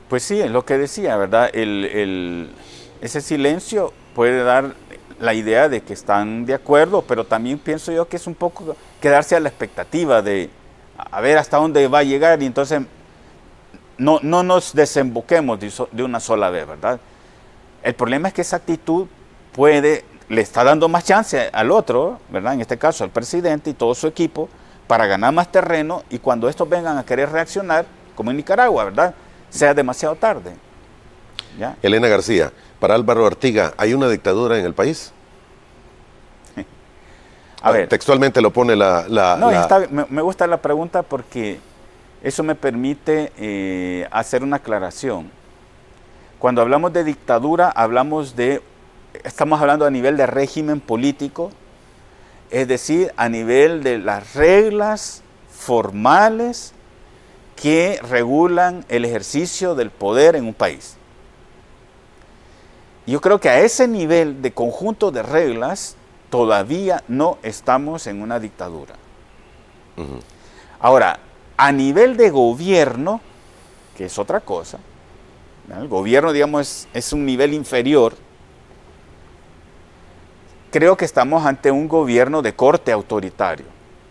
Pues 0.09 0.22
sí, 0.22 0.40
es 0.40 0.51
lo 0.51 0.64
que 0.64 0.78
decía, 0.78 1.16
¿verdad? 1.16 1.51
ese 1.55 3.20
silencio 3.20 3.92
puede 4.14 4.42
dar 4.42 4.74
la 5.20 5.34
idea 5.34 5.68
de 5.68 5.82
que 5.82 5.92
están 5.92 6.47
de 6.47 6.55
acuerdo, 6.55 7.03
pero 7.03 7.24
también 7.24 7.59
pienso 7.59 7.92
yo 7.92 8.09
que 8.09 8.16
es 8.16 8.26
un 8.26 8.34
poco 8.34 8.76
quedarse 9.01 9.36
a 9.36 9.40
la 9.40 9.49
expectativa 9.49 10.22
de 10.22 10.51
a 10.99 11.20
ver 11.20 11.38
hasta 11.38 11.57
dónde 11.57 11.86
va 11.88 12.01
a 12.01 12.03
llegar 12.03 12.42
y 12.42 12.46
entonces 12.46 12.82
no, 13.96 14.18
no 14.22 14.42
nos 14.42 14.74
desemboquemos 14.74 15.59
de, 15.61 16.03
una 16.03 16.20
sola 16.20 16.51
vez, 16.51 16.66
¿verdad? 16.66 17.01
El 17.82 17.94
problema 17.94 18.28
es 18.28 18.34
que 18.34 18.42
esa 18.42 18.57
actitud 18.57 19.07
puede, 19.53 20.05
le 20.28 20.40
está 20.40 20.64
dando 20.64 20.88
más 20.88 21.05
chance 21.05 21.51
al 21.53 21.70
otro, 21.70 22.18
¿verdad? 22.30 22.55
En 22.55 22.61
este 22.61 22.78
caso 22.78 23.05
al 23.05 23.11
presidente 23.11 23.70
y 23.70 23.74
todo 23.74 23.94
su 23.94 24.07
equipo, 24.07 24.49
para 24.86 25.07
ganar 25.07 25.32
más 25.32 25.53
terreno 25.53 26.03
y 26.11 26.18
cuando 26.18 26.49
estos 26.49 26.68
vengan 26.68 26.99
a 26.99 27.05
querer 27.05 27.30
reaccionar, 27.30 27.86
como 28.14 28.30
en 28.30 28.36
Nicaragua, 28.38 28.84
¿verdad? 28.84 29.14
Sea 29.51 29.74
demasiado 29.74 30.16
tarde. 30.16 30.53
Elena 31.82 32.09
García, 32.09 32.53
para 32.78 32.94
Álvaro 32.94 33.26
Artiga, 33.26 33.74
¿hay 33.76 33.94
una 33.94 34.09
dictadura 34.09 34.59
en 34.59 34.64
el 34.64 34.74
país? 34.74 35.12
A 37.62 37.72
ver. 37.72 37.88
Textualmente 37.88 38.40
lo 38.40 38.52
pone 38.52 38.76
la... 38.76 39.06
no, 39.38 39.50
me, 40.09 40.22
gusta 40.22 40.46
la 40.46 40.59
pregunta 40.59 41.02
porque 41.02 41.59
eso 42.22 42.42
me 42.42 42.54
permite 42.54 43.32
eh, 43.36 44.06
hacer 44.11 44.42
una 44.42 44.56
aclaración. 44.56 45.30
Cuando 46.38 46.62
hablamos 46.62 46.92
de 46.92 47.04
dictadura, 47.04 47.68
hablamos 47.68 48.36
de, 48.36 48.62
estamos 49.24 49.61
hablando 49.61 49.84
a 49.86 49.90
nivel 49.90 50.16
de 50.16 50.26
régimen 50.26 50.80
político, 50.80 51.50
es 52.50 52.68
decir, 52.68 53.12
a 53.16 53.28
nivel 53.28 53.82
de 53.82 53.98
las 53.98 54.34
reglas 54.34 55.22
formales 55.50 56.72
que 57.56 58.00
regulan 58.09 58.84
el 58.88 59.04
ejercicio 59.04 59.74
del 59.74 59.90
poder 59.90 60.36
en 60.36 60.46
un 60.46 60.54
país. 60.54 60.96
Yo 63.06 63.20
creo 63.20 63.40
que 63.40 63.48
a 63.48 63.61
ese 63.61 63.88
nivel 63.88 64.42
de 64.42 64.52
conjunto 64.52 65.11
de 65.11 65.22
reglas 65.22 65.96
todavía 66.31 67.03
no 67.09 67.39
estamos 67.43 68.07
en 68.07 68.22
una 68.22 68.39
dictadura. 68.39 68.95
Ahora, 70.81 71.18
a 71.57 71.72
nivel 71.72 72.16
de 72.16 72.31
gobierno, 72.31 73.20
que 73.97 74.05
es 74.07 74.18
otra 74.18 74.41
cosa, 74.41 74.79
el 75.76 75.89
gobierno, 75.89 76.33
digamos, 76.33 76.89
es, 76.95 77.12
un 77.12 77.26
nivel 77.26 77.53
inferior, 77.53 78.14
creo 80.70 80.97
que 80.97 81.05
estamos 81.05 81.45
ante 81.45 81.70
un 81.70 81.89
gobierno 81.89 82.43
de 82.43 82.55
corte 82.55 82.93
autoritario, 82.93 83.66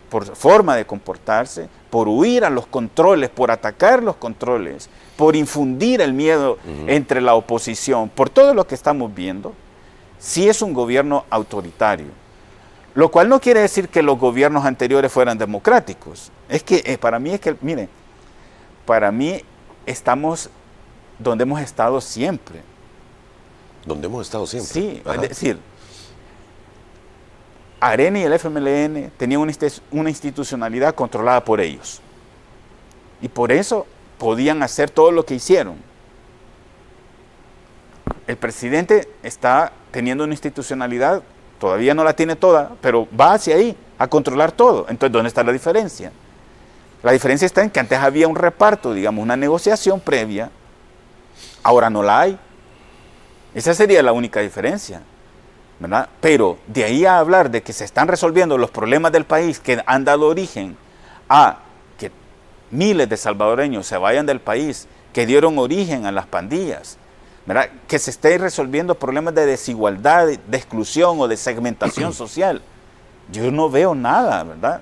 por 0.09 0.25
forma 0.35 0.75
de 0.75 0.85
comportarse, 0.85 1.69
por 1.89 2.07
huir 2.07 2.45
a 2.45 2.49
los 2.49 2.67
controles, 2.67 3.29
por 3.29 3.49
atacar 3.49 4.03
los 4.03 4.17
controles, 4.17 4.89
por 5.15 5.35
infundir 5.35 6.01
el 6.01 6.13
miedo 6.13 6.57
entre 6.85 7.21
la 7.21 7.33
oposición, 7.33 8.09
por 8.09 8.29
todo 8.29 8.53
lo 8.53 8.67
que 8.67 8.75
estamos 8.75 9.13
viendo, 9.13 9.53
sí 10.19 10.47
es 10.47 10.61
un 10.61 10.73
gobierno 10.73 11.25
autoritario. 11.29 12.07
Lo 12.95 13.11
cual 13.11 13.29
no 13.29 13.39
quiere 13.39 13.61
decir 13.61 13.89
que 13.89 14.01
los 14.01 14.17
gobiernos 14.17 14.65
anteriores 14.65 15.11
fueran 15.11 15.37
democráticos. 15.37 16.31
Es 16.49 16.63
que 16.63 16.81
eh, 16.85 16.97
para 16.97 17.19
mí 17.19 17.31
es 17.31 17.39
que, 17.39 17.55
mire, 17.61 17.89
para 18.85 19.11
mí 19.11 19.43
estamos 19.85 20.49
donde 21.19 21.43
hemos 21.43 21.61
estado 21.61 22.01
siempre. 22.01 22.61
Donde 23.85 24.07
hemos 24.07 24.25
estado 24.25 24.47
siempre. 24.47 24.73
Sí, 24.73 25.01
es 25.05 25.21
decir, 25.21 25.59
Arena 27.79 28.19
y 28.19 28.23
el 28.23 28.33
FMLN 28.33 29.11
tenían 29.17 29.41
una 29.91 30.09
institucionalidad 30.09 30.95
controlada 30.95 31.43
por 31.45 31.61
ellos. 31.61 32.01
Y 33.21 33.27
por 33.27 33.51
eso 33.51 33.85
podían 34.17 34.63
hacer 34.63 34.89
todo 34.89 35.11
lo 35.11 35.25
que 35.25 35.35
hicieron. 35.35 35.75
El 38.25 38.37
presidente 38.37 39.07
está 39.23 39.71
teniendo 39.97 40.25
una 40.25 40.33
institucionalidad, 40.33 41.23
todavía 41.59 41.95
no 41.95 42.03
la 42.03 42.13
tiene 42.13 42.35
toda, 42.35 42.73
pero 42.81 43.07
va 43.19 43.33
hacia 43.33 43.55
ahí 43.55 43.75
a 43.97 44.07
controlar 44.07 44.51
todo. 44.51 44.85
Entonces, 44.89 45.11
¿dónde 45.11 45.27
está 45.27 45.43
la 45.43 45.51
diferencia? 45.51 46.11
La 47.01 47.13
diferencia 47.13 47.47
está 47.47 47.63
en 47.63 47.71
que 47.71 47.79
antes 47.79 47.97
había 47.97 48.27
un 48.27 48.35
reparto, 48.35 48.93
digamos, 48.93 49.23
una 49.23 49.35
negociación 49.35 49.99
previa 49.99 50.51
Ahora 51.63 51.89
no 51.89 52.03
la 52.03 52.19
hay. 52.19 52.37
Esa 53.55 53.73
sería 53.73 54.03
la 54.03 54.11
única 54.11 54.39
diferencia. 54.41 55.01
¿verdad? 55.79 56.09
Pero 56.21 56.59
de 56.67 56.83
ahí 56.83 57.05
a 57.05 57.17
hablar 57.17 57.49
de 57.49 57.63
que 57.63 57.73
se 57.73 57.85
están 57.85 58.07
resolviendo 58.07 58.55
los 58.59 58.69
problemas 58.69 59.11
del 59.11 59.25
país 59.25 59.59
que 59.59 59.81
han 59.87 60.05
dado 60.05 60.27
origen 60.27 60.77
a 61.27 61.57
que 61.97 62.11
miles 62.69 63.09
de 63.09 63.17
salvadoreños 63.17 63.87
se 63.87 63.97
vayan 63.97 64.27
del 64.27 64.41
país, 64.41 64.87
que 65.11 65.25
dieron 65.25 65.57
origen 65.57 66.05
a 66.05 66.11
las 66.11 66.27
pandillas, 66.27 66.99
¿verdad? 67.47 67.69
que 67.87 67.97
se 67.97 68.11
estén 68.11 68.41
resolviendo 68.41 68.95
problemas 68.95 69.33
de 69.33 69.45
desigualdad, 69.45 70.27
de 70.27 70.57
exclusión 70.57 71.19
o 71.19 71.27
de 71.27 71.37
segmentación 71.37 72.13
social. 72.13 72.61
Yo 73.31 73.49
no 73.51 73.69
veo 73.69 73.95
nada, 73.95 74.43
¿verdad? 74.43 74.81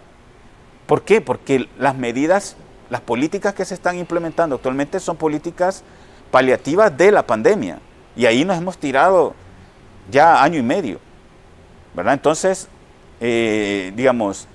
¿Por 0.88 1.04
qué? 1.04 1.22
Porque 1.22 1.70
las 1.78 1.96
medidas, 1.96 2.58
las 2.90 3.02
políticas 3.02 3.54
que 3.54 3.66
se 3.66 3.76
están 3.76 3.98
implementando 3.98 4.56
actualmente 4.56 5.00
son 5.00 5.16
políticas 5.16 5.84
paliativas 6.32 6.96
de 6.98 7.12
la 7.12 7.26
pandemia. 7.26 7.80
Y 8.16 8.26
ahí 8.26 8.44
nos 8.44 8.58
hemos 8.58 8.78
tirado 8.78 9.36
ya 10.10 10.44
año 10.44 10.60
y 10.60 10.64
medio. 10.64 11.00
¿verdad? 11.94 12.14
Entonces, 12.14 12.68
eh, 13.20 13.94
digamos, 13.96 14.48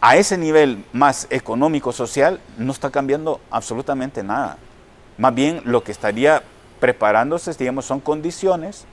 a 0.00 0.16
ese 0.16 0.36
nivel 0.38 0.84
más 0.92 1.26
económico-social 1.30 2.40
no 2.56 2.72
está 2.72 2.90
cambiando 2.90 3.40
absolutamente 3.50 4.22
nada. 4.22 4.58
Más 5.16 5.34
bien 5.34 5.60
lo 5.64 5.82
que 5.82 5.92
estaría 5.92 6.42
preparándose, 6.80 7.52
digamos, 7.54 7.84
son 7.84 8.00
condiciones 8.00 8.84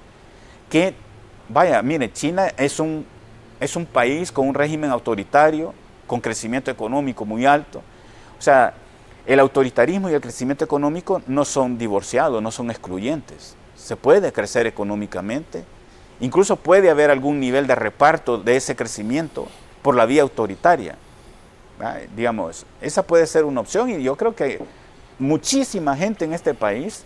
que, 0.69 0.93
vaya, 1.49 1.81
mire, 1.81 2.11
China 2.11 2.47
es 2.57 2.79
un, 2.79 3.05
es 3.59 3.75
un 3.75 3.86
país 3.86 4.31
con 4.31 4.47
un 4.47 4.53
régimen 4.53 4.91
autoritario, 4.91 5.73
con 6.07 6.21
crecimiento 6.21 6.71
económico 6.71 7.25
muy 7.25 7.45
alto. 7.45 7.81
O 8.38 8.41
sea, 8.41 8.73
el 9.25 9.39
autoritarismo 9.39 10.09
y 10.09 10.13
el 10.13 10.21
crecimiento 10.21 10.63
económico 10.63 11.21
no 11.27 11.45
son 11.45 11.77
divorciados, 11.77 12.41
no 12.41 12.51
son 12.51 12.69
excluyentes. 12.69 13.55
Se 13.75 13.95
puede 13.95 14.31
crecer 14.31 14.67
económicamente, 14.67 15.63
incluso 16.19 16.55
puede 16.55 16.89
haber 16.89 17.09
algún 17.09 17.39
nivel 17.39 17.67
de 17.67 17.75
reparto 17.75 18.38
de 18.38 18.55
ese 18.55 18.75
crecimiento 18.75 19.47
por 19.81 19.95
la 19.95 20.05
vía 20.05 20.21
autoritaria. 20.21 20.97
Digamos, 22.15 22.65
esa 22.81 23.03
puede 23.03 23.27
ser 23.27 23.43
una 23.45 23.61
opción 23.61 23.89
y 23.89 24.01
yo 24.01 24.15
creo 24.15 24.36
que 24.36 24.59
muchísima 25.19 25.95
gente 25.95 26.25
en 26.25 26.33
este 26.33 26.53
país 26.53 27.03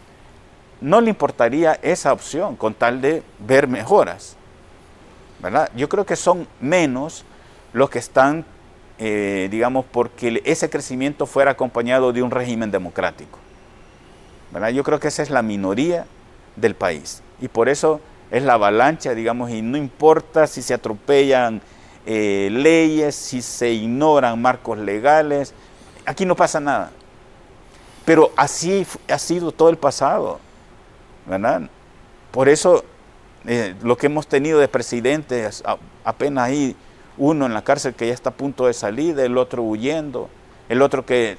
no 0.82 1.02
le 1.02 1.10
importaría 1.10 1.80
esa 1.82 2.14
opción 2.14 2.56
con 2.56 2.74
tal 2.74 3.02
de 3.02 3.24
ver 3.40 3.68
mejoras. 3.68 4.36
¿verdad? 5.40 5.70
Yo 5.76 5.88
creo 5.88 6.06
que 6.06 6.16
son 6.16 6.48
menos 6.60 7.26
los 7.74 7.90
que 7.90 8.00
están 8.00 8.46
eh, 9.02 9.48
digamos, 9.50 9.86
porque 9.90 10.42
ese 10.44 10.70
crecimiento 10.70 11.26
fuera 11.26 11.52
acompañado 11.52 12.12
de 12.12 12.22
un 12.22 12.32
régimen 12.32 12.70
democrático. 12.70 13.40
¿verdad? 14.52 14.70
Yo 14.70 14.84
creo 14.84 15.00
que 15.00 15.08
esa 15.08 15.24
es 15.24 15.30
la 15.30 15.42
minoría 15.42 16.06
del 16.58 16.76
país 16.76 17.24
y 17.40 17.48
por 17.48 17.70
eso 17.70 18.02
es 18.30 18.44
la 18.44 18.54
avalancha, 18.54 19.16
digamos, 19.16 19.52
y 19.52 19.62
no 19.62 19.78
importa 19.78 20.48
si 20.48 20.62
se 20.62 20.74
atropellan 20.74 21.62
eh, 22.06 22.50
leyes, 22.52 23.16
si 23.16 23.42
se 23.42 23.72
ignoran 23.72 24.42
marcos 24.42 24.78
legales, 24.78 25.54
aquí 26.06 26.26
no 26.26 26.36
pasa 26.36 26.60
nada. 26.60 26.92
Pero 28.04 28.32
así 28.36 28.86
ha 29.08 29.18
sido 29.18 29.54
todo 29.54 29.70
el 29.70 29.78
pasado, 29.78 30.42
¿verdad? 31.30 31.70
Por 32.32 32.50
eso 32.50 32.84
eh, 33.46 33.76
lo 33.82 33.98
que 33.98 34.08
hemos 34.08 34.28
tenido 34.28 34.60
de 34.60 34.68
presidentes 34.68 35.64
apenas 36.04 36.46
ahí 36.46 36.76
uno 37.18 37.46
en 37.46 37.54
la 37.54 37.64
cárcel 37.64 37.94
que 37.94 38.08
ya 38.08 38.14
está 38.14 38.32
a 38.32 38.34
punto 38.34 38.66
de 38.66 38.74
salir, 38.74 39.18
el 39.20 39.38
otro 39.38 39.62
huyendo, 39.64 40.30
el 40.68 40.82
otro 40.82 41.06
que 41.06 41.38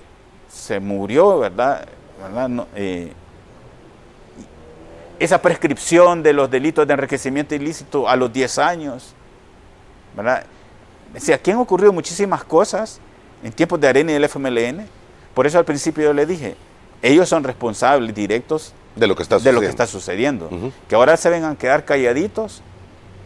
se 0.48 0.78
murió, 0.78 1.40
¿verdad? 1.40 1.86
Eh, 2.76 3.12
esa 5.18 5.42
prescripción 5.42 6.22
de 6.22 6.32
los 6.32 6.50
delitos 6.50 6.86
de 6.86 6.94
enriquecimiento 6.94 7.54
ilícito 7.54 8.08
a 8.08 8.16
los 8.16 8.32
10 8.32 8.58
años, 8.58 9.14
¿verdad? 10.16 10.44
O 11.14 11.34
aquí 11.34 11.50
han 11.50 11.58
ocurrido 11.58 11.92
muchísimas 11.92 12.44
cosas 12.44 13.00
en 13.42 13.52
tiempos 13.52 13.80
de 13.80 13.88
Arena 13.88 14.12
y 14.12 14.14
del 14.14 14.24
FMLN. 14.24 14.86
Por 15.34 15.46
eso 15.46 15.58
al 15.58 15.64
principio 15.64 16.04
yo 16.04 16.12
le 16.12 16.26
dije, 16.26 16.56
ellos 17.02 17.28
son 17.28 17.42
responsables 17.42 18.14
directos 18.14 18.74
de 18.96 19.06
lo 19.06 19.16
que 19.16 19.22
está 19.22 19.36
sucediendo. 19.36 19.60
De 19.60 19.66
lo 19.66 19.68
que 19.68 19.70
está 19.70 19.86
sucediendo. 19.86 20.72
Que 20.88 20.94
ahora 20.94 21.16
se 21.16 21.30
vengan 21.30 21.52
a 21.52 21.56
quedar 21.56 21.84
calladitos, 21.84 22.62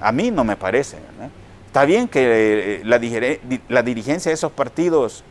a 0.01 0.13
mí 0.13 0.31
no 0.31 0.45
me 0.45 0.57
parece. 0.57 0.97
¿verdad? 0.97 1.31
Está 1.67 1.85
bien 1.85 2.07
que 2.07 2.81
eh, 2.81 2.83
la, 2.85 2.99
dirigencia 3.83 4.31
de 4.31 4.35
esos 4.35 4.53
partidos 4.53 5.25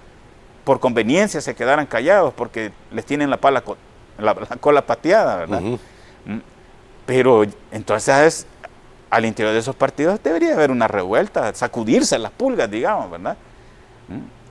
por 0.63 0.79
conveniencia 0.79 1.41
se 1.41 1.55
quedaran 1.55 1.85
callados 1.85 2.33
porque 2.33 2.71
les 2.91 3.05
tienen 3.05 3.29
la, 3.29 3.37
pala, 3.37 3.63
la, 4.17 4.35
cola 4.59 4.85
pateada, 4.85 5.37
¿verdad? 5.37 5.61
Mm. 5.61 6.39
Pero 7.05 7.43
entonces 7.71 8.47
al 9.09 9.25
interior 9.25 9.53
de 9.53 9.59
esos 9.59 9.75
partidos 9.75 10.19
debería 10.23 10.53
haber 10.53 10.71
una 10.71 10.87
revuelta, 10.87 11.53
sacudirse 11.53 12.17
las 12.17 12.31
pulgas, 12.31 12.69
digamos, 12.69 13.11
¿verdad? 13.11 13.37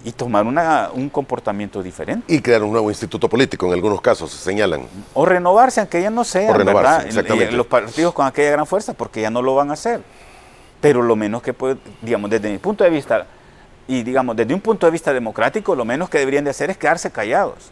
Y 0.04 0.12
tomar 0.12 0.44
un 0.44 1.08
comportamiento 1.08 1.82
diferente. 1.82 2.32
Y 2.32 2.40
crear 2.40 2.62
un 2.62 2.72
nuevo 2.72 2.90
instituto 2.90 3.28
político, 3.28 3.66
en 3.66 3.74
algunos 3.74 4.00
casos 4.00 4.32
se 4.32 4.38
señalan. 4.38 4.82
O 5.14 5.24
renovarse, 5.24 5.80
aunque 5.80 6.02
ya 6.02 6.10
no 6.10 6.24
sean, 6.24 6.56
¿verdad? 6.64 7.06
Los 7.52 7.66
partidos 7.66 8.12
con 8.12 8.26
aquella 8.26 8.50
gran 8.50 8.66
fuerza, 8.66 8.94
porque 8.94 9.20
ya 9.20 9.30
no 9.30 9.42
lo 9.42 9.54
van 9.54 9.70
a 9.70 9.74
hacer 9.74 10.02
pero 10.82 11.00
lo 11.00 11.14
menos 11.14 11.42
que 11.42 11.54
puede, 11.54 11.76
digamos, 12.02 12.28
desde 12.28 12.50
mi 12.50 12.58
punto 12.58 12.82
de 12.82 12.90
vista, 12.90 13.24
y 13.86 14.02
digamos, 14.02 14.34
desde 14.34 14.52
un 14.52 14.60
punto 14.60 14.84
de 14.84 14.90
vista 14.90 15.12
democrático, 15.12 15.76
lo 15.76 15.84
menos 15.84 16.10
que 16.10 16.18
deberían 16.18 16.42
de 16.42 16.50
hacer 16.50 16.70
es 16.70 16.76
quedarse 16.76 17.12
callados. 17.12 17.70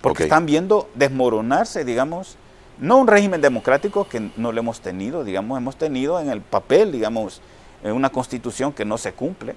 Porque 0.00 0.24
están 0.24 0.44
viendo 0.44 0.90
desmoronarse, 0.94 1.84
digamos, 1.84 2.36
no 2.78 2.98
un 2.98 3.06
régimen 3.06 3.40
democrático 3.40 4.08
que 4.08 4.28
no 4.36 4.50
lo 4.50 4.58
hemos 4.58 4.80
tenido, 4.80 5.22
digamos, 5.22 5.56
hemos 5.56 5.76
tenido 5.76 6.18
en 6.20 6.30
el 6.30 6.40
papel, 6.40 6.90
digamos, 6.90 7.40
en 7.84 7.92
una 7.92 8.10
constitución 8.10 8.72
que 8.72 8.84
no 8.84 8.98
se 8.98 9.12
cumple. 9.12 9.54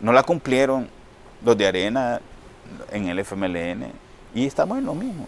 No 0.00 0.12
la 0.12 0.22
cumplieron 0.22 0.88
los 1.44 1.56
de 1.56 1.66
Arena 1.66 2.20
en 2.92 3.08
el 3.08 3.18
FMLN 3.18 3.86
y 4.34 4.46
estamos 4.46 4.78
en 4.78 4.86
lo 4.86 4.94
mismo. 4.94 5.26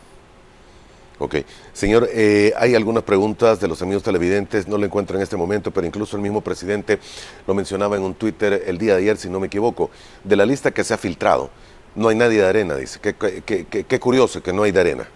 Ok. 1.18 1.36
Señor, 1.72 2.08
eh, 2.12 2.52
hay 2.58 2.74
algunas 2.74 3.02
preguntas 3.02 3.58
de 3.58 3.68
los 3.68 3.80
amigos 3.80 4.02
televidentes, 4.02 4.68
no 4.68 4.76
lo 4.76 4.84
encuentro 4.84 5.16
en 5.16 5.22
este 5.22 5.36
momento, 5.36 5.70
pero 5.70 5.86
incluso 5.86 6.16
el 6.16 6.22
mismo 6.22 6.42
presidente 6.42 6.98
lo 7.46 7.54
mencionaba 7.54 7.96
en 7.96 8.02
un 8.02 8.14
Twitter 8.14 8.64
el 8.66 8.76
día 8.76 8.94
de 8.94 9.02
ayer, 9.02 9.16
si 9.16 9.30
no 9.30 9.40
me 9.40 9.46
equivoco, 9.46 9.90
de 10.24 10.36
la 10.36 10.44
lista 10.44 10.70
que 10.72 10.84
se 10.84 10.92
ha 10.92 10.98
filtrado. 10.98 11.50
No 11.94 12.08
hay 12.08 12.16
nadie 12.16 12.42
de 12.42 12.46
arena, 12.46 12.76
dice. 12.76 13.00
Qué, 13.00 13.14
qué, 13.14 14.00
curioso 14.00 14.42
que 14.42 14.52
no 14.52 14.64
hay 14.64 14.72
de 14.72 14.80
arena. 14.80 15.08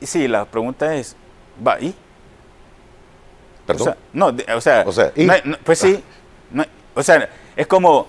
Sí, 0.00 0.26
la 0.26 0.46
pregunta 0.46 0.94
es, 0.96 1.14
¿va 1.64 1.78
y? 1.78 1.94
¿Perdón? 3.66 3.94
no, 4.12 4.34
o 4.56 4.60
sea, 4.60 4.84
pues 5.64 5.78
sí, 5.78 6.02
o 6.94 7.02
sea, 7.02 7.28
es 7.56 7.66
como 7.66 8.06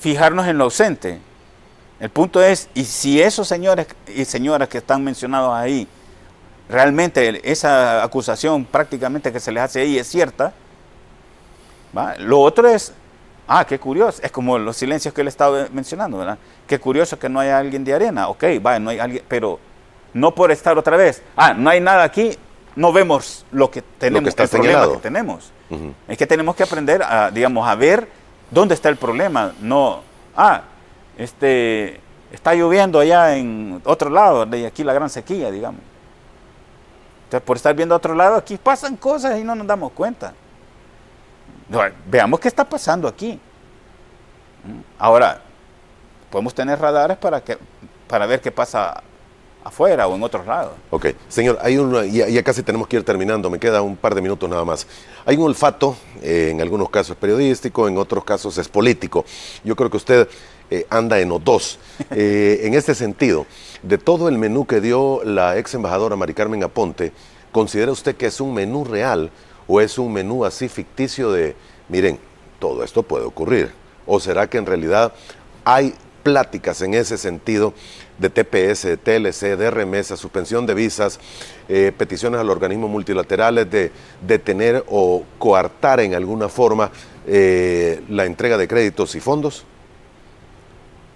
fijarnos 0.00 0.46
en 0.46 0.58
lo 0.58 0.64
ausente. 0.64 1.20
El 2.00 2.10
punto 2.10 2.42
es, 2.42 2.68
y 2.74 2.84
si 2.84 3.22
esos 3.22 3.48
señores 3.48 3.86
y 4.08 4.24
señoras 4.24 4.68
que 4.68 4.78
están 4.78 5.02
mencionados 5.02 5.54
ahí, 5.54 5.86
realmente 6.68 7.40
esa 7.50 8.02
acusación 8.02 8.64
prácticamente 8.64 9.32
que 9.32 9.40
se 9.40 9.52
les 9.52 9.62
hace 9.62 9.80
ahí 9.80 9.98
es 9.98 10.08
cierta, 10.08 10.52
lo 12.18 12.40
otro 12.40 12.68
es, 12.68 12.92
ah, 13.46 13.64
qué 13.64 13.78
curioso, 13.78 14.20
es 14.22 14.32
como 14.32 14.58
los 14.58 14.76
silencios 14.76 15.14
que 15.14 15.20
él 15.20 15.28
estaba 15.28 15.68
mencionando, 15.72 16.18
¿verdad? 16.18 16.38
Qué 16.66 16.78
curioso 16.80 17.18
que 17.18 17.28
no 17.28 17.40
haya 17.40 17.58
alguien 17.58 17.84
de 17.84 17.94
arena, 17.94 18.28
ok, 18.28 18.44
va, 18.64 18.78
no 18.78 18.90
hay 18.90 18.98
alguien, 18.98 19.24
pero 19.28 19.60
no 20.12 20.34
por 20.34 20.50
estar 20.50 20.76
otra 20.76 20.96
vez, 20.96 21.22
ah, 21.36 21.54
no 21.54 21.70
hay 21.70 21.80
nada 21.80 22.02
aquí, 22.02 22.36
no 22.74 22.92
vemos 22.92 23.46
lo 23.52 23.70
que 23.70 23.82
tenemos, 23.82 24.34
el 24.36 24.48
problema 24.48 24.92
que 24.92 24.98
tenemos. 24.98 25.52
Es 26.08 26.18
que 26.18 26.26
tenemos 26.26 26.54
que 26.56 26.62
aprender 26.62 27.02
a, 27.02 27.30
digamos, 27.30 27.66
a 27.66 27.74
ver 27.74 28.08
dónde 28.54 28.74
está 28.74 28.88
el 28.88 28.96
problema, 28.96 29.52
no, 29.60 30.00
ah, 30.36 30.62
este, 31.18 32.00
está 32.32 32.54
lloviendo 32.54 33.00
allá 33.00 33.36
en 33.36 33.82
otro 33.84 34.08
lado, 34.08 34.46
de 34.46 34.66
aquí 34.66 34.84
la 34.84 34.92
gran 34.92 35.10
sequía, 35.10 35.50
digamos. 35.50 35.80
Entonces, 37.24 37.44
por 37.46 37.56
estar 37.56 37.74
viendo 37.74 37.94
a 37.94 37.98
otro 37.98 38.14
lado, 38.14 38.36
aquí 38.36 38.56
pasan 38.56 38.96
cosas 38.96 39.38
y 39.38 39.44
no 39.44 39.54
nos 39.54 39.66
damos 39.66 39.92
cuenta. 39.92 40.32
Veamos 42.06 42.40
qué 42.40 42.48
está 42.48 42.64
pasando 42.64 43.08
aquí. 43.08 43.40
Ahora, 44.98 45.40
podemos 46.30 46.54
tener 46.54 46.78
radares 46.78 47.16
para, 47.16 47.42
que, 47.42 47.58
para 48.08 48.26
ver 48.26 48.40
qué 48.40 48.50
pasa 48.50 49.02
afuera 49.64 50.06
o 50.06 50.14
en 50.14 50.22
otros 50.22 50.46
lados. 50.46 50.72
Ok, 50.90 51.06
señor, 51.28 51.58
hay 51.62 51.78
una, 51.78 52.04
ya, 52.04 52.28
ya, 52.28 52.42
casi 52.42 52.62
tenemos 52.62 52.86
que 52.86 52.96
ir 52.96 53.04
terminando, 53.04 53.48
me 53.48 53.58
queda 53.58 53.82
un 53.82 53.96
par 53.96 54.14
de 54.14 54.20
minutos 54.20 54.48
nada 54.48 54.64
más. 54.64 54.86
Hay 55.26 55.36
un 55.36 55.44
olfato, 55.44 55.96
eh, 56.22 56.50
en 56.50 56.60
algunos 56.60 56.90
casos 56.90 57.16
periodístico, 57.16 57.88
en 57.88 57.96
otros 57.96 58.24
casos 58.24 58.58
es 58.58 58.68
político. 58.68 59.24
Yo 59.64 59.74
creo 59.74 59.88
que 59.88 59.96
usted 59.96 60.28
eh, 60.70 60.86
anda 60.90 61.18
en 61.18 61.30
O2. 61.30 61.78
Eh, 62.10 62.60
en 62.64 62.74
este 62.74 62.94
sentido, 62.94 63.46
de 63.82 63.98
todo 63.98 64.28
el 64.28 64.36
menú 64.36 64.66
que 64.66 64.80
dio 64.80 65.22
la 65.24 65.56
ex 65.56 65.74
embajadora 65.74 66.16
Mari 66.16 66.34
Carmen 66.34 66.62
Aponte, 66.62 67.12
¿considera 67.52 67.92
usted 67.92 68.16
que 68.16 68.26
es 68.26 68.40
un 68.40 68.52
menú 68.52 68.84
real 68.84 69.30
o 69.66 69.80
es 69.80 69.96
un 69.96 70.12
menú 70.12 70.44
así 70.44 70.68
ficticio 70.68 71.32
de, 71.32 71.54
miren, 71.88 72.18
todo 72.58 72.82
esto 72.82 73.02
puede 73.02 73.24
ocurrir? 73.24 73.72
¿O 74.06 74.20
será 74.20 74.50
que 74.50 74.58
en 74.58 74.66
realidad 74.66 75.14
hay 75.64 75.94
pláticas 76.24 76.82
en 76.82 76.94
ese 76.94 77.16
sentido 77.16 77.72
de 78.18 78.30
TPS, 78.30 78.82
de 78.82 78.96
TLC, 78.96 79.56
de 79.56 79.70
remesa, 79.70 80.16
suspensión 80.16 80.66
de 80.66 80.74
visas, 80.74 81.20
eh, 81.68 81.92
peticiones 81.96 82.40
a 82.40 82.44
los 82.44 82.56
organismos 82.56 82.90
multilaterales 82.90 83.70
de 83.70 83.92
detener 84.26 84.84
o 84.88 85.22
coartar 85.38 86.00
en 86.00 86.14
alguna 86.14 86.48
forma 86.48 86.90
la 87.26 88.26
entrega 88.26 88.58
de 88.58 88.68
créditos 88.68 89.14
y 89.14 89.20
fondos? 89.20 89.64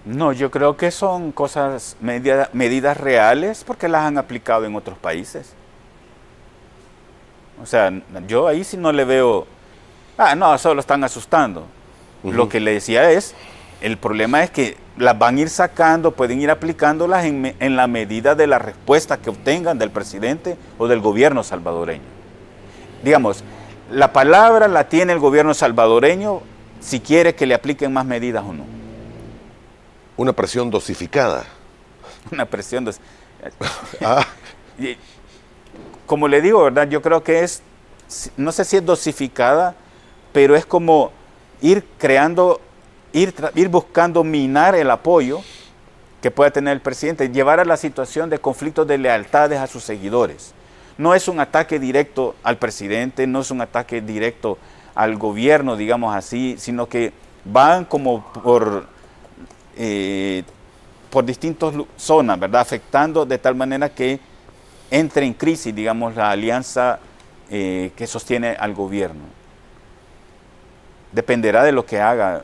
No, 0.08 0.32
yo 0.32 0.50
creo 0.50 0.74
que 0.74 0.90
son 0.90 1.32
cosas, 1.32 1.96
medidas 2.00 2.96
reales 2.96 3.62
porque 3.62 3.88
las 3.88 4.04
han 4.04 4.16
aplicado 4.16 4.64
en 4.64 4.74
otros 4.74 4.96
países. 4.96 5.52
O 7.62 7.66
sea, 7.66 7.92
yo 8.26 8.46
ahí 8.46 8.64
sí 8.64 8.78
no 8.78 8.90
le 8.90 9.04
veo, 9.04 9.46
ah, 10.16 10.34
no, 10.34 10.56
solo 10.56 10.80
están 10.80 11.04
asustando. 11.04 11.66
Lo 12.22 12.48
que 12.48 12.58
le 12.58 12.72
decía 12.72 13.10
es, 13.10 13.34
el 13.80 13.98
problema 13.98 14.42
es 14.42 14.50
que 14.50 14.76
las 14.98 15.18
van 15.18 15.36
a 15.36 15.40
ir 15.40 15.50
sacando, 15.50 16.12
pueden 16.12 16.40
ir 16.40 16.50
aplicándolas 16.50 17.24
en, 17.24 17.54
en 17.58 17.76
la 17.76 17.86
medida 17.86 18.34
de 18.34 18.46
la 18.46 18.58
respuesta 18.58 19.16
que 19.16 19.30
obtengan 19.30 19.78
del 19.78 19.90
presidente 19.90 20.56
o 20.76 20.88
del 20.88 21.00
gobierno 21.00 21.42
salvadoreño. 21.42 22.02
Digamos, 23.02 23.44
la 23.90 24.12
palabra 24.12 24.68
la 24.68 24.88
tiene 24.88 25.12
el 25.12 25.18
gobierno 25.18 25.54
salvadoreño 25.54 26.42
si 26.80 27.00
quiere 27.00 27.34
que 27.34 27.46
le 27.46 27.54
apliquen 27.54 27.92
más 27.92 28.04
medidas 28.04 28.44
o 28.44 28.52
no. 28.52 28.64
Una 30.16 30.32
presión 30.32 30.70
dosificada. 30.70 31.44
Una 32.32 32.44
presión 32.44 32.84
dosificada. 32.84 33.14
Ah. 34.04 34.26
Como 36.06 36.28
le 36.28 36.40
digo, 36.40 36.64
¿verdad? 36.64 36.88
Yo 36.88 37.02
creo 37.02 37.22
que 37.22 37.44
es, 37.44 37.62
no 38.36 38.52
sé 38.52 38.64
si 38.64 38.76
es 38.76 38.84
dosificada, 38.84 39.74
pero 40.32 40.56
es 40.56 40.66
como 40.66 41.12
ir 41.60 41.84
creando, 41.98 42.60
ir, 43.12 43.34
ir 43.54 43.68
buscando 43.68 44.24
minar 44.24 44.74
el 44.74 44.90
apoyo 44.90 45.40
que 46.22 46.30
pueda 46.30 46.50
tener 46.50 46.72
el 46.72 46.80
presidente, 46.80 47.28
llevar 47.28 47.60
a 47.60 47.64
la 47.64 47.76
situación 47.76 48.28
de 48.30 48.38
conflictos 48.38 48.86
de 48.86 48.98
lealtades 48.98 49.58
a 49.58 49.66
sus 49.66 49.84
seguidores. 49.84 50.52
No 50.96 51.14
es 51.14 51.28
un 51.28 51.38
ataque 51.38 51.78
directo 51.78 52.34
al 52.42 52.58
presidente, 52.58 53.26
no 53.26 53.40
es 53.40 53.50
un 53.50 53.60
ataque 53.60 54.00
directo 54.00 54.58
al 54.94 55.16
gobierno, 55.16 55.76
digamos 55.76 56.14
así, 56.14 56.56
sino 56.58 56.88
que 56.88 57.12
van 57.44 57.84
como 57.84 58.24
por 58.32 58.86
eh, 59.76 60.42
por 61.10 61.24
distintas 61.24 61.72
zonas, 61.96 62.38
¿verdad? 62.38 62.60
Afectando 62.60 63.24
de 63.24 63.38
tal 63.38 63.54
manera 63.54 63.88
que 63.88 64.20
entre 64.90 65.26
en 65.26 65.34
crisis, 65.34 65.74
digamos, 65.74 66.14
la 66.14 66.30
alianza 66.30 66.98
eh, 67.50 67.92
que 67.96 68.06
sostiene 68.06 68.56
al 68.58 68.74
gobierno. 68.74 69.22
Dependerá 71.12 71.62
de 71.62 71.72
lo 71.72 71.86
que 71.86 72.00
haga. 72.00 72.42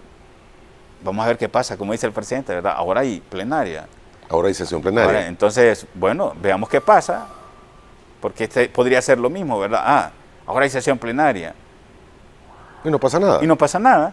Vamos 1.04 1.24
a 1.24 1.28
ver 1.28 1.38
qué 1.38 1.48
pasa, 1.48 1.76
como 1.76 1.92
dice 1.92 2.06
el 2.06 2.12
presidente, 2.12 2.52
¿verdad? 2.54 2.74
Ahora 2.76 3.02
hay 3.02 3.20
plenaria. 3.20 3.86
Ahora 4.28 4.48
hay 4.48 4.54
sesión 4.54 4.80
plenaria. 4.82 5.28
entonces, 5.28 5.86
bueno, 5.94 6.34
veamos 6.40 6.68
qué 6.68 6.80
pasa, 6.80 7.26
porque 8.20 8.44
este 8.44 8.68
podría 8.68 9.00
ser 9.02 9.18
lo 9.18 9.30
mismo, 9.30 9.58
¿verdad? 9.58 9.82
Ah, 9.84 10.10
ahora 10.46 10.64
hay 10.64 10.70
sesión 10.70 10.98
plenaria. 10.98 11.54
Y 12.82 12.90
no 12.90 12.98
pasa 12.98 13.20
nada. 13.20 13.44
Y 13.44 13.46
no 13.46 13.56
pasa 13.56 13.78
nada. 13.78 14.12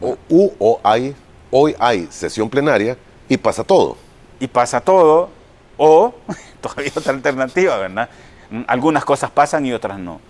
O, 0.00 0.16
u, 0.28 0.50
o 0.58 0.80
hay 0.82 1.14
Hoy 1.50 1.74
hay 1.78 2.06
sesión 2.10 2.50
plenaria 2.50 2.96
y 3.28 3.36
pasa 3.36 3.64
todo. 3.64 3.96
Y 4.38 4.46
pasa 4.46 4.80
todo, 4.80 5.30
o 5.76 6.14
todavía 6.60 6.92
otra 6.94 7.12
alternativa, 7.12 7.78
¿verdad? 7.78 8.08
Mm, 8.50 8.62
algunas 8.66 9.04
cosas 9.04 9.30
pasan 9.30 9.64
y 9.64 9.72
otras 9.72 9.98
no. 9.98 10.20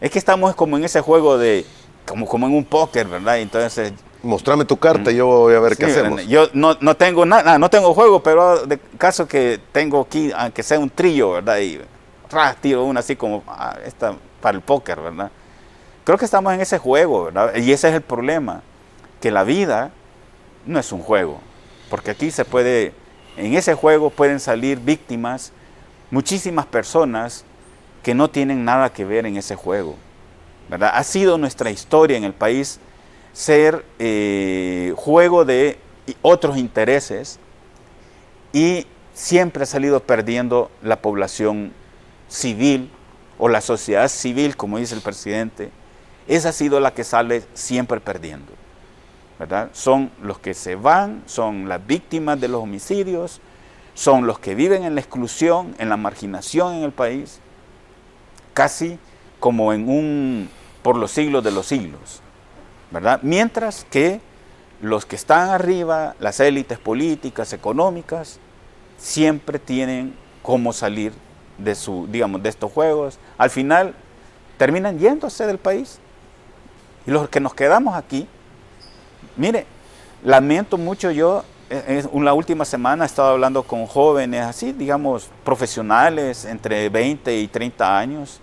Es 0.00 0.10
que 0.10 0.18
estamos 0.18 0.54
como 0.54 0.76
en 0.76 0.84
ese 0.84 1.00
juego 1.00 1.38
de, 1.38 1.64
como, 2.06 2.26
como 2.26 2.46
en 2.46 2.54
un 2.54 2.64
póker, 2.64 3.06
¿verdad? 3.06 3.38
Entonces... 3.38 3.92
Mostrame 4.26 4.64
tu 4.64 4.76
carta 4.76 5.10
y 5.10 5.16
yo 5.16 5.26
voy 5.26 5.54
a 5.54 5.60
ver 5.60 5.76
qué 5.76 5.86
hacemos. 5.86 6.26
Yo 6.26 6.48
no, 6.52 6.76
no 6.80 6.96
tengo 6.96 7.24
nada, 7.24 7.58
no 7.58 7.70
tengo 7.70 7.94
juego, 7.94 8.22
pero 8.22 8.66
de 8.66 8.78
caso 8.98 9.26
que 9.26 9.60
tengo 9.72 10.00
aquí, 10.00 10.32
aunque 10.36 10.62
sea 10.62 10.78
un 10.78 10.90
trillo, 10.90 11.32
¿verdad? 11.32 11.58
Y 11.58 11.80
tiro 12.60 12.84
una 12.84 13.00
así 13.00 13.16
como 13.16 13.42
ah, 13.46 13.76
esta 13.84 14.14
para 14.40 14.56
el 14.56 14.62
póker, 14.62 15.00
¿verdad? 15.00 15.30
Creo 16.04 16.18
que 16.18 16.24
estamos 16.24 16.52
en 16.52 16.60
ese 16.60 16.78
juego, 16.78 17.24
¿verdad? 17.24 17.54
Y 17.56 17.72
ese 17.72 17.88
es 17.88 17.94
el 17.94 18.02
problema, 18.02 18.62
que 19.20 19.30
la 19.30 19.44
vida 19.44 19.90
no 20.66 20.78
es 20.78 20.92
un 20.92 21.02
juego, 21.02 21.40
porque 21.90 22.10
aquí 22.10 22.30
se 22.30 22.44
puede, 22.44 22.92
en 23.36 23.54
ese 23.54 23.74
juego 23.74 24.10
pueden 24.10 24.40
salir 24.40 24.78
víctimas 24.78 25.52
muchísimas 26.10 26.66
personas 26.66 27.44
que 28.02 28.14
no 28.14 28.30
tienen 28.30 28.64
nada 28.64 28.92
que 28.92 29.04
ver 29.04 29.26
en 29.26 29.36
ese 29.36 29.56
juego. 29.56 29.96
¿verdad? 30.68 30.92
Ha 30.94 31.04
sido 31.04 31.38
nuestra 31.38 31.70
historia 31.70 32.16
en 32.16 32.24
el 32.24 32.32
país 32.32 32.80
ser 33.36 33.84
eh, 33.98 34.94
juego 34.96 35.44
de 35.44 35.78
otros 36.22 36.56
intereses 36.56 37.38
y 38.54 38.86
siempre 39.12 39.64
ha 39.64 39.66
salido 39.66 40.00
perdiendo 40.00 40.70
la 40.82 41.02
población 41.02 41.74
civil 42.28 42.90
o 43.36 43.50
la 43.50 43.60
sociedad 43.60 44.08
civil, 44.08 44.56
como 44.56 44.78
dice 44.78 44.94
el 44.94 45.02
presidente. 45.02 45.70
Esa 46.26 46.48
ha 46.48 46.52
sido 46.52 46.80
la 46.80 46.94
que 46.94 47.04
sale 47.04 47.44
siempre 47.52 48.00
perdiendo. 48.00 48.54
Son 49.74 50.10
los 50.22 50.38
que 50.38 50.54
se 50.54 50.74
van, 50.74 51.22
son 51.26 51.68
las 51.68 51.86
víctimas 51.86 52.40
de 52.40 52.48
los 52.48 52.62
homicidios, 52.62 53.42
son 53.92 54.26
los 54.26 54.38
que 54.38 54.54
viven 54.54 54.82
en 54.82 54.94
la 54.94 55.02
exclusión, 55.02 55.74
en 55.78 55.90
la 55.90 55.98
marginación 55.98 56.76
en 56.76 56.84
el 56.84 56.92
país, 56.92 57.40
casi 58.54 58.98
como 59.40 59.74
en 59.74 59.90
un 59.90 60.48
por 60.82 60.96
los 60.96 61.10
siglos 61.10 61.44
de 61.44 61.50
los 61.50 61.66
siglos, 61.66 62.22
Mientras 63.22 63.84
que 63.90 64.20
los 64.80 65.06
que 65.06 65.16
están 65.16 65.50
arriba, 65.50 66.14
las 66.20 66.40
élites 66.40 66.78
políticas, 66.78 67.52
económicas, 67.52 68.38
siempre 68.98 69.58
tienen 69.58 70.14
cómo 70.42 70.72
salir 70.72 71.12
de 71.58 71.74
su, 71.74 72.06
digamos, 72.10 72.42
de 72.42 72.48
estos 72.48 72.70
juegos. 72.72 73.18
Al 73.38 73.50
final 73.50 73.94
terminan 74.56 74.98
yéndose 74.98 75.46
del 75.46 75.58
país. 75.58 75.98
Y 77.06 77.10
los 77.10 77.28
que 77.28 77.40
nos 77.40 77.54
quedamos 77.54 77.94
aquí 77.94 78.28
Mire, 79.36 79.66
lamento 80.24 80.78
mucho 80.78 81.10
yo 81.10 81.44
en 81.68 82.24
la 82.24 82.32
última 82.32 82.64
semana 82.64 83.04
he 83.04 83.06
estado 83.06 83.30
hablando 83.30 83.64
con 83.64 83.86
jóvenes 83.86 84.42
así, 84.42 84.72
digamos, 84.72 85.28
profesionales 85.44 86.46
entre 86.46 86.88
20 86.88 87.38
y 87.38 87.48
30 87.48 87.98
años, 87.98 88.40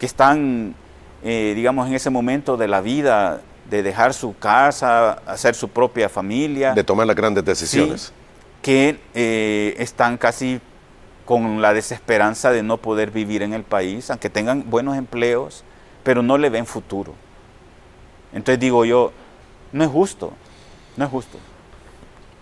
que 0.00 0.06
están, 0.06 0.74
eh, 1.22 1.52
digamos, 1.54 1.86
en 1.86 1.94
ese 1.94 2.10
momento 2.10 2.56
de 2.56 2.66
la 2.66 2.80
vida 2.80 3.40
de 3.70 3.82
dejar 3.82 4.14
su 4.14 4.36
casa, 4.36 5.12
hacer 5.26 5.54
su 5.54 5.68
propia 5.68 6.08
familia. 6.08 6.74
De 6.74 6.84
tomar 6.84 7.06
las 7.06 7.16
grandes 7.16 7.44
decisiones. 7.44 8.12
que 8.62 8.98
eh, 9.14 9.74
están 9.78 10.16
casi 10.16 10.60
con 11.24 11.60
la 11.60 11.74
desesperanza 11.74 12.50
de 12.50 12.62
no 12.62 12.78
poder 12.78 13.10
vivir 13.10 13.42
en 13.42 13.52
el 13.52 13.64
país, 13.64 14.10
aunque 14.10 14.30
tengan 14.30 14.70
buenos 14.70 14.96
empleos, 14.96 15.64
pero 16.02 16.22
no 16.22 16.38
le 16.38 16.50
ven 16.50 16.66
futuro. 16.66 17.14
Entonces 18.32 18.60
digo 18.60 18.84
yo, 18.84 19.12
no 19.72 19.84
es 19.84 19.90
justo, 19.90 20.32
no 20.96 21.04
es 21.04 21.10
justo. 21.10 21.38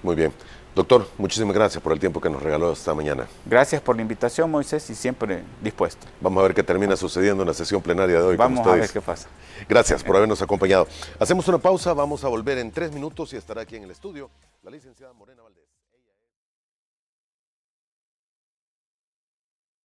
Muy 0.02 0.14
bien. 0.14 0.32
Doctor, 0.74 1.06
muchísimas 1.18 1.54
gracias 1.54 1.80
por 1.80 1.92
el 1.92 2.00
tiempo 2.00 2.20
que 2.20 2.28
nos 2.28 2.42
regaló 2.42 2.72
esta 2.72 2.92
mañana. 2.94 3.28
Gracias 3.46 3.80
por 3.80 3.94
la 3.94 4.02
invitación, 4.02 4.50
Moisés, 4.50 4.90
y 4.90 4.96
siempre 4.96 5.44
dispuesto. 5.62 6.04
Vamos 6.20 6.40
a 6.40 6.48
ver 6.48 6.54
qué 6.54 6.64
termina 6.64 6.96
sucediendo 6.96 7.44
en 7.44 7.48
la 7.48 7.54
sesión 7.54 7.80
plenaria 7.80 8.18
de 8.18 8.24
hoy. 8.24 8.36
Vamos 8.36 8.66
a 8.66 8.72
ver 8.74 8.90
qué 8.90 9.00
pasa. 9.00 9.28
Gracias 9.68 10.02
por 10.02 10.16
habernos 10.16 10.42
acompañado. 10.42 10.88
Hacemos 11.20 11.46
una 11.46 11.58
pausa, 11.58 11.94
vamos 11.94 12.24
a 12.24 12.28
volver 12.28 12.58
en 12.58 12.72
tres 12.72 12.92
minutos 12.92 13.32
y 13.32 13.36
estará 13.36 13.62
aquí 13.62 13.76
en 13.76 13.84
el 13.84 13.92
estudio 13.92 14.30
la 14.64 14.70
licenciada 14.70 15.12
Morena. 15.12 15.43